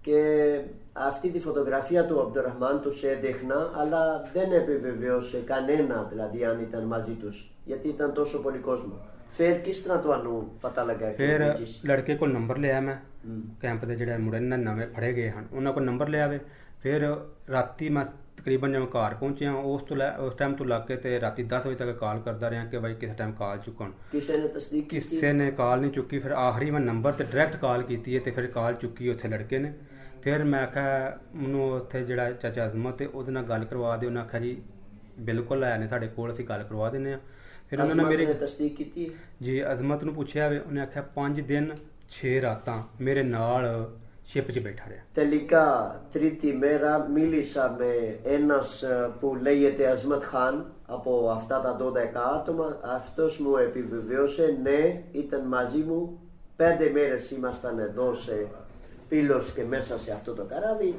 και 0.01 0.59
αυτή 0.93 1.29
τη 1.29 1.39
φωτογραφία 1.39 2.05
του 2.05 2.19
Αμπτουραχμάν 2.19 2.81
του 2.81 2.93
έδειχνα 3.07 3.71
αλλά 3.77 4.29
δεν 4.33 4.51
επιβεβαίωσε 4.51 5.37
κανένα 5.45 6.07
δηλαδή 6.09 6.45
αν 6.45 6.61
ήταν 6.61 6.83
μαζί 6.83 7.11
του, 7.11 7.33
γιατί 7.65 7.87
ήταν 7.87 8.13
τόσο 8.13 8.41
πολύ 8.41 8.57
κόσμο 8.57 8.93
Φέρ, 9.37 9.55
किस 9.65 9.89
तरह 9.89 9.99
ਤੁਹਾਨੂੰ 10.01 10.51
ਪਤਾ 10.61 10.83
ਲੱਗਾ 10.83 11.11
ਕਿ 11.11 11.37
ਲੜਕੇ 11.85 12.15
ਕੋਲ 12.15 12.31
ਨੰਬਰ 12.31 12.57
ਲਿਆ 12.57 12.81
ਮੈਂ। 12.81 13.12
ਕੈਂਪ 13.61 13.85
ਦੇ 13.85 13.95
ਜਿਹੜੇ 13.95 14.17
ਮੁੰਡੇ 14.17 14.39
ਨੇ 14.39 14.57
ਨਵੇਂ 14.57 14.87
ਫੜੇ 14.87 15.13
ਗਏ 15.13 15.29
ਹਨ। 15.29 15.47
ਉਹਨਾਂ 15.51 15.73
ਕੋਲ 15.73 15.83
ਨੰਬਰ 15.83 16.07
ਲਿਆ 16.07 16.27
ਵੇ। 16.27 16.39
ਫਿਰ 16.81 17.25
ਰਾਤੀ 17.51 17.89
ਮੈਂ 17.89 18.05
ਤਕਰੀਬਨ 18.37 18.73
ਜਦੋਂ 18.73 18.87
ਘਰ 18.87 19.13
ਪਹੁੰਚਿਆ 19.13 19.53
ਉਸ 19.53 19.81
ਤੋਂ 19.83 19.97
ਉਸ 19.97 20.35
ਟਾਈਮ 20.35 20.53
ਤੋਂ 20.53 20.65
ਲੱਗ 20.65 20.81
ਕੇ 20.81 20.95
ਤੇ 20.95 21.21
ਰਾਤੀ 21.21 21.43
10 21.43 21.67
ਵਜੇ 21.67 21.75
ਤੱਕ 21.75 21.97
ਕਾਲ 21.97 22.19
ਕਰਦਾ 22.19 22.49
ਰਿਹਾ 22.49 22.65
ਕਿ 22.65 22.79
ਬਾਈ 22.79 22.93
ਕਿਸੇ 22.93 23.13
ਟਾਈਮ 23.13 23.31
ਕਾਲ 23.31 23.57
ਚੁੱਕਣ। 23.57 23.91
ਕਿਸੇ 24.11 24.37
ਨੇ 24.37 24.47
ਤਸਦੀਕ 24.47 24.89
ਕੀਤੀ? 24.89 25.09
ਕਿਸੇ 25.09 25.33
ਨੇ 25.33 25.51
ਕਾਲ 25.51 25.79
ਨਹੀਂ 25.79 25.91
ਚੁੱਕੀ। 25.91 26.19
ਫਿਰ 26.19 26.31
ਆਖਰੀ 26.31 26.71
ਮੈਂ 26.71 26.79
ਨੰਬਰ 26.79 27.11
ਤੇ 27.11 27.23
ਡਾਇਰੈਕਟ 27.23 27.55
ਕਾਲ 27.55 27.83
ਕੀਤੀ 27.83 28.15
ਹੈ 28.15 28.21
ਤੇ 28.21 28.31
ਫਿਰ 28.31 28.47
ਕਾਲ 28.47 28.73
ਚੁੱਕੀ 28.73 29.09
ਉੱਥੇ 29.09 29.27
ਲੜਕੇ 29.27 29.59
ਨੇ। 29.59 29.73
ਫਿਰ 30.21 30.43
ਮੈਂ 30.43 30.63
ਆਖਿਆ 30.63 31.19
ਮੈਨੂੰ 31.35 31.71
ਉੱਥੇ 31.71 32.03
ਜਿਹੜਾ 32.03 32.31
ਚਾਚਾ 32.31 32.67
ਅਜ਼ਮਤ 32.67 32.93
ਤੇ 32.93 33.05
ਉਹਦੇ 33.05 33.31
ਨਾਲ 33.31 33.43
ਗੱਲ 33.43 33.65
ਕਰਵਾ 33.65 33.97
ਦਿਓ। 33.97 34.09
ਉਹਨਾਂ 34.09 34.21
ਆਖਿਆ 34.21 34.39
ਜੀ 34.39 34.61
ਬਿਲਕੁਲ 35.19 35.63
ਆਇਆ 35.63 35.77
ਨੇ 35.77 35.87
ਸਾਡੇ 35.87 36.07
ਕੋਲ 36.07 36.31
ਅਸੀਂ 36.31 36.45
ਗੱਲ 36.45 36.63
ਕਰਵਾ 36.63 36.89
ਦਿੰਨੇ 36.89 37.13
ਆ 37.13 37.19
ਫਿਰ 37.69 37.79
ਉਹਨਾਂ 37.79 37.95
ਨੇ 37.95 38.03
ਮੇਰੀ 38.03 38.25
ਤਸਦੀਕ 38.25 38.75
ਕੀਤੀ 38.75 39.09
ਜੀ 39.41 39.71
ਅਜ਼ਮਤ 39.71 40.03
ਨੂੰ 40.03 40.13
ਪੁੱਛਿਆ 40.13 40.47
ਵੇ। 40.47 40.59
ਉਹਨੇ 40.59 40.81
ਆਖਿਆ 40.81 41.03
5 41.15 41.41
ਦਿਨ 41.41 41.73
τελικά 45.13 45.99
τρίτη 46.11 46.53
μέρα 46.53 47.09
μίλησα 47.13 47.75
με 47.77 48.19
ένας 48.23 48.83
που 49.19 49.37
λέγεται 49.41 49.87
Ασματ 49.87 50.23
Χάν 50.23 50.65
από 50.87 51.29
αυτά 51.29 51.61
τα 51.61 51.77
12 51.79 51.93
άτομα 52.35 52.79
αυτός 52.83 53.39
μου 53.39 53.57
επιβεβαίωσε 53.57 54.57
ναι 54.63 55.01
ήταν 55.11 55.41
μαζί 55.47 55.79
μου 55.79 56.19
πέντε 56.55 56.89
μέρες 56.89 57.31
ήμασταν 57.31 57.79
εδώ 57.79 58.15
σε 58.15 58.47
πύλος 59.09 59.51
και 59.51 59.63
μέσα 59.63 59.99
σε 59.99 60.11
αυτό 60.11 60.33
το 60.33 60.43
καράβι 60.43 60.95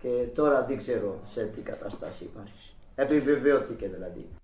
και 0.00 0.08
τώρα 0.34 0.64
δεν 0.64 0.76
ξέρω 0.76 1.18
σε 1.32 1.42
τι 1.54 1.60
κατάσταση 1.60 2.30
μα. 2.36 2.42
Επιβεβαιώθηκε 2.94 3.88
δηλαδή. 3.88 4.39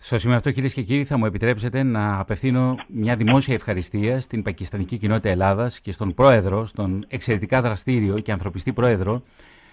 Στο 0.00 0.18
σημείο 0.18 0.36
αυτό, 0.36 0.50
κυρίες 0.50 0.74
και 0.74 0.82
κύριοι, 0.82 1.04
θα 1.04 1.18
μου 1.18 1.26
επιτρέψετε 1.26 1.82
να 1.82 2.18
απευθύνω 2.18 2.76
μια 2.88 3.16
δημόσια 3.16 3.54
ευχαριστία 3.54 4.20
στην 4.20 4.42
Πακιστανική 4.42 4.96
Κοινότητα 4.96 5.28
Ελλάδας 5.28 5.80
και 5.80 5.92
στον 5.92 6.14
πρόεδρο, 6.14 6.66
στον 6.66 7.04
εξαιρετικά 7.08 7.62
δραστήριο 7.62 8.18
και 8.18 8.32
ανθρωπιστή 8.32 8.72
πρόεδρο, 8.72 9.22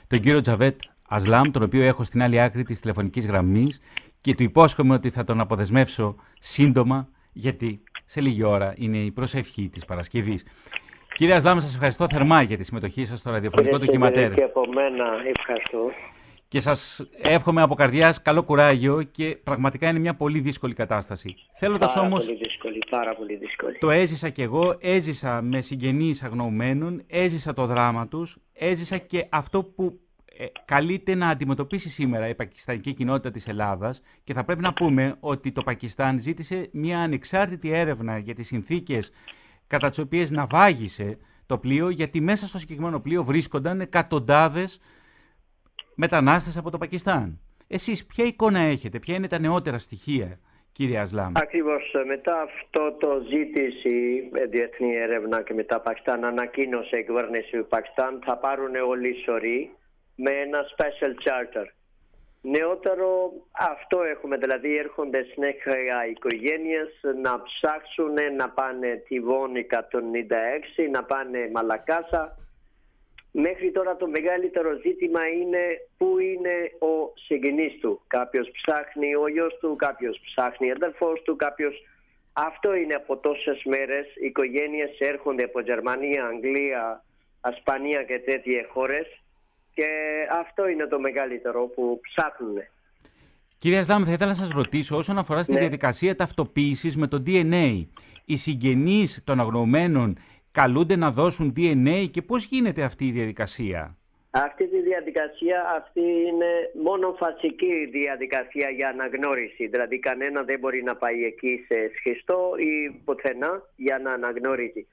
τον 0.07 0.19
κύριο 0.19 0.41
Τζαβέτ 0.41 0.79
Ασλάμ, 1.07 1.51
τον 1.51 1.63
οποίο 1.63 1.83
έχω 1.83 2.03
στην 2.03 2.21
άλλη 2.21 2.41
άκρη 2.41 2.63
της 2.63 2.79
τηλεφωνικής 2.79 3.27
γραμμής 3.27 3.81
και 4.21 4.35
του 4.35 4.43
υπόσχομαι 4.43 4.93
ότι 4.93 5.09
θα 5.09 5.23
τον 5.23 5.39
αποδεσμεύσω 5.39 6.15
σύντομα, 6.39 7.07
γιατί 7.31 7.83
σε 8.05 8.21
λίγη 8.21 8.43
ώρα 8.43 8.73
είναι 8.77 8.97
η 8.97 9.11
προσευχή 9.11 9.69
της 9.69 9.85
Παρασκευής. 9.85 10.45
Κύριε 11.15 11.35
Ασλάμ, 11.35 11.59
σας 11.59 11.73
ευχαριστώ 11.73 12.07
θερμά 12.09 12.41
για 12.41 12.57
τη 12.57 12.63
συμμετοχή 12.63 13.05
σας 13.05 13.19
στο 13.19 13.31
ραδιοφωνικό 13.31 13.77
ντοκιματέρ. 13.77 14.33
Και 14.33 14.43
από 14.43 14.61
μένα 14.73 15.05
ευχαριστώ 15.37 15.91
και 16.55 16.61
σας 16.61 17.05
εύχομαι 17.21 17.61
από 17.61 17.75
καρδιάς 17.75 18.21
καλό 18.21 18.43
κουράγιο 18.43 19.03
και 19.03 19.37
πραγματικά 19.43 19.89
είναι 19.89 19.99
μια 19.99 20.15
πολύ 20.15 20.39
δύσκολη 20.39 20.73
κατάσταση. 20.73 21.35
Θέλοντας 21.53 21.93
πάρα 21.93 22.07
όμως, 22.07 22.25
πολύ 22.25 22.37
δύσκολη, 22.43 22.81
πάρα 22.89 23.15
πολύ 23.15 23.35
δύσκολη. 23.35 23.77
Το 23.77 23.91
έζησα 23.91 24.29
κι 24.29 24.41
εγώ, 24.41 24.75
έζησα 24.79 25.41
με 25.41 25.61
συγγενείς 25.61 26.23
αγνοωμένων, 26.23 27.03
έζησα 27.07 27.53
το 27.53 27.65
δράμα 27.65 28.07
τους, 28.07 28.37
έζησα 28.53 28.97
και 28.97 29.27
αυτό 29.29 29.63
που 29.63 29.99
ε, 30.37 30.45
καλείται 30.65 31.15
να 31.15 31.29
αντιμετωπίσει 31.29 31.89
σήμερα 31.89 32.27
η 32.27 32.35
πακιστανική 32.35 32.93
κοινότητα 32.93 33.31
της 33.31 33.47
Ελλάδας 33.47 34.01
και 34.23 34.33
θα 34.33 34.43
πρέπει 34.43 34.61
να 34.61 34.73
πούμε 34.73 35.15
ότι 35.19 35.51
το 35.51 35.63
Πακιστάν 35.63 36.19
ζήτησε 36.19 36.69
μια 36.71 36.99
ανεξάρτητη 36.99 37.69
έρευνα 37.71 38.17
για 38.17 38.33
τις 38.33 38.47
συνθήκες 38.47 39.11
κατά 39.67 39.89
τις 39.89 39.99
οποίες 39.99 40.31
ναυάγησε 40.31 41.17
το 41.45 41.57
πλοίο 41.57 41.89
γιατί 41.89 42.21
μέσα 42.21 42.47
στο 42.47 42.59
συγκεκριμένο 42.59 42.99
πλοίο 42.99 43.23
βρίσκονταν 43.23 43.81
εκατοντάδες 43.81 44.79
μετανάστες 45.95 46.57
από 46.57 46.69
το 46.71 46.77
Πακιστάν. 46.77 47.39
Εσείς 47.67 48.05
ποια 48.05 48.25
εικόνα 48.25 48.59
έχετε, 48.59 48.99
ποια 48.99 49.15
είναι 49.15 49.27
τα 49.27 49.39
νεότερα 49.39 49.77
στοιχεία, 49.77 50.39
κύριε 50.71 50.99
Ασλάμ; 50.99 51.31
Ακριβώς 51.35 51.93
μετά 52.05 52.41
αυτό 52.41 52.91
το 52.99 53.21
ζήτηση 53.29 54.29
ε, 54.33 54.45
διεθνή 54.45 54.95
έρευνα 54.95 55.41
και 55.41 55.53
μετά 55.53 55.79
Πακιστάν 55.81 56.23
ανακοίνωσε 56.23 56.97
η 56.97 57.03
κυβέρνηση 57.03 57.57
του 57.57 57.67
Πακιστάν 57.67 58.21
θα 58.25 58.37
πάρουν 58.37 58.75
όλοι 58.87 59.15
σωροί 59.25 59.75
με 60.15 60.31
ένα 60.31 60.59
special 60.75 61.13
charter. 61.25 61.65
Νεότερο 62.41 63.31
αυτό 63.51 64.01
έχουμε, 64.03 64.37
δηλαδή 64.37 64.77
έρχονται 64.77 65.23
συνέχεια 65.23 66.07
οικογένειες 66.09 66.89
να 67.21 67.41
ψάξουν 67.43 68.35
να 68.37 68.49
πάνε 68.49 69.03
Τιβόν 69.07 69.51
196, 69.55 70.89
να 70.91 71.03
πάνε 71.03 71.49
Μαλακάσα 71.53 72.37
Μέχρι 73.37 73.71
τώρα 73.71 73.95
το 73.95 74.07
μεγαλύτερο 74.07 74.69
ζήτημα 74.83 75.27
είναι 75.27 75.63
πού 75.97 76.19
είναι 76.19 76.55
ο 76.89 77.13
συγγενής 77.25 77.79
του. 77.81 78.01
Κάποιος 78.07 78.51
ψάχνει 78.51 79.15
ο 79.15 79.27
γιος 79.27 79.57
του, 79.61 79.75
κάποιος 79.75 80.21
ψάχνει 80.25 80.71
αδερφός 80.71 81.21
του, 81.21 81.35
κάποιος... 81.35 81.83
Αυτό 82.33 82.75
είναι 82.75 82.93
από 82.93 83.17
τόσες 83.17 83.63
μέρες. 83.63 84.05
Οι 84.05 84.25
οικογένειες 84.25 84.91
έρχονται 84.99 85.43
από 85.43 85.59
Γερμανία, 85.59 86.25
Αγγλία, 86.25 87.03
Ασπανία 87.41 88.03
και 88.03 88.19
τέτοιες 88.19 88.65
χώρες 88.73 89.07
και 89.73 89.87
αυτό 90.41 90.67
είναι 90.67 90.87
το 90.87 90.99
μεγαλύτερο 90.99 91.67
που 91.67 91.99
ψάχνουν. 92.01 92.57
Κύριε 93.57 93.79
Ασλάμ, 93.79 94.03
θα 94.03 94.11
ήθελα 94.11 94.29
να 94.29 94.35
σας 94.35 94.51
ρωτήσω 94.51 94.97
όσον 94.97 95.17
αφορά 95.17 95.43
στη 95.43 95.53
ναι. 95.53 95.59
διαδικασία 95.59 96.15
ταυτοποίησης 96.15 96.97
με 96.97 97.07
το 97.07 97.23
DNA. 97.25 97.85
Οι 98.25 98.37
συγγενείς 98.37 99.23
των 99.23 99.39
αγνοωμένων 99.39 100.17
καλούνται 100.59 100.95
να 100.95 101.11
δώσουν 101.11 101.53
DNA 101.57 102.07
και 102.11 102.21
πώς 102.21 102.45
γίνεται 102.45 102.83
αυτή 102.83 103.05
η 103.05 103.11
διαδικασία; 103.11 103.97
Αυτή 104.29 104.67
τη 104.67 104.79
διαδικασία 104.81 105.57
αυτή 105.79 106.05
είναι 106.29 106.51
μόνο 106.83 107.15
φασική 107.21 107.75
διαδικασία 107.99 108.69
για 108.69 108.89
αναγνώριση. 108.89 109.67
Δηλαδή 109.67 109.99
κανένα 109.99 110.43
δεν 110.43 110.59
μπορεί 110.59 110.83
να 110.83 110.95
πάει 110.95 111.23
εκεί 111.23 111.65
σε 111.67 111.77
σχιστό 111.97 112.39
ή 112.57 113.01
πουθενά 113.05 113.53
για 113.75 113.97
να 114.03 114.11
αναγνωρίσει. 114.13 114.87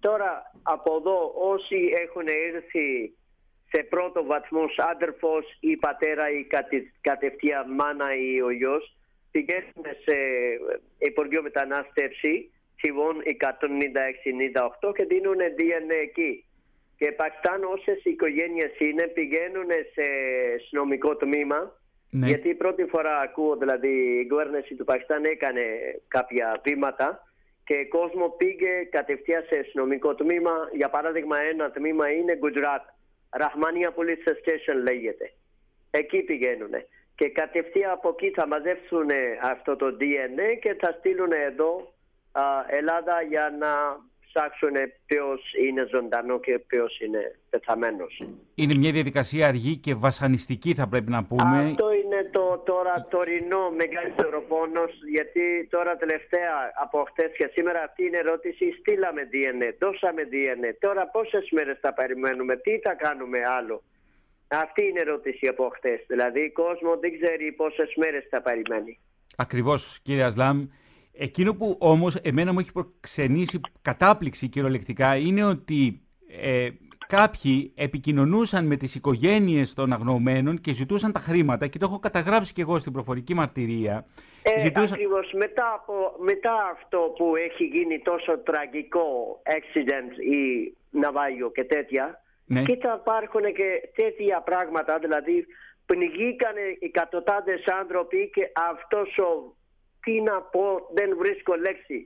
Τώρα 0.00 0.30
από 0.62 0.96
εδώ 0.98 1.18
όσοι 1.52 1.78
έχουν 2.04 2.26
έρθει 2.54 2.86
σε 3.72 3.82
πρώτο 3.92 4.24
βαθμό 4.24 4.64
άντερφος 4.90 5.44
ή 5.60 5.76
πατέρα 5.76 6.24
ή 6.30 6.46
κατευθείαν 7.00 7.74
μάνα 7.74 8.08
ή 8.16 8.40
ο 8.40 8.50
γιος 8.50 8.96
πηγαίνουν 9.30 9.86
σε 10.04 10.16
Υπουργείο 10.98 11.42
Μετανάστευσης 11.42 12.50
Τσιβών 12.76 13.16
196-98 14.88 14.94
και 14.96 15.04
δίνουν 15.04 15.40
DNA 15.58 15.98
εκεί. 16.02 16.44
Και 16.98 17.12
Πακιστάν 17.12 17.64
όσες 17.64 18.04
οικογένειες 18.04 18.72
είναι 18.78 19.06
πηγαίνουν 19.06 19.70
σε 19.94 20.04
αστυνομικό 20.56 21.16
τμήμα 21.16 21.78
ναι. 22.10 22.26
γιατί 22.26 22.54
πρώτη 22.54 22.84
φορά 22.84 23.20
ακούω 23.20 23.56
δηλαδή 23.56 24.18
η 24.20 24.26
κυβέρνηση 24.26 24.74
του 24.74 24.84
Πακιστάν 24.84 25.24
έκανε 25.24 25.62
κάποια 26.08 26.60
βήματα 26.64 27.26
και 27.64 27.84
κόσμο 27.84 28.28
πήγε 28.28 28.72
κατευθείαν 28.90 29.44
σε 29.48 29.58
αστυνομικό 29.58 30.14
τμήμα. 30.14 30.54
Για 30.72 30.88
παράδειγμα 30.90 31.40
ένα 31.40 31.70
τμήμα 31.70 32.10
είναι 32.10 32.38
Gujarat. 32.42 32.84
Ραχμανία 33.30 33.94
Police 33.96 34.28
Station 34.30 34.76
λέγεται. 34.82 35.32
Εκεί 35.90 36.22
πηγαίνουν. 36.22 36.70
Και 37.14 37.28
κατευθείαν 37.28 37.90
από 37.90 38.08
εκεί 38.08 38.30
θα 38.30 38.46
μαζεύσουν 38.46 39.08
αυτό 39.42 39.76
το 39.76 39.96
DNA 40.00 40.58
και 40.60 40.76
θα 40.80 40.96
στείλουν 40.98 41.32
εδώ 41.32 41.94
Ελλάδα 42.78 43.22
για 43.22 43.56
να 43.58 43.72
ψάξουν 44.36 44.76
ποιος 45.06 45.40
είναι 45.64 45.86
ζωντανό 45.90 46.40
και 46.40 46.58
ποιος 46.58 47.00
είναι 47.00 47.38
πεθαμένος. 47.50 48.22
Είναι 48.54 48.74
μια 48.74 48.92
διαδικασία 48.92 49.46
αργή 49.46 49.76
και 49.76 49.94
βασανιστική, 49.94 50.74
θα 50.74 50.88
πρέπει 50.88 51.10
να 51.10 51.24
πούμε. 51.24 51.58
Αυτό 51.64 51.92
είναι 51.92 52.20
το 52.32 52.62
τώρα 52.70 53.06
τωρινό 53.10 53.70
μεγαλύτερο 53.82 54.42
πόνος, 54.48 54.92
γιατί 55.16 55.66
τώρα 55.70 55.96
τελευταία 55.96 56.54
από 56.84 56.98
χτες 57.08 57.30
και 57.38 57.50
σήμερα 57.54 57.80
αυτή 57.82 58.04
είναι 58.04 58.18
ερώτηση. 58.24 58.64
Στείλαμε 58.80 59.22
DNA, 59.32 59.68
δώσαμε 59.82 60.22
DNA. 60.32 60.70
Τώρα 60.80 61.02
πόσες 61.06 61.48
μέρες 61.50 61.78
θα 61.80 61.92
περιμένουμε, 61.92 62.56
τι 62.56 62.78
θα 62.78 62.94
κάνουμε 62.94 63.38
άλλο; 63.58 63.82
Αυτή 64.48 64.82
είναι 64.82 64.98
η 64.98 65.04
ερώτηση 65.06 65.46
από 65.46 65.64
χτες. 65.76 66.00
Δηλαδή, 66.06 66.40
ο 66.40 66.52
κόσμο 66.62 66.96
δεν 67.02 67.10
ξέρει 67.18 67.52
πόσες 67.52 67.94
μέρες 67.96 68.24
θα 68.30 68.40
περιμένει. 68.42 68.98
Ακριβώς, 69.36 70.00
κύριε 70.02 70.24
Ασλάμ. 70.24 70.66
Εκείνο 71.18 71.54
που 71.54 71.76
όμως 71.80 72.14
εμένα 72.14 72.52
μου 72.52 72.58
έχει 72.58 72.72
προξενήσει 72.72 73.60
κατάπληξη 73.82 74.48
κυριολεκτικά 74.48 75.16
είναι 75.16 75.44
ότι 75.44 76.00
ε, 76.40 76.68
κάποιοι 77.06 77.72
επικοινωνούσαν 77.76 78.66
με 78.66 78.76
τις 78.76 78.94
οικογένειες 78.94 79.74
των 79.74 79.92
αγνοωμένων 79.92 80.60
και 80.60 80.72
ζητούσαν 80.72 81.12
τα 81.12 81.20
χρήματα 81.20 81.66
και 81.66 81.78
το 81.78 81.86
έχω 81.88 81.98
καταγράψει 81.98 82.52
και 82.52 82.60
εγώ 82.60 82.78
στην 82.78 82.92
προφορική 82.92 83.34
μαρτυρία. 83.34 84.06
Ε, 84.42 84.58
ζητούσαν... 84.58 84.92
Ακριβώς 84.92 85.32
μετά, 85.32 85.72
από, 85.74 86.14
μετά 86.18 86.54
αυτό 86.72 86.98
που 87.16 87.36
έχει 87.36 87.64
γίνει 87.64 87.98
τόσο 87.98 88.38
τραγικό 88.38 89.40
accident 89.44 90.12
ή 90.32 90.72
ναυάγιο 90.90 91.50
και 91.50 91.64
τέτοια 91.64 92.22
ναι. 92.44 92.62
και 92.62 92.76
θα 92.76 92.98
υπάρχουν 93.00 93.42
και 93.54 93.68
τέτοια 93.94 94.40
πράγματα 94.40 94.98
δηλαδή 94.98 95.46
πνιγήκανε 95.86 96.76
εκατοντάδες 96.78 97.64
άνθρωποι 97.80 98.30
και 98.34 98.50
αυτός 98.70 99.18
ο 99.18 99.55
τι 100.06 100.20
να 100.20 100.36
πω, 100.54 100.66
δεν 100.98 101.08
βρίσκω 101.20 101.54
λέξη. 101.66 101.98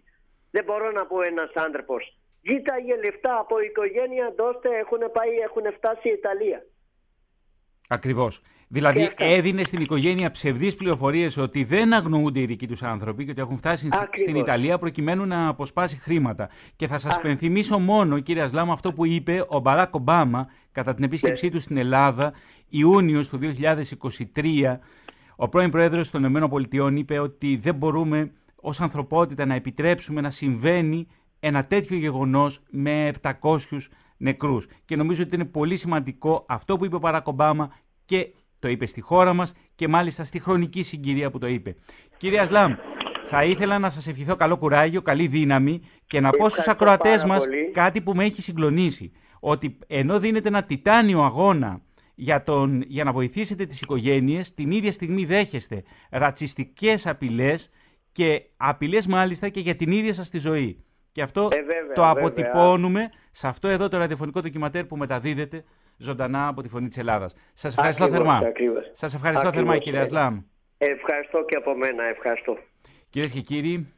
Δεν 0.50 0.64
μπορώ 0.64 0.90
να 0.90 1.06
πω 1.06 1.22
ένας 1.22 1.52
άνθρωπος. 1.54 2.02
Ζήταγε 2.48 2.94
λεφτά 3.04 3.38
από 3.38 3.60
οικογένεια, 3.60 4.34
δώστε, 4.36 4.68
έχουν 4.82 5.02
πάει, 5.16 5.34
έχουν 5.48 5.66
φτάσει 5.78 6.08
η 6.08 6.16
Ιταλία. 6.20 6.66
Ακριβώς. 7.88 8.42
Δηλαδή 8.68 9.10
έδινε 9.16 9.64
στην 9.64 9.80
οικογένεια 9.80 10.30
ψευδείς 10.30 10.74
πληροφορίες 10.74 11.36
ότι 11.36 11.64
δεν 11.64 11.92
αγνοούνται 11.92 12.40
οι 12.40 12.44
δικοί 12.44 12.66
τους 12.66 12.82
άνθρωποι 12.82 13.24
και 13.24 13.30
ότι 13.30 13.40
έχουν 13.40 13.56
φτάσει 13.56 13.88
στην 14.12 14.36
Ιταλία 14.36 14.78
προκειμένου 14.78 15.26
να 15.26 15.48
αποσπάσει 15.48 15.96
χρήματα. 15.96 16.50
Και 16.76 16.86
θα 16.86 16.98
σας 16.98 17.20
πενθυμίσω 17.20 17.78
μόνο, 17.78 18.20
κύριε 18.20 18.42
Ασλάμ, 18.42 18.70
αυτό 18.70 18.92
που 18.92 19.06
είπε 19.06 19.44
ο 19.48 19.58
Μπαράκ 19.58 19.94
Ομπάμα 19.94 20.50
κατά 20.72 20.94
την 20.94 21.04
επίσκεψή 21.04 21.44
ναι. 21.46 21.50
του 21.52 21.60
στην 21.60 21.76
Ελλάδα 21.76 22.32
Ιούνιος 22.68 23.28
του 23.28 23.38
2023. 24.34 24.78
Ο 25.42 25.48
πρώην 25.48 25.70
Πρόεδρος 25.70 26.10
των 26.10 26.24
ΗΠΑ 26.24 26.92
είπε 26.94 27.18
ότι 27.18 27.56
δεν 27.56 27.74
μπορούμε 27.74 28.32
ως 28.54 28.80
ανθρωπότητα 28.80 29.46
να 29.46 29.54
επιτρέψουμε 29.54 30.20
να 30.20 30.30
συμβαίνει 30.30 31.06
ένα 31.40 31.66
τέτοιο 31.66 31.96
γεγονός 31.96 32.60
με 32.70 33.12
700 33.22 33.30
νεκρούς. 34.16 34.68
Και 34.84 34.96
νομίζω 34.96 35.22
ότι 35.22 35.34
είναι 35.34 35.44
πολύ 35.44 35.76
σημαντικό 35.76 36.44
αυτό 36.48 36.76
που 36.76 36.84
είπε 36.84 36.96
ο 36.96 36.98
Μπαράκ 36.98 37.26
Ομπάμα 37.26 37.72
και 38.04 38.34
το 38.58 38.68
είπε 38.68 38.86
στη 38.86 39.00
χώρα 39.00 39.32
μας 39.32 39.52
και 39.74 39.88
μάλιστα 39.88 40.24
στη 40.24 40.40
χρονική 40.40 40.82
συγκυρία 40.82 41.30
που 41.30 41.38
το 41.38 41.46
είπε. 41.46 41.76
Κύριε 42.16 42.40
Ασλάμ, 42.40 42.74
θα 43.24 43.44
ήθελα 43.44 43.78
να 43.78 43.90
σας 43.90 44.06
ευχηθώ 44.06 44.36
καλό 44.36 44.56
κουράγιο, 44.56 45.02
καλή 45.02 45.26
δύναμη 45.26 45.80
και 46.06 46.20
να 46.20 46.30
πω 46.30 46.48
στους 46.48 46.68
ακροατές 46.68 47.24
μας 47.24 47.44
κάτι 47.72 48.00
που 48.00 48.14
με 48.14 48.24
έχει 48.24 48.42
συγκλονίσει. 48.42 49.12
Ότι 49.40 49.78
ενώ 49.86 50.20
δίνετε 50.20 50.48
ένα 50.48 50.62
τιτάνιο 50.62 51.22
αγώνα 51.22 51.80
για, 52.20 52.42
τον, 52.42 52.82
για 52.86 53.04
να 53.04 53.12
βοηθήσετε 53.12 53.66
τις 53.66 53.80
οικογένειες, 53.80 54.54
την 54.54 54.70
ίδια 54.70 54.92
στιγμή 54.92 55.24
δέχεστε 55.24 55.82
ρατσιστικές 56.10 57.06
απειλές 57.06 57.70
και 58.12 58.42
απειλές 58.56 59.06
μάλιστα 59.06 59.48
και 59.48 59.60
για 59.60 59.74
την 59.74 59.90
ίδια 59.90 60.12
σας 60.12 60.28
τη 60.30 60.38
ζωή. 60.38 60.84
Και 61.12 61.22
αυτό 61.22 61.48
ε, 61.52 61.92
το 61.94 62.08
αποτυπώνουμε 62.08 63.10
σε 63.30 63.48
αυτό 63.48 63.68
εδώ 63.68 63.88
το 63.88 63.96
ραδιοφωνικό 63.98 64.40
ντοκιματέρ 64.40 64.84
που 64.84 64.96
μεταδίδεται 64.96 65.64
ζωντανά 65.96 66.46
από 66.46 66.62
τη 66.62 66.68
Φωνή 66.68 66.88
της 66.88 66.98
Ελλάδας. 66.98 67.34
Σας 67.52 67.72
ευχαριστώ 67.72 68.08
θερμά. 68.08 68.40
Σας 68.92 69.14
ευχαριστώ 69.14 69.52
θερμά 69.52 69.78
κύριε 69.78 69.98
ε, 69.98 70.02
Ασλάμ. 70.02 70.40
Ευχαριστώ 70.78 71.44
και 71.44 71.56
από 71.56 71.76
μένα, 71.76 72.04
ευχαριστώ. 72.04 72.58
Κυρίες 73.10 73.30
και 73.30 73.40
κύριοι, 73.40 73.92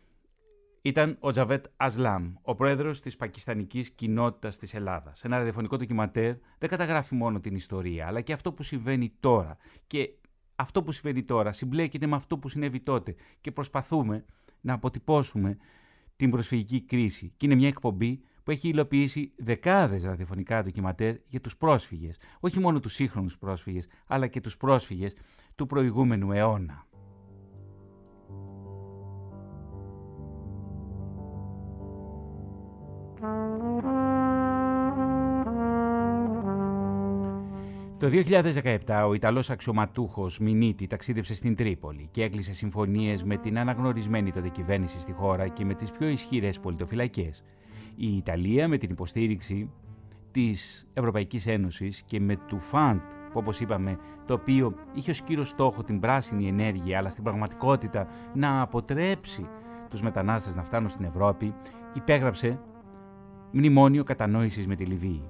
ήταν 0.83 1.17
ο 1.21 1.31
Τζαβέτ 1.31 1.65
Ασλάμ, 1.77 2.33
ο 2.43 2.55
πρόεδρος 2.55 3.01
της 3.01 3.17
πακιστανικής 3.17 3.91
κοινότητας 3.91 4.59
της 4.59 4.75
Ελλάδας. 4.75 5.25
Ένα 5.25 5.37
ραδιοφωνικό 5.37 5.77
ντοκιματέρ 5.77 6.35
δεν 6.59 6.69
καταγράφει 6.69 7.15
μόνο 7.15 7.41
την 7.41 7.55
ιστορία, 7.55 8.07
αλλά 8.07 8.21
και 8.21 8.33
αυτό 8.33 8.53
που 8.53 8.63
συμβαίνει 8.63 9.13
τώρα. 9.21 9.57
Και 9.87 10.11
αυτό 10.57 10.83
που 10.83 10.93
συμβαίνει 10.93 11.23
τώρα 11.23 11.53
συμπλέκεται 11.53 12.07
με 12.07 12.17
αυτό 12.17 12.39
που 12.39 12.49
συνέβη 12.49 12.81
τότε 12.81 13.15
και 13.41 13.53
προσπαθούμε 13.53 14.25
να 14.61 14.73
αποτυπώσουμε 14.73 15.57
την 16.17 16.31
προσφυγική 16.31 16.81
κρίση. 16.81 17.33
Και 17.37 17.47
είναι 17.47 17.55
μια 17.55 17.69
εκπομπή 17.69 18.23
που 18.43 18.51
έχει 18.51 18.69
υλοποιήσει 18.69 19.33
δεκάδες 19.37 20.05
ραδιοφωνικά 20.05 20.63
ντοκιματέρ 20.63 21.17
για 21.25 21.41
τους 21.41 21.57
πρόσφυγες. 21.57 22.17
Όχι 22.41 22.61
μόνο 22.61 22.81
τους 22.81 22.95
σύγχρονους 22.95 23.39
πρόσφυγες, 23.39 23.87
αλλά 24.07 24.27
και 24.27 24.41
τους 24.41 24.57
πρόσφυγες 24.57 25.15
του 25.55 25.67
προηγούμενου 25.67 26.33
αιώνα. 26.33 26.87
Το 38.03 38.09
2017 38.87 39.05
ο 39.09 39.15
Ιταλός 39.15 39.51
αξιωματούχος 39.51 40.39
Μινίτη 40.39 40.87
ταξίδεψε 40.87 41.35
στην 41.35 41.55
Τρίπολη 41.55 42.09
και 42.11 42.23
έκλεισε 42.23 42.55
συμφωνίες 42.55 43.25
με 43.25 43.37
την 43.37 43.59
αναγνωρισμένη 43.59 44.33
τότε 44.33 44.49
κυβέρνηση 44.49 45.01
στη 45.01 45.13
χώρα 45.13 45.49
και 45.49 45.65
με 45.65 45.75
τις 45.75 45.91
πιο 45.91 46.09
ισχυρές 46.09 46.61
πολιτοφυλακές. 46.61 47.43
Η 47.97 48.17
Ιταλία 48.17 48.69
με 48.69 48.77
την 48.77 48.91
υποστήριξη 48.91 49.71
της 50.31 50.87
Ευρωπαϊκής 50.93 51.47
Ένωσης 51.47 52.03
και 52.03 52.21
με 52.21 52.37
του 52.37 52.61
ΦΑΝΤ, 52.61 53.03
που 53.03 53.39
όπως 53.39 53.61
είπαμε, 53.61 53.99
το 54.27 54.35
οποίο 54.35 54.75
είχε 54.93 55.11
ως 55.11 55.23
κύριο 55.23 55.45
στόχο 55.45 55.83
την 55.83 55.99
πράσινη 55.99 56.49
ενέργεια, 56.49 56.99
αλλά 56.99 57.09
στην 57.09 57.25
πραγματικότητα 57.25 58.09
να 58.35 58.61
αποτρέψει 58.61 59.49
τους 59.91 60.03
μετανάστες 60.03 60.55
να 60.55 60.65
φτάνουν 60.65 60.89
στην 60.89 61.05
Ευρώπη, 61.05 61.55
υπέγραψε 61.93 62.61
μνημόνιο 63.51 64.05
κατανόησης 64.05 64.67
με 64.67 64.75
τη 64.75 64.85
Λιβύη 64.85 65.23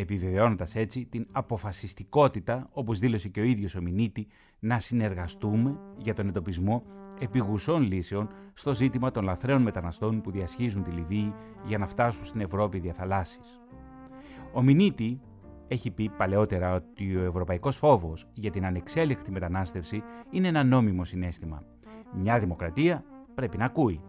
επιβεβαιώνοντας 0.00 0.74
έτσι 0.74 1.04
την 1.04 1.26
αποφασιστικότητα, 1.32 2.68
όπως 2.72 2.98
δήλωσε 2.98 3.28
και 3.28 3.40
ο 3.40 3.42
ίδιος 3.42 3.74
ο 3.74 3.82
Μινίτη, 3.82 4.26
να 4.58 4.78
συνεργαστούμε 4.78 5.80
για 5.96 6.14
τον 6.14 6.28
εντοπισμό 6.28 6.82
επιγουσών 7.20 7.82
λύσεων 7.82 8.28
στο 8.52 8.74
ζήτημα 8.74 9.10
των 9.10 9.24
λαθρέων 9.24 9.62
μεταναστών 9.62 10.20
που 10.20 10.30
διασχίζουν 10.30 10.82
τη 10.82 10.90
Λιβύη 10.90 11.34
για 11.64 11.78
να 11.78 11.86
φτάσουν 11.86 12.24
στην 12.24 12.40
Ευρώπη 12.40 12.78
διαθαλάσσης. 12.78 13.60
Ο 14.52 14.62
Μινίτη 14.62 15.20
έχει 15.68 15.90
πει 15.90 16.08
παλαιότερα 16.08 16.74
ότι 16.74 17.16
ο 17.16 17.24
ευρωπαϊκός 17.24 17.76
φόβος 17.76 18.28
για 18.32 18.50
την 18.50 18.66
ανεξέλεκτη 18.66 19.30
μετανάστευση 19.30 20.02
είναι 20.30 20.48
ένα 20.48 20.64
νόμιμο 20.64 21.04
συνέστημα. 21.04 21.62
Μια 22.12 22.38
δημοκρατία 22.38 23.04
πρέπει 23.34 23.56
να 23.56 23.64
ακούει. 23.64 24.00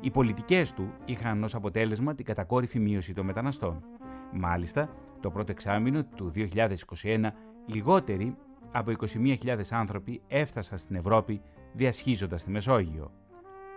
Οι 0.00 0.10
πολιτικές 0.10 0.72
του 0.72 0.92
είχαν 1.04 1.44
ως 1.44 1.54
αποτέλεσμα 1.54 2.14
την 2.14 2.24
κατακόρυφη 2.24 2.78
μείωση 2.78 3.14
των 3.14 3.26
μεταναστών. 3.26 3.84
Μάλιστα, 4.32 4.90
το 5.20 5.30
πρώτο 5.30 5.50
εξάμεινο 5.50 6.04
του 6.04 6.32
2021, 6.34 7.30
λιγότεροι 7.66 8.36
από 8.72 8.92
21.000 9.14 9.60
άνθρωποι 9.70 10.22
έφτασαν 10.28 10.78
στην 10.78 10.96
Ευρώπη 10.96 11.40
διασχίζοντας 11.72 12.44
τη 12.44 12.50
Μεσόγειο. 12.50 13.12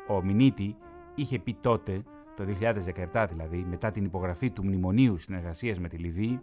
Ο 0.07 0.23
Μινίτη 0.23 0.75
είχε 1.15 1.39
πει 1.39 1.53
τότε, 1.61 2.03
το 2.35 2.43
2017 3.13 3.25
δηλαδή, 3.29 3.65
μετά 3.69 3.91
την 3.91 4.05
υπογραφή 4.05 4.51
του 4.51 4.63
Μνημονίου 4.63 5.17
Συνεργασίας 5.17 5.79
με 5.79 5.87
τη 5.87 5.97
Λιβύη, 5.97 6.39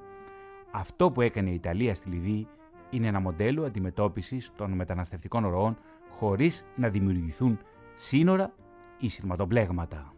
αυτό 0.71 1.11
που 1.11 1.21
έκανε 1.21 1.51
η 1.51 1.55
Ιταλία 1.55 1.95
στη 1.95 2.09
Λιβύη 2.09 2.49
είναι 2.91 3.07
ένα 3.07 3.21
μοντέλο 3.21 3.65
αντιμετώπισης 3.65 4.53
των 4.57 4.71
μεταναστευτικών 4.73 5.47
ροών 5.47 5.77
χωρίς 6.11 6.65
να 6.77 6.89
δημιουργηθούν 6.89 7.59
σύνορα 7.95 8.55
ή 8.99 9.09
σειρματοπλέγματα. 9.09 10.15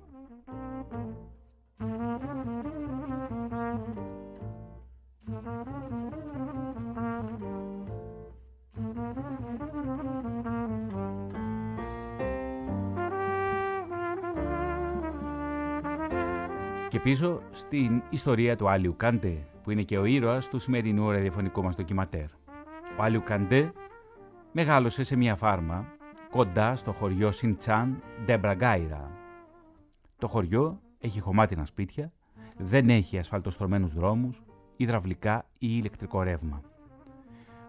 Πίσω 17.03 17.43
στην 17.51 18.03
ιστορία 18.11 18.57
του 18.57 18.69
Άλιου 18.69 18.95
Καντέ, 18.97 19.47
που 19.63 19.71
είναι 19.71 19.83
και 19.83 19.99
ο 19.99 20.05
ήρωας 20.05 20.49
του 20.49 20.59
σημερινού 20.59 21.11
ραδιοφωνικού 21.11 21.63
μας 21.63 21.77
ντοκιματέρ. 21.77 22.25
Ο 22.99 23.03
Άλιου 23.03 23.23
Καντέ 23.25 23.73
μεγάλωσε 24.53 25.05
σε 25.05 25.17
μια 25.17 25.37
φάρμα 25.37 25.87
κοντά 26.31 26.77
στο 26.77 26.93
χωριό 26.93 27.33
Σιντσάν 27.33 28.03
Ντεμπραγκάιρα. 28.25 29.11
Το 30.19 30.29
χωριό 30.29 30.81
έχει 30.99 31.21
χωμάτινα 31.21 31.65
σπίτια, 31.65 32.13
δεν 32.59 32.91
έχει 32.91 33.19
ασφαλτοστρωμένους 33.19 33.93
δρόμους, 33.95 34.43
υδραυλικά 34.77 35.45
ή 35.59 35.67
ηλεκτρικό 35.71 36.23
ρεύμα. 36.23 36.61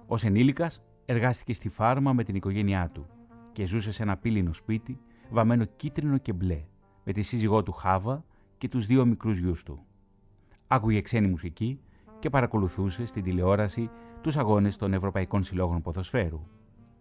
Ως 0.08 0.24
ενήλικας 0.24 0.82
εργάστηκε 1.06 1.54
στη 1.54 1.70
φάρμα 1.70 2.14
με 2.14 2.24
την 2.24 2.36
οικογένειά 2.36 2.90
του 2.94 3.06
και 3.52 3.66
ζούσε 3.66 3.92
σε 3.92 4.04
ένα 4.04 4.18
πήλινο 4.18 4.54
σπίτι 4.54 5.00
βαμμένο 5.30 5.66
κίτρινο 5.66 6.18
και 6.18 6.34
μπλε 6.34 6.64
με 7.04 7.12
τη 7.12 7.22
σύζυγό 7.22 7.64
του 7.64 7.72
Χάβα 7.72 8.24
και 8.64 8.70
τους 8.70 8.86
δύο 8.86 9.06
μικρούς 9.06 9.38
γιους 9.38 9.64
του. 9.64 9.86
Άκουγε 10.68 11.02
ξένη 11.02 11.28
μουσική 11.28 11.80
και 12.20 12.30
παρακολουθούσε 12.30 13.06
στην 13.06 13.24
τηλεόραση 13.24 13.90
τους 14.22 14.38
αγώνες 14.38 14.78
των 14.78 14.94
Ευρωπαϊκών 14.94 15.44
Συλλόγων 15.44 15.82
Ποδοσφαίρου. 15.82 16.48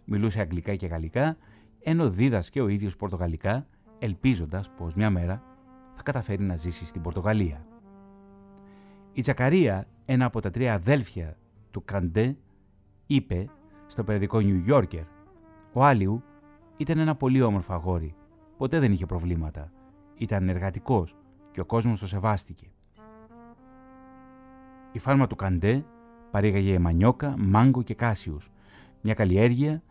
Μιλούσε 0.04 0.40
αγγλικά 0.40 0.74
και 0.74 0.86
γαλλικά, 0.86 1.36
ενώ 1.82 2.10
δίδασκε 2.10 2.60
ο 2.60 2.68
ίδιος 2.68 2.96
πορτογαλικά, 2.96 3.66
ελπίζοντας 3.98 4.70
πως 4.70 4.94
μια 4.94 5.10
μέρα 5.10 5.42
θα 5.94 6.02
καταφέρει 6.02 6.42
να 6.42 6.56
ζήσει 6.56 6.86
στην 6.86 7.02
Πορτογαλία. 7.02 7.66
Η 9.12 9.22
Τζακαρία, 9.22 9.86
ένα 10.04 10.24
από 10.24 10.40
τα 10.40 10.50
τρία 10.50 10.74
αδέλφια 10.74 11.36
του 11.70 11.84
Καντέ, 11.84 12.36
είπε 13.06 13.44
στο 13.86 14.04
περιοδικό 14.04 14.38
New 14.42 14.72
Yorker 14.72 15.04
«Ο 15.72 15.84
Άλιου 15.84 16.22
ήταν 16.76 16.98
ένα 16.98 17.14
πολύ 17.14 17.42
όμορφο 17.42 17.72
αγόρι. 17.72 18.14
Ποτέ 18.56 18.78
δεν 18.78 18.92
είχε 18.92 19.06
προβλήματα. 19.06 19.72
Ήταν 20.14 20.48
εργατικός 20.48 21.16
και 21.52 21.60
ο 21.60 21.64
κόσμος 21.64 22.00
το 22.00 22.06
σεβάστηκε. 22.06 22.66
Η 24.92 24.98
φάρμα 24.98 25.26
του 25.26 25.36
Καντέ 25.36 25.84
παρήγαγε 26.30 26.78
μανιόκα, 26.78 27.34
μάγκο 27.38 27.82
και 27.82 27.94
κάσιους, 27.94 28.50
μια 29.00 29.14
καλλιέργεια 29.14 29.82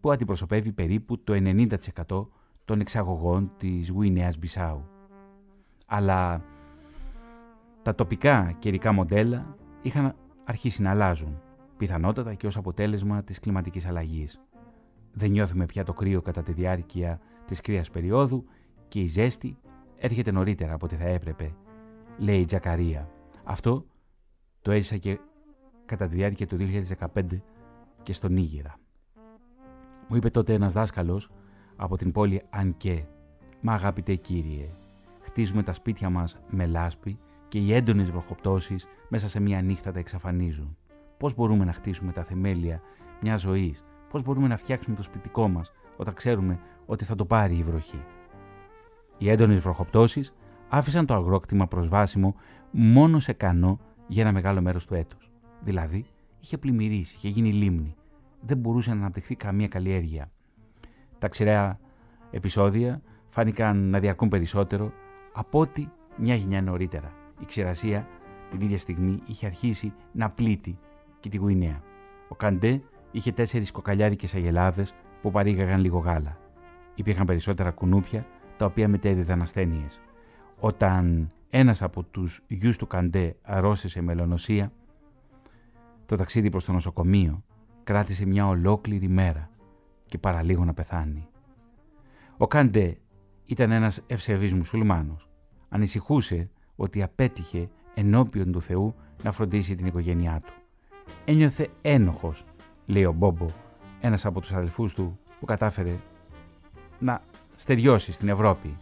που 0.00 0.10
αντιπροσωπεύει 0.10 0.72
περίπου 0.72 1.22
το 1.24 1.32
90% 1.34 2.28
των 2.64 2.80
εξαγωγών 2.80 3.52
της 3.56 3.90
Γουινέας 3.90 4.38
Μπισάου. 4.38 4.88
Αλλά 5.86 6.44
τα 7.82 7.94
τοπικά 7.94 8.56
καιρικά 8.58 8.92
μοντέλα 8.92 9.56
είχαν 9.82 10.14
αρχίσει 10.44 10.82
να 10.82 10.90
αλλάζουν, 10.90 11.40
πιθανότατα 11.76 12.34
και 12.34 12.46
ως 12.46 12.56
αποτέλεσμα 12.56 13.22
της 13.22 13.40
κλιματικής 13.40 13.86
αλλαγής. 13.86 14.40
Δεν 15.12 15.30
νιώθουμε 15.30 15.66
πια 15.66 15.84
το 15.84 15.92
κρύο 15.92 16.22
κατά 16.22 16.42
τη 16.42 16.52
διάρκεια 16.52 17.20
της 17.44 17.60
κρύας 17.60 17.90
περίοδου 17.90 18.44
και 18.88 19.00
η 19.00 19.06
ζέστη 19.06 19.56
έρχεται 20.04 20.30
νωρίτερα 20.30 20.74
από 20.74 20.84
ό,τι 20.86 20.96
θα 20.96 21.04
έπρεπε. 21.04 21.54
λέει 22.18 22.40
η 22.40 22.44
Τζακαρία. 22.44 23.10
Αυτό 23.44 23.86
το 24.62 24.70
έζησα 24.70 24.96
και 24.96 25.18
κατά 25.84 26.06
τη 26.06 26.16
διάρκεια 26.16 26.46
του 26.46 26.56
2015 27.14 27.22
και 28.02 28.12
στον 28.12 28.32
Νίγηρα. 28.32 28.74
Μου 30.08 30.16
είπε 30.16 30.30
τότε 30.30 30.52
ένας 30.52 30.72
δάσκαλος 30.72 31.30
από 31.76 31.96
την 31.96 32.12
πόλη 32.12 32.42
Ανκέ 32.50 33.06
«Μα 33.60 33.72
αγαπητέ 33.72 34.14
κύριε, 34.14 34.70
χτίζουμε 35.20 35.62
τα 35.62 35.72
σπίτια 35.72 36.10
μας 36.10 36.38
με 36.48 36.66
λάσπη 36.66 37.18
και 37.48 37.58
οι 37.58 37.72
έντονες 37.72 38.10
βροχοπτώσεις 38.10 38.86
μέσα 39.08 39.28
σε 39.28 39.40
μία 39.40 39.62
νύχτα 39.62 39.90
τα 39.92 39.98
εξαφανίζουν. 39.98 40.76
Πώς 41.16 41.34
μπορούμε 41.34 41.64
να 41.64 41.72
χτίσουμε 41.72 42.12
τα 42.12 42.24
θεμέλια 42.24 42.80
μιας 43.20 43.40
ζωής, 43.40 43.82
πώς 44.08 44.22
μπορούμε 44.22 44.48
να 44.48 44.56
φτιάξουμε 44.56 44.96
το 44.96 45.02
σπιτικό 45.02 45.48
μας 45.48 45.72
όταν 45.96 46.14
ξέρουμε 46.14 46.60
ότι 46.86 47.04
θα 47.04 47.14
το 47.14 47.24
πάρει 47.24 47.56
η 47.56 47.62
βροχή; 47.62 48.04
Οι 49.24 49.30
έντονες 49.30 49.58
βροχοπτώσεις 49.58 50.34
άφησαν 50.68 51.06
το 51.06 51.14
αγρόκτημα 51.14 51.66
προσβάσιμο 51.66 52.34
μόνο 52.70 53.18
σε 53.18 53.32
κανό 53.32 53.80
για 54.06 54.22
ένα 54.22 54.32
μεγάλο 54.32 54.60
μέρος 54.60 54.86
του 54.86 54.94
έτους. 54.94 55.30
Δηλαδή, 55.60 56.06
είχε 56.40 56.58
πλημμυρίσει, 56.58 57.14
είχε 57.16 57.28
γίνει 57.28 57.52
λίμνη. 57.52 57.94
Δεν 58.40 58.58
μπορούσε 58.58 58.90
να 58.90 58.96
αναπτυχθεί 58.96 59.34
καμία 59.34 59.68
καλλιέργεια. 59.68 60.30
Τα 61.18 61.28
ξηρέα 61.28 61.78
επεισόδια 62.30 63.02
φάνηκαν 63.28 63.90
να 63.90 63.98
διαρκούν 63.98 64.28
περισσότερο 64.28 64.92
από 65.32 65.58
ό,τι 65.58 65.88
μια 66.16 66.34
γενιά 66.34 66.62
νωρίτερα. 66.62 67.12
Η 67.40 67.44
ξηρασία 67.44 68.06
την 68.50 68.60
ίδια 68.60 68.78
στιγμή 68.78 69.20
είχε 69.26 69.46
αρχίσει 69.46 69.92
να 70.12 70.30
πλήττει 70.30 70.78
και 71.20 71.28
τη 71.28 71.36
Γουινέα. 71.36 71.82
Ο 72.28 72.34
Καντέ 72.34 72.82
είχε 73.10 73.32
τέσσερις 73.32 73.70
κοκαλιάρικες 73.70 74.34
αγελάδες 74.34 74.94
που 75.22 75.30
παρήγαγαν 75.30 75.80
λίγο 75.80 75.98
γάλα. 75.98 76.38
Υπήρχαν 76.94 77.26
περισσότερα 77.26 77.70
κουνούπια 77.70 78.26
τα 78.56 78.66
οποία 78.66 78.88
μετέδιδαν 78.88 79.42
ασθένειες. 79.42 80.00
Όταν 80.60 81.32
ένας 81.50 81.82
από 81.82 82.02
τους 82.02 82.40
γιους 82.46 82.76
του 82.76 82.86
Καντέ 82.86 83.36
αρρώστησε 83.42 84.02
μελονοσία, 84.02 84.72
το 86.06 86.16
ταξίδι 86.16 86.48
προς 86.48 86.64
το 86.64 86.72
νοσοκομείο 86.72 87.44
κράτησε 87.84 88.26
μια 88.26 88.46
ολόκληρη 88.46 89.08
μέρα 89.08 89.50
και 90.06 90.18
παραλίγο 90.18 90.64
να 90.64 90.74
πεθάνει. 90.74 91.28
Ο 92.36 92.46
Καντέ 92.46 92.98
ήταν 93.44 93.70
ένας 93.70 94.00
ευσεβής 94.06 94.54
μουσουλμάνος. 94.54 95.28
Ανησυχούσε 95.68 96.50
ότι 96.76 97.02
απέτυχε 97.02 97.68
ενώπιον 97.94 98.52
του 98.52 98.62
Θεού 98.62 98.94
να 99.22 99.32
φροντίσει 99.32 99.74
την 99.74 99.86
οικογένειά 99.86 100.40
του. 100.44 100.52
Ένιωθε 101.24 101.68
ένοχος, 101.82 102.44
λέει 102.86 103.04
ο 103.04 103.12
Μπόμπο, 103.12 103.46
ένας 104.00 104.26
από 104.26 104.40
τους 104.40 104.52
αδελφούς 104.52 104.94
του 104.94 105.18
που 105.40 105.46
κατάφερε 105.46 105.96
να 106.98 107.22
στεριώσει 107.56 108.12
στην 108.12 108.28
Ευρώπη. 108.28 108.76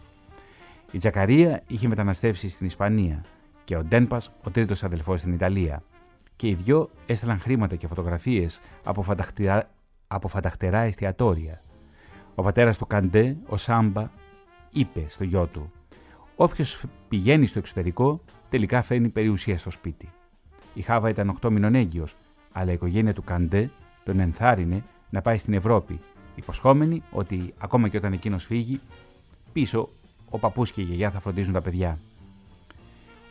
Η 0.91 0.97
Τζακαρία 0.97 1.63
είχε 1.67 1.87
μεταναστεύσει 1.87 2.49
στην 2.49 2.67
Ισπανία 2.67 3.25
και 3.63 3.75
ο 3.75 3.83
Ντένπας 3.83 4.31
ο 4.43 4.49
τρίτος 4.49 4.83
αδελφός 4.83 5.19
στην 5.19 5.33
Ιταλία 5.33 5.83
και 6.35 6.47
οι 6.47 6.53
δυο 6.53 6.89
έστελαν 7.05 7.39
χρήματα 7.39 7.75
και 7.75 7.87
φωτογραφίες 7.87 8.61
από, 8.83 9.01
φανταχτερά, 9.01 9.69
από 10.07 10.27
φανταχτερά 10.27 10.79
εστιατόρια. 10.79 11.61
Ο 12.35 12.43
πατέρας 12.43 12.77
του 12.77 12.87
Καντέ, 12.87 13.37
ο 13.47 13.57
Σάμπα, 13.57 14.09
είπε 14.71 15.05
στο 15.07 15.23
γιο 15.23 15.45
του 15.45 15.71
«Όποιος 16.35 16.85
πηγαίνει 17.07 17.45
στο 17.45 17.59
εξωτερικό 17.59 18.21
τελικά 18.49 18.81
φέρνει 18.81 19.09
περιουσία 19.09 19.57
στο 19.57 19.69
σπίτι». 19.69 20.09
Η 20.73 20.81
Χάβα 20.81 21.09
ήταν 21.09 21.37
8 21.41 21.49
μηνών 21.49 21.75
έγκυος, 21.75 22.15
αλλά 22.51 22.71
η 22.71 22.73
οικογένεια 22.73 23.13
του 23.13 23.23
Καντέ 23.23 23.69
τον 24.03 24.19
ενθάρρυνε 24.19 24.83
να 25.09 25.21
πάει 25.21 25.37
στην 25.37 25.53
Ευρώπη, 25.53 25.99
υποσχόμενη 26.35 27.03
ότι 27.11 27.53
ακόμα 27.57 27.87
και 27.87 27.97
όταν 27.97 28.13
εκείνος 28.13 28.45
φύγει, 28.45 28.79
πίσω 29.53 29.89
ο 30.29 30.39
παππούς 30.39 30.71
και 30.71 30.81
η 30.81 30.83
γιαγιά 30.83 31.11
θα 31.11 31.19
φροντίζουν 31.19 31.53
τα 31.53 31.61
παιδιά. 31.61 31.99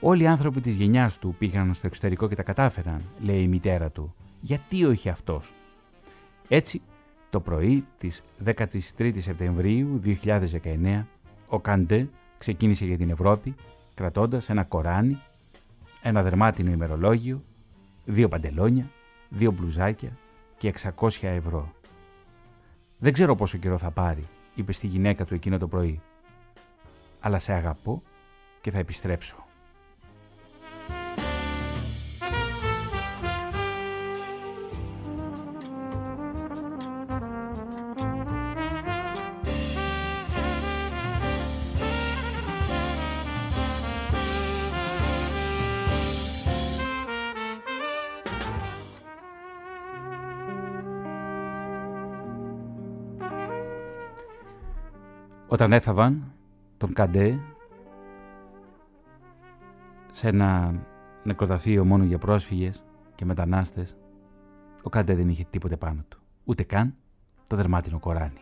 Όλοι 0.01 0.23
οι 0.23 0.27
άνθρωποι 0.27 0.61
της 0.61 0.75
γενιάς 0.75 1.19
του 1.19 1.35
πήγαν 1.39 1.75
στο 1.75 1.87
εξωτερικό 1.87 2.29
και 2.29 2.35
τα 2.35 2.43
κατάφεραν, 2.43 3.03
λέει 3.19 3.43
η 3.43 3.49
μητέρα 3.49 3.91
του. 3.91 4.15
Γιατί 4.41 4.85
όχι 4.85 5.09
αυτός; 5.09 5.53
Έτσι, 6.49 6.83
το 7.31 7.41
πρωί 7.41 7.85
της 7.99 8.23
13η 8.45 9.19
Σεπτεμβρίου 9.19 10.01
2019, 10.05 11.07
ο 11.47 11.61
Καντέ 11.61 12.09
ξεκίνησε 12.39 12.85
για 12.85 12.97
την 12.97 13.11
Ευρώπη, 13.11 13.55
κρατώντας 13.95 14.49
ένα 14.49 14.65
κοράνι, 14.65 15.19
ένα 16.03 16.23
δερμάτινο 16.23 16.71
ημερολόγιο, 16.71 17.43
δύο 18.05 18.29
παντελόνια, 18.29 18.91
δύο 19.29 19.51
μπλουζάκια 19.51 20.17
και 20.57 20.75
600 20.97 21.09
ευρώ. 21.21 21.73
«Δεν 23.03 23.13
ξέρω 23.13 23.35
πόσο 23.35 23.59
καιρό 23.59 23.79
θα 23.79 23.91
πάρει», 23.91 24.29
είπε 24.55 24.73
στη 24.73 24.87
γυναίκα 24.87 25.25
του 25.25 25.35
εκείνο 25.35 25.59
το 25.59 25.69
πρωί. 25.69 26.01
«Αλλά 27.21 27.39
σε 27.39 27.53
αγαπώ 27.53 28.03
και 28.61 28.71
θα 28.71 28.79
επιστρέψω». 28.79 29.47
Όταν 55.63 55.75
έθαβαν 55.75 56.33
τον 56.77 56.93
Καντέ 56.93 57.41
σε 60.11 60.29
ένα 60.29 60.75
νεκροταφείο 61.25 61.85
μόνο 61.85 62.05
για 62.05 62.19
πρόσφυγες 62.19 62.85
και 63.15 63.25
μετανάστες, 63.25 63.97
ο 64.83 64.89
Καντέ 64.89 65.15
δεν 65.15 65.29
είχε 65.29 65.45
τίποτε 65.51 65.77
πάνω 65.77 66.05
του. 66.09 66.21
Ούτε 66.45 66.63
καν 66.63 66.95
το 67.49 67.57
δερμάτινο 67.57 67.99
κοράνι. 67.99 68.41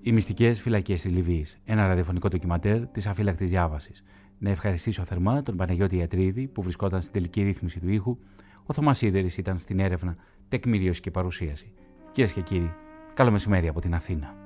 Οι 0.00 0.12
μυστικές 0.12 0.60
φυλακές 0.60 1.00
της 1.00 1.12
Λιβύης. 1.12 1.60
Ένα 1.64 1.86
ραδιοφωνικό 1.86 2.28
ντοκιματέρ 2.28 2.86
της 2.86 3.06
αφύλακτης 3.06 3.48
διάβασης. 3.48 4.02
Να 4.38 4.50
ευχαριστήσω 4.50 5.04
θερμά 5.04 5.42
τον 5.42 5.56
Παναγιώτη 5.56 5.96
Ιατρίδη 5.96 6.46
που 6.46 6.62
βρισκόταν 6.62 7.00
στην 7.00 7.12
τελική 7.12 7.42
ρύθμιση 7.42 7.80
του 7.80 7.88
ήχου. 7.88 8.18
Ο 8.66 8.72
Θωμάς 8.72 9.02
ήταν 9.02 9.58
στην 9.58 9.80
έρευνα 9.80 10.16
τεκμηρίωση 10.54 11.00
και 11.00 11.10
παρουσίαση. 11.10 11.72
Κυρίες 12.10 12.32
και 12.32 12.40
κύριοι, 12.40 12.74
καλό 13.14 13.30
μεσημέρι 13.30 13.68
από 13.68 13.80
την 13.80 13.94
Αθήνα. 13.94 14.43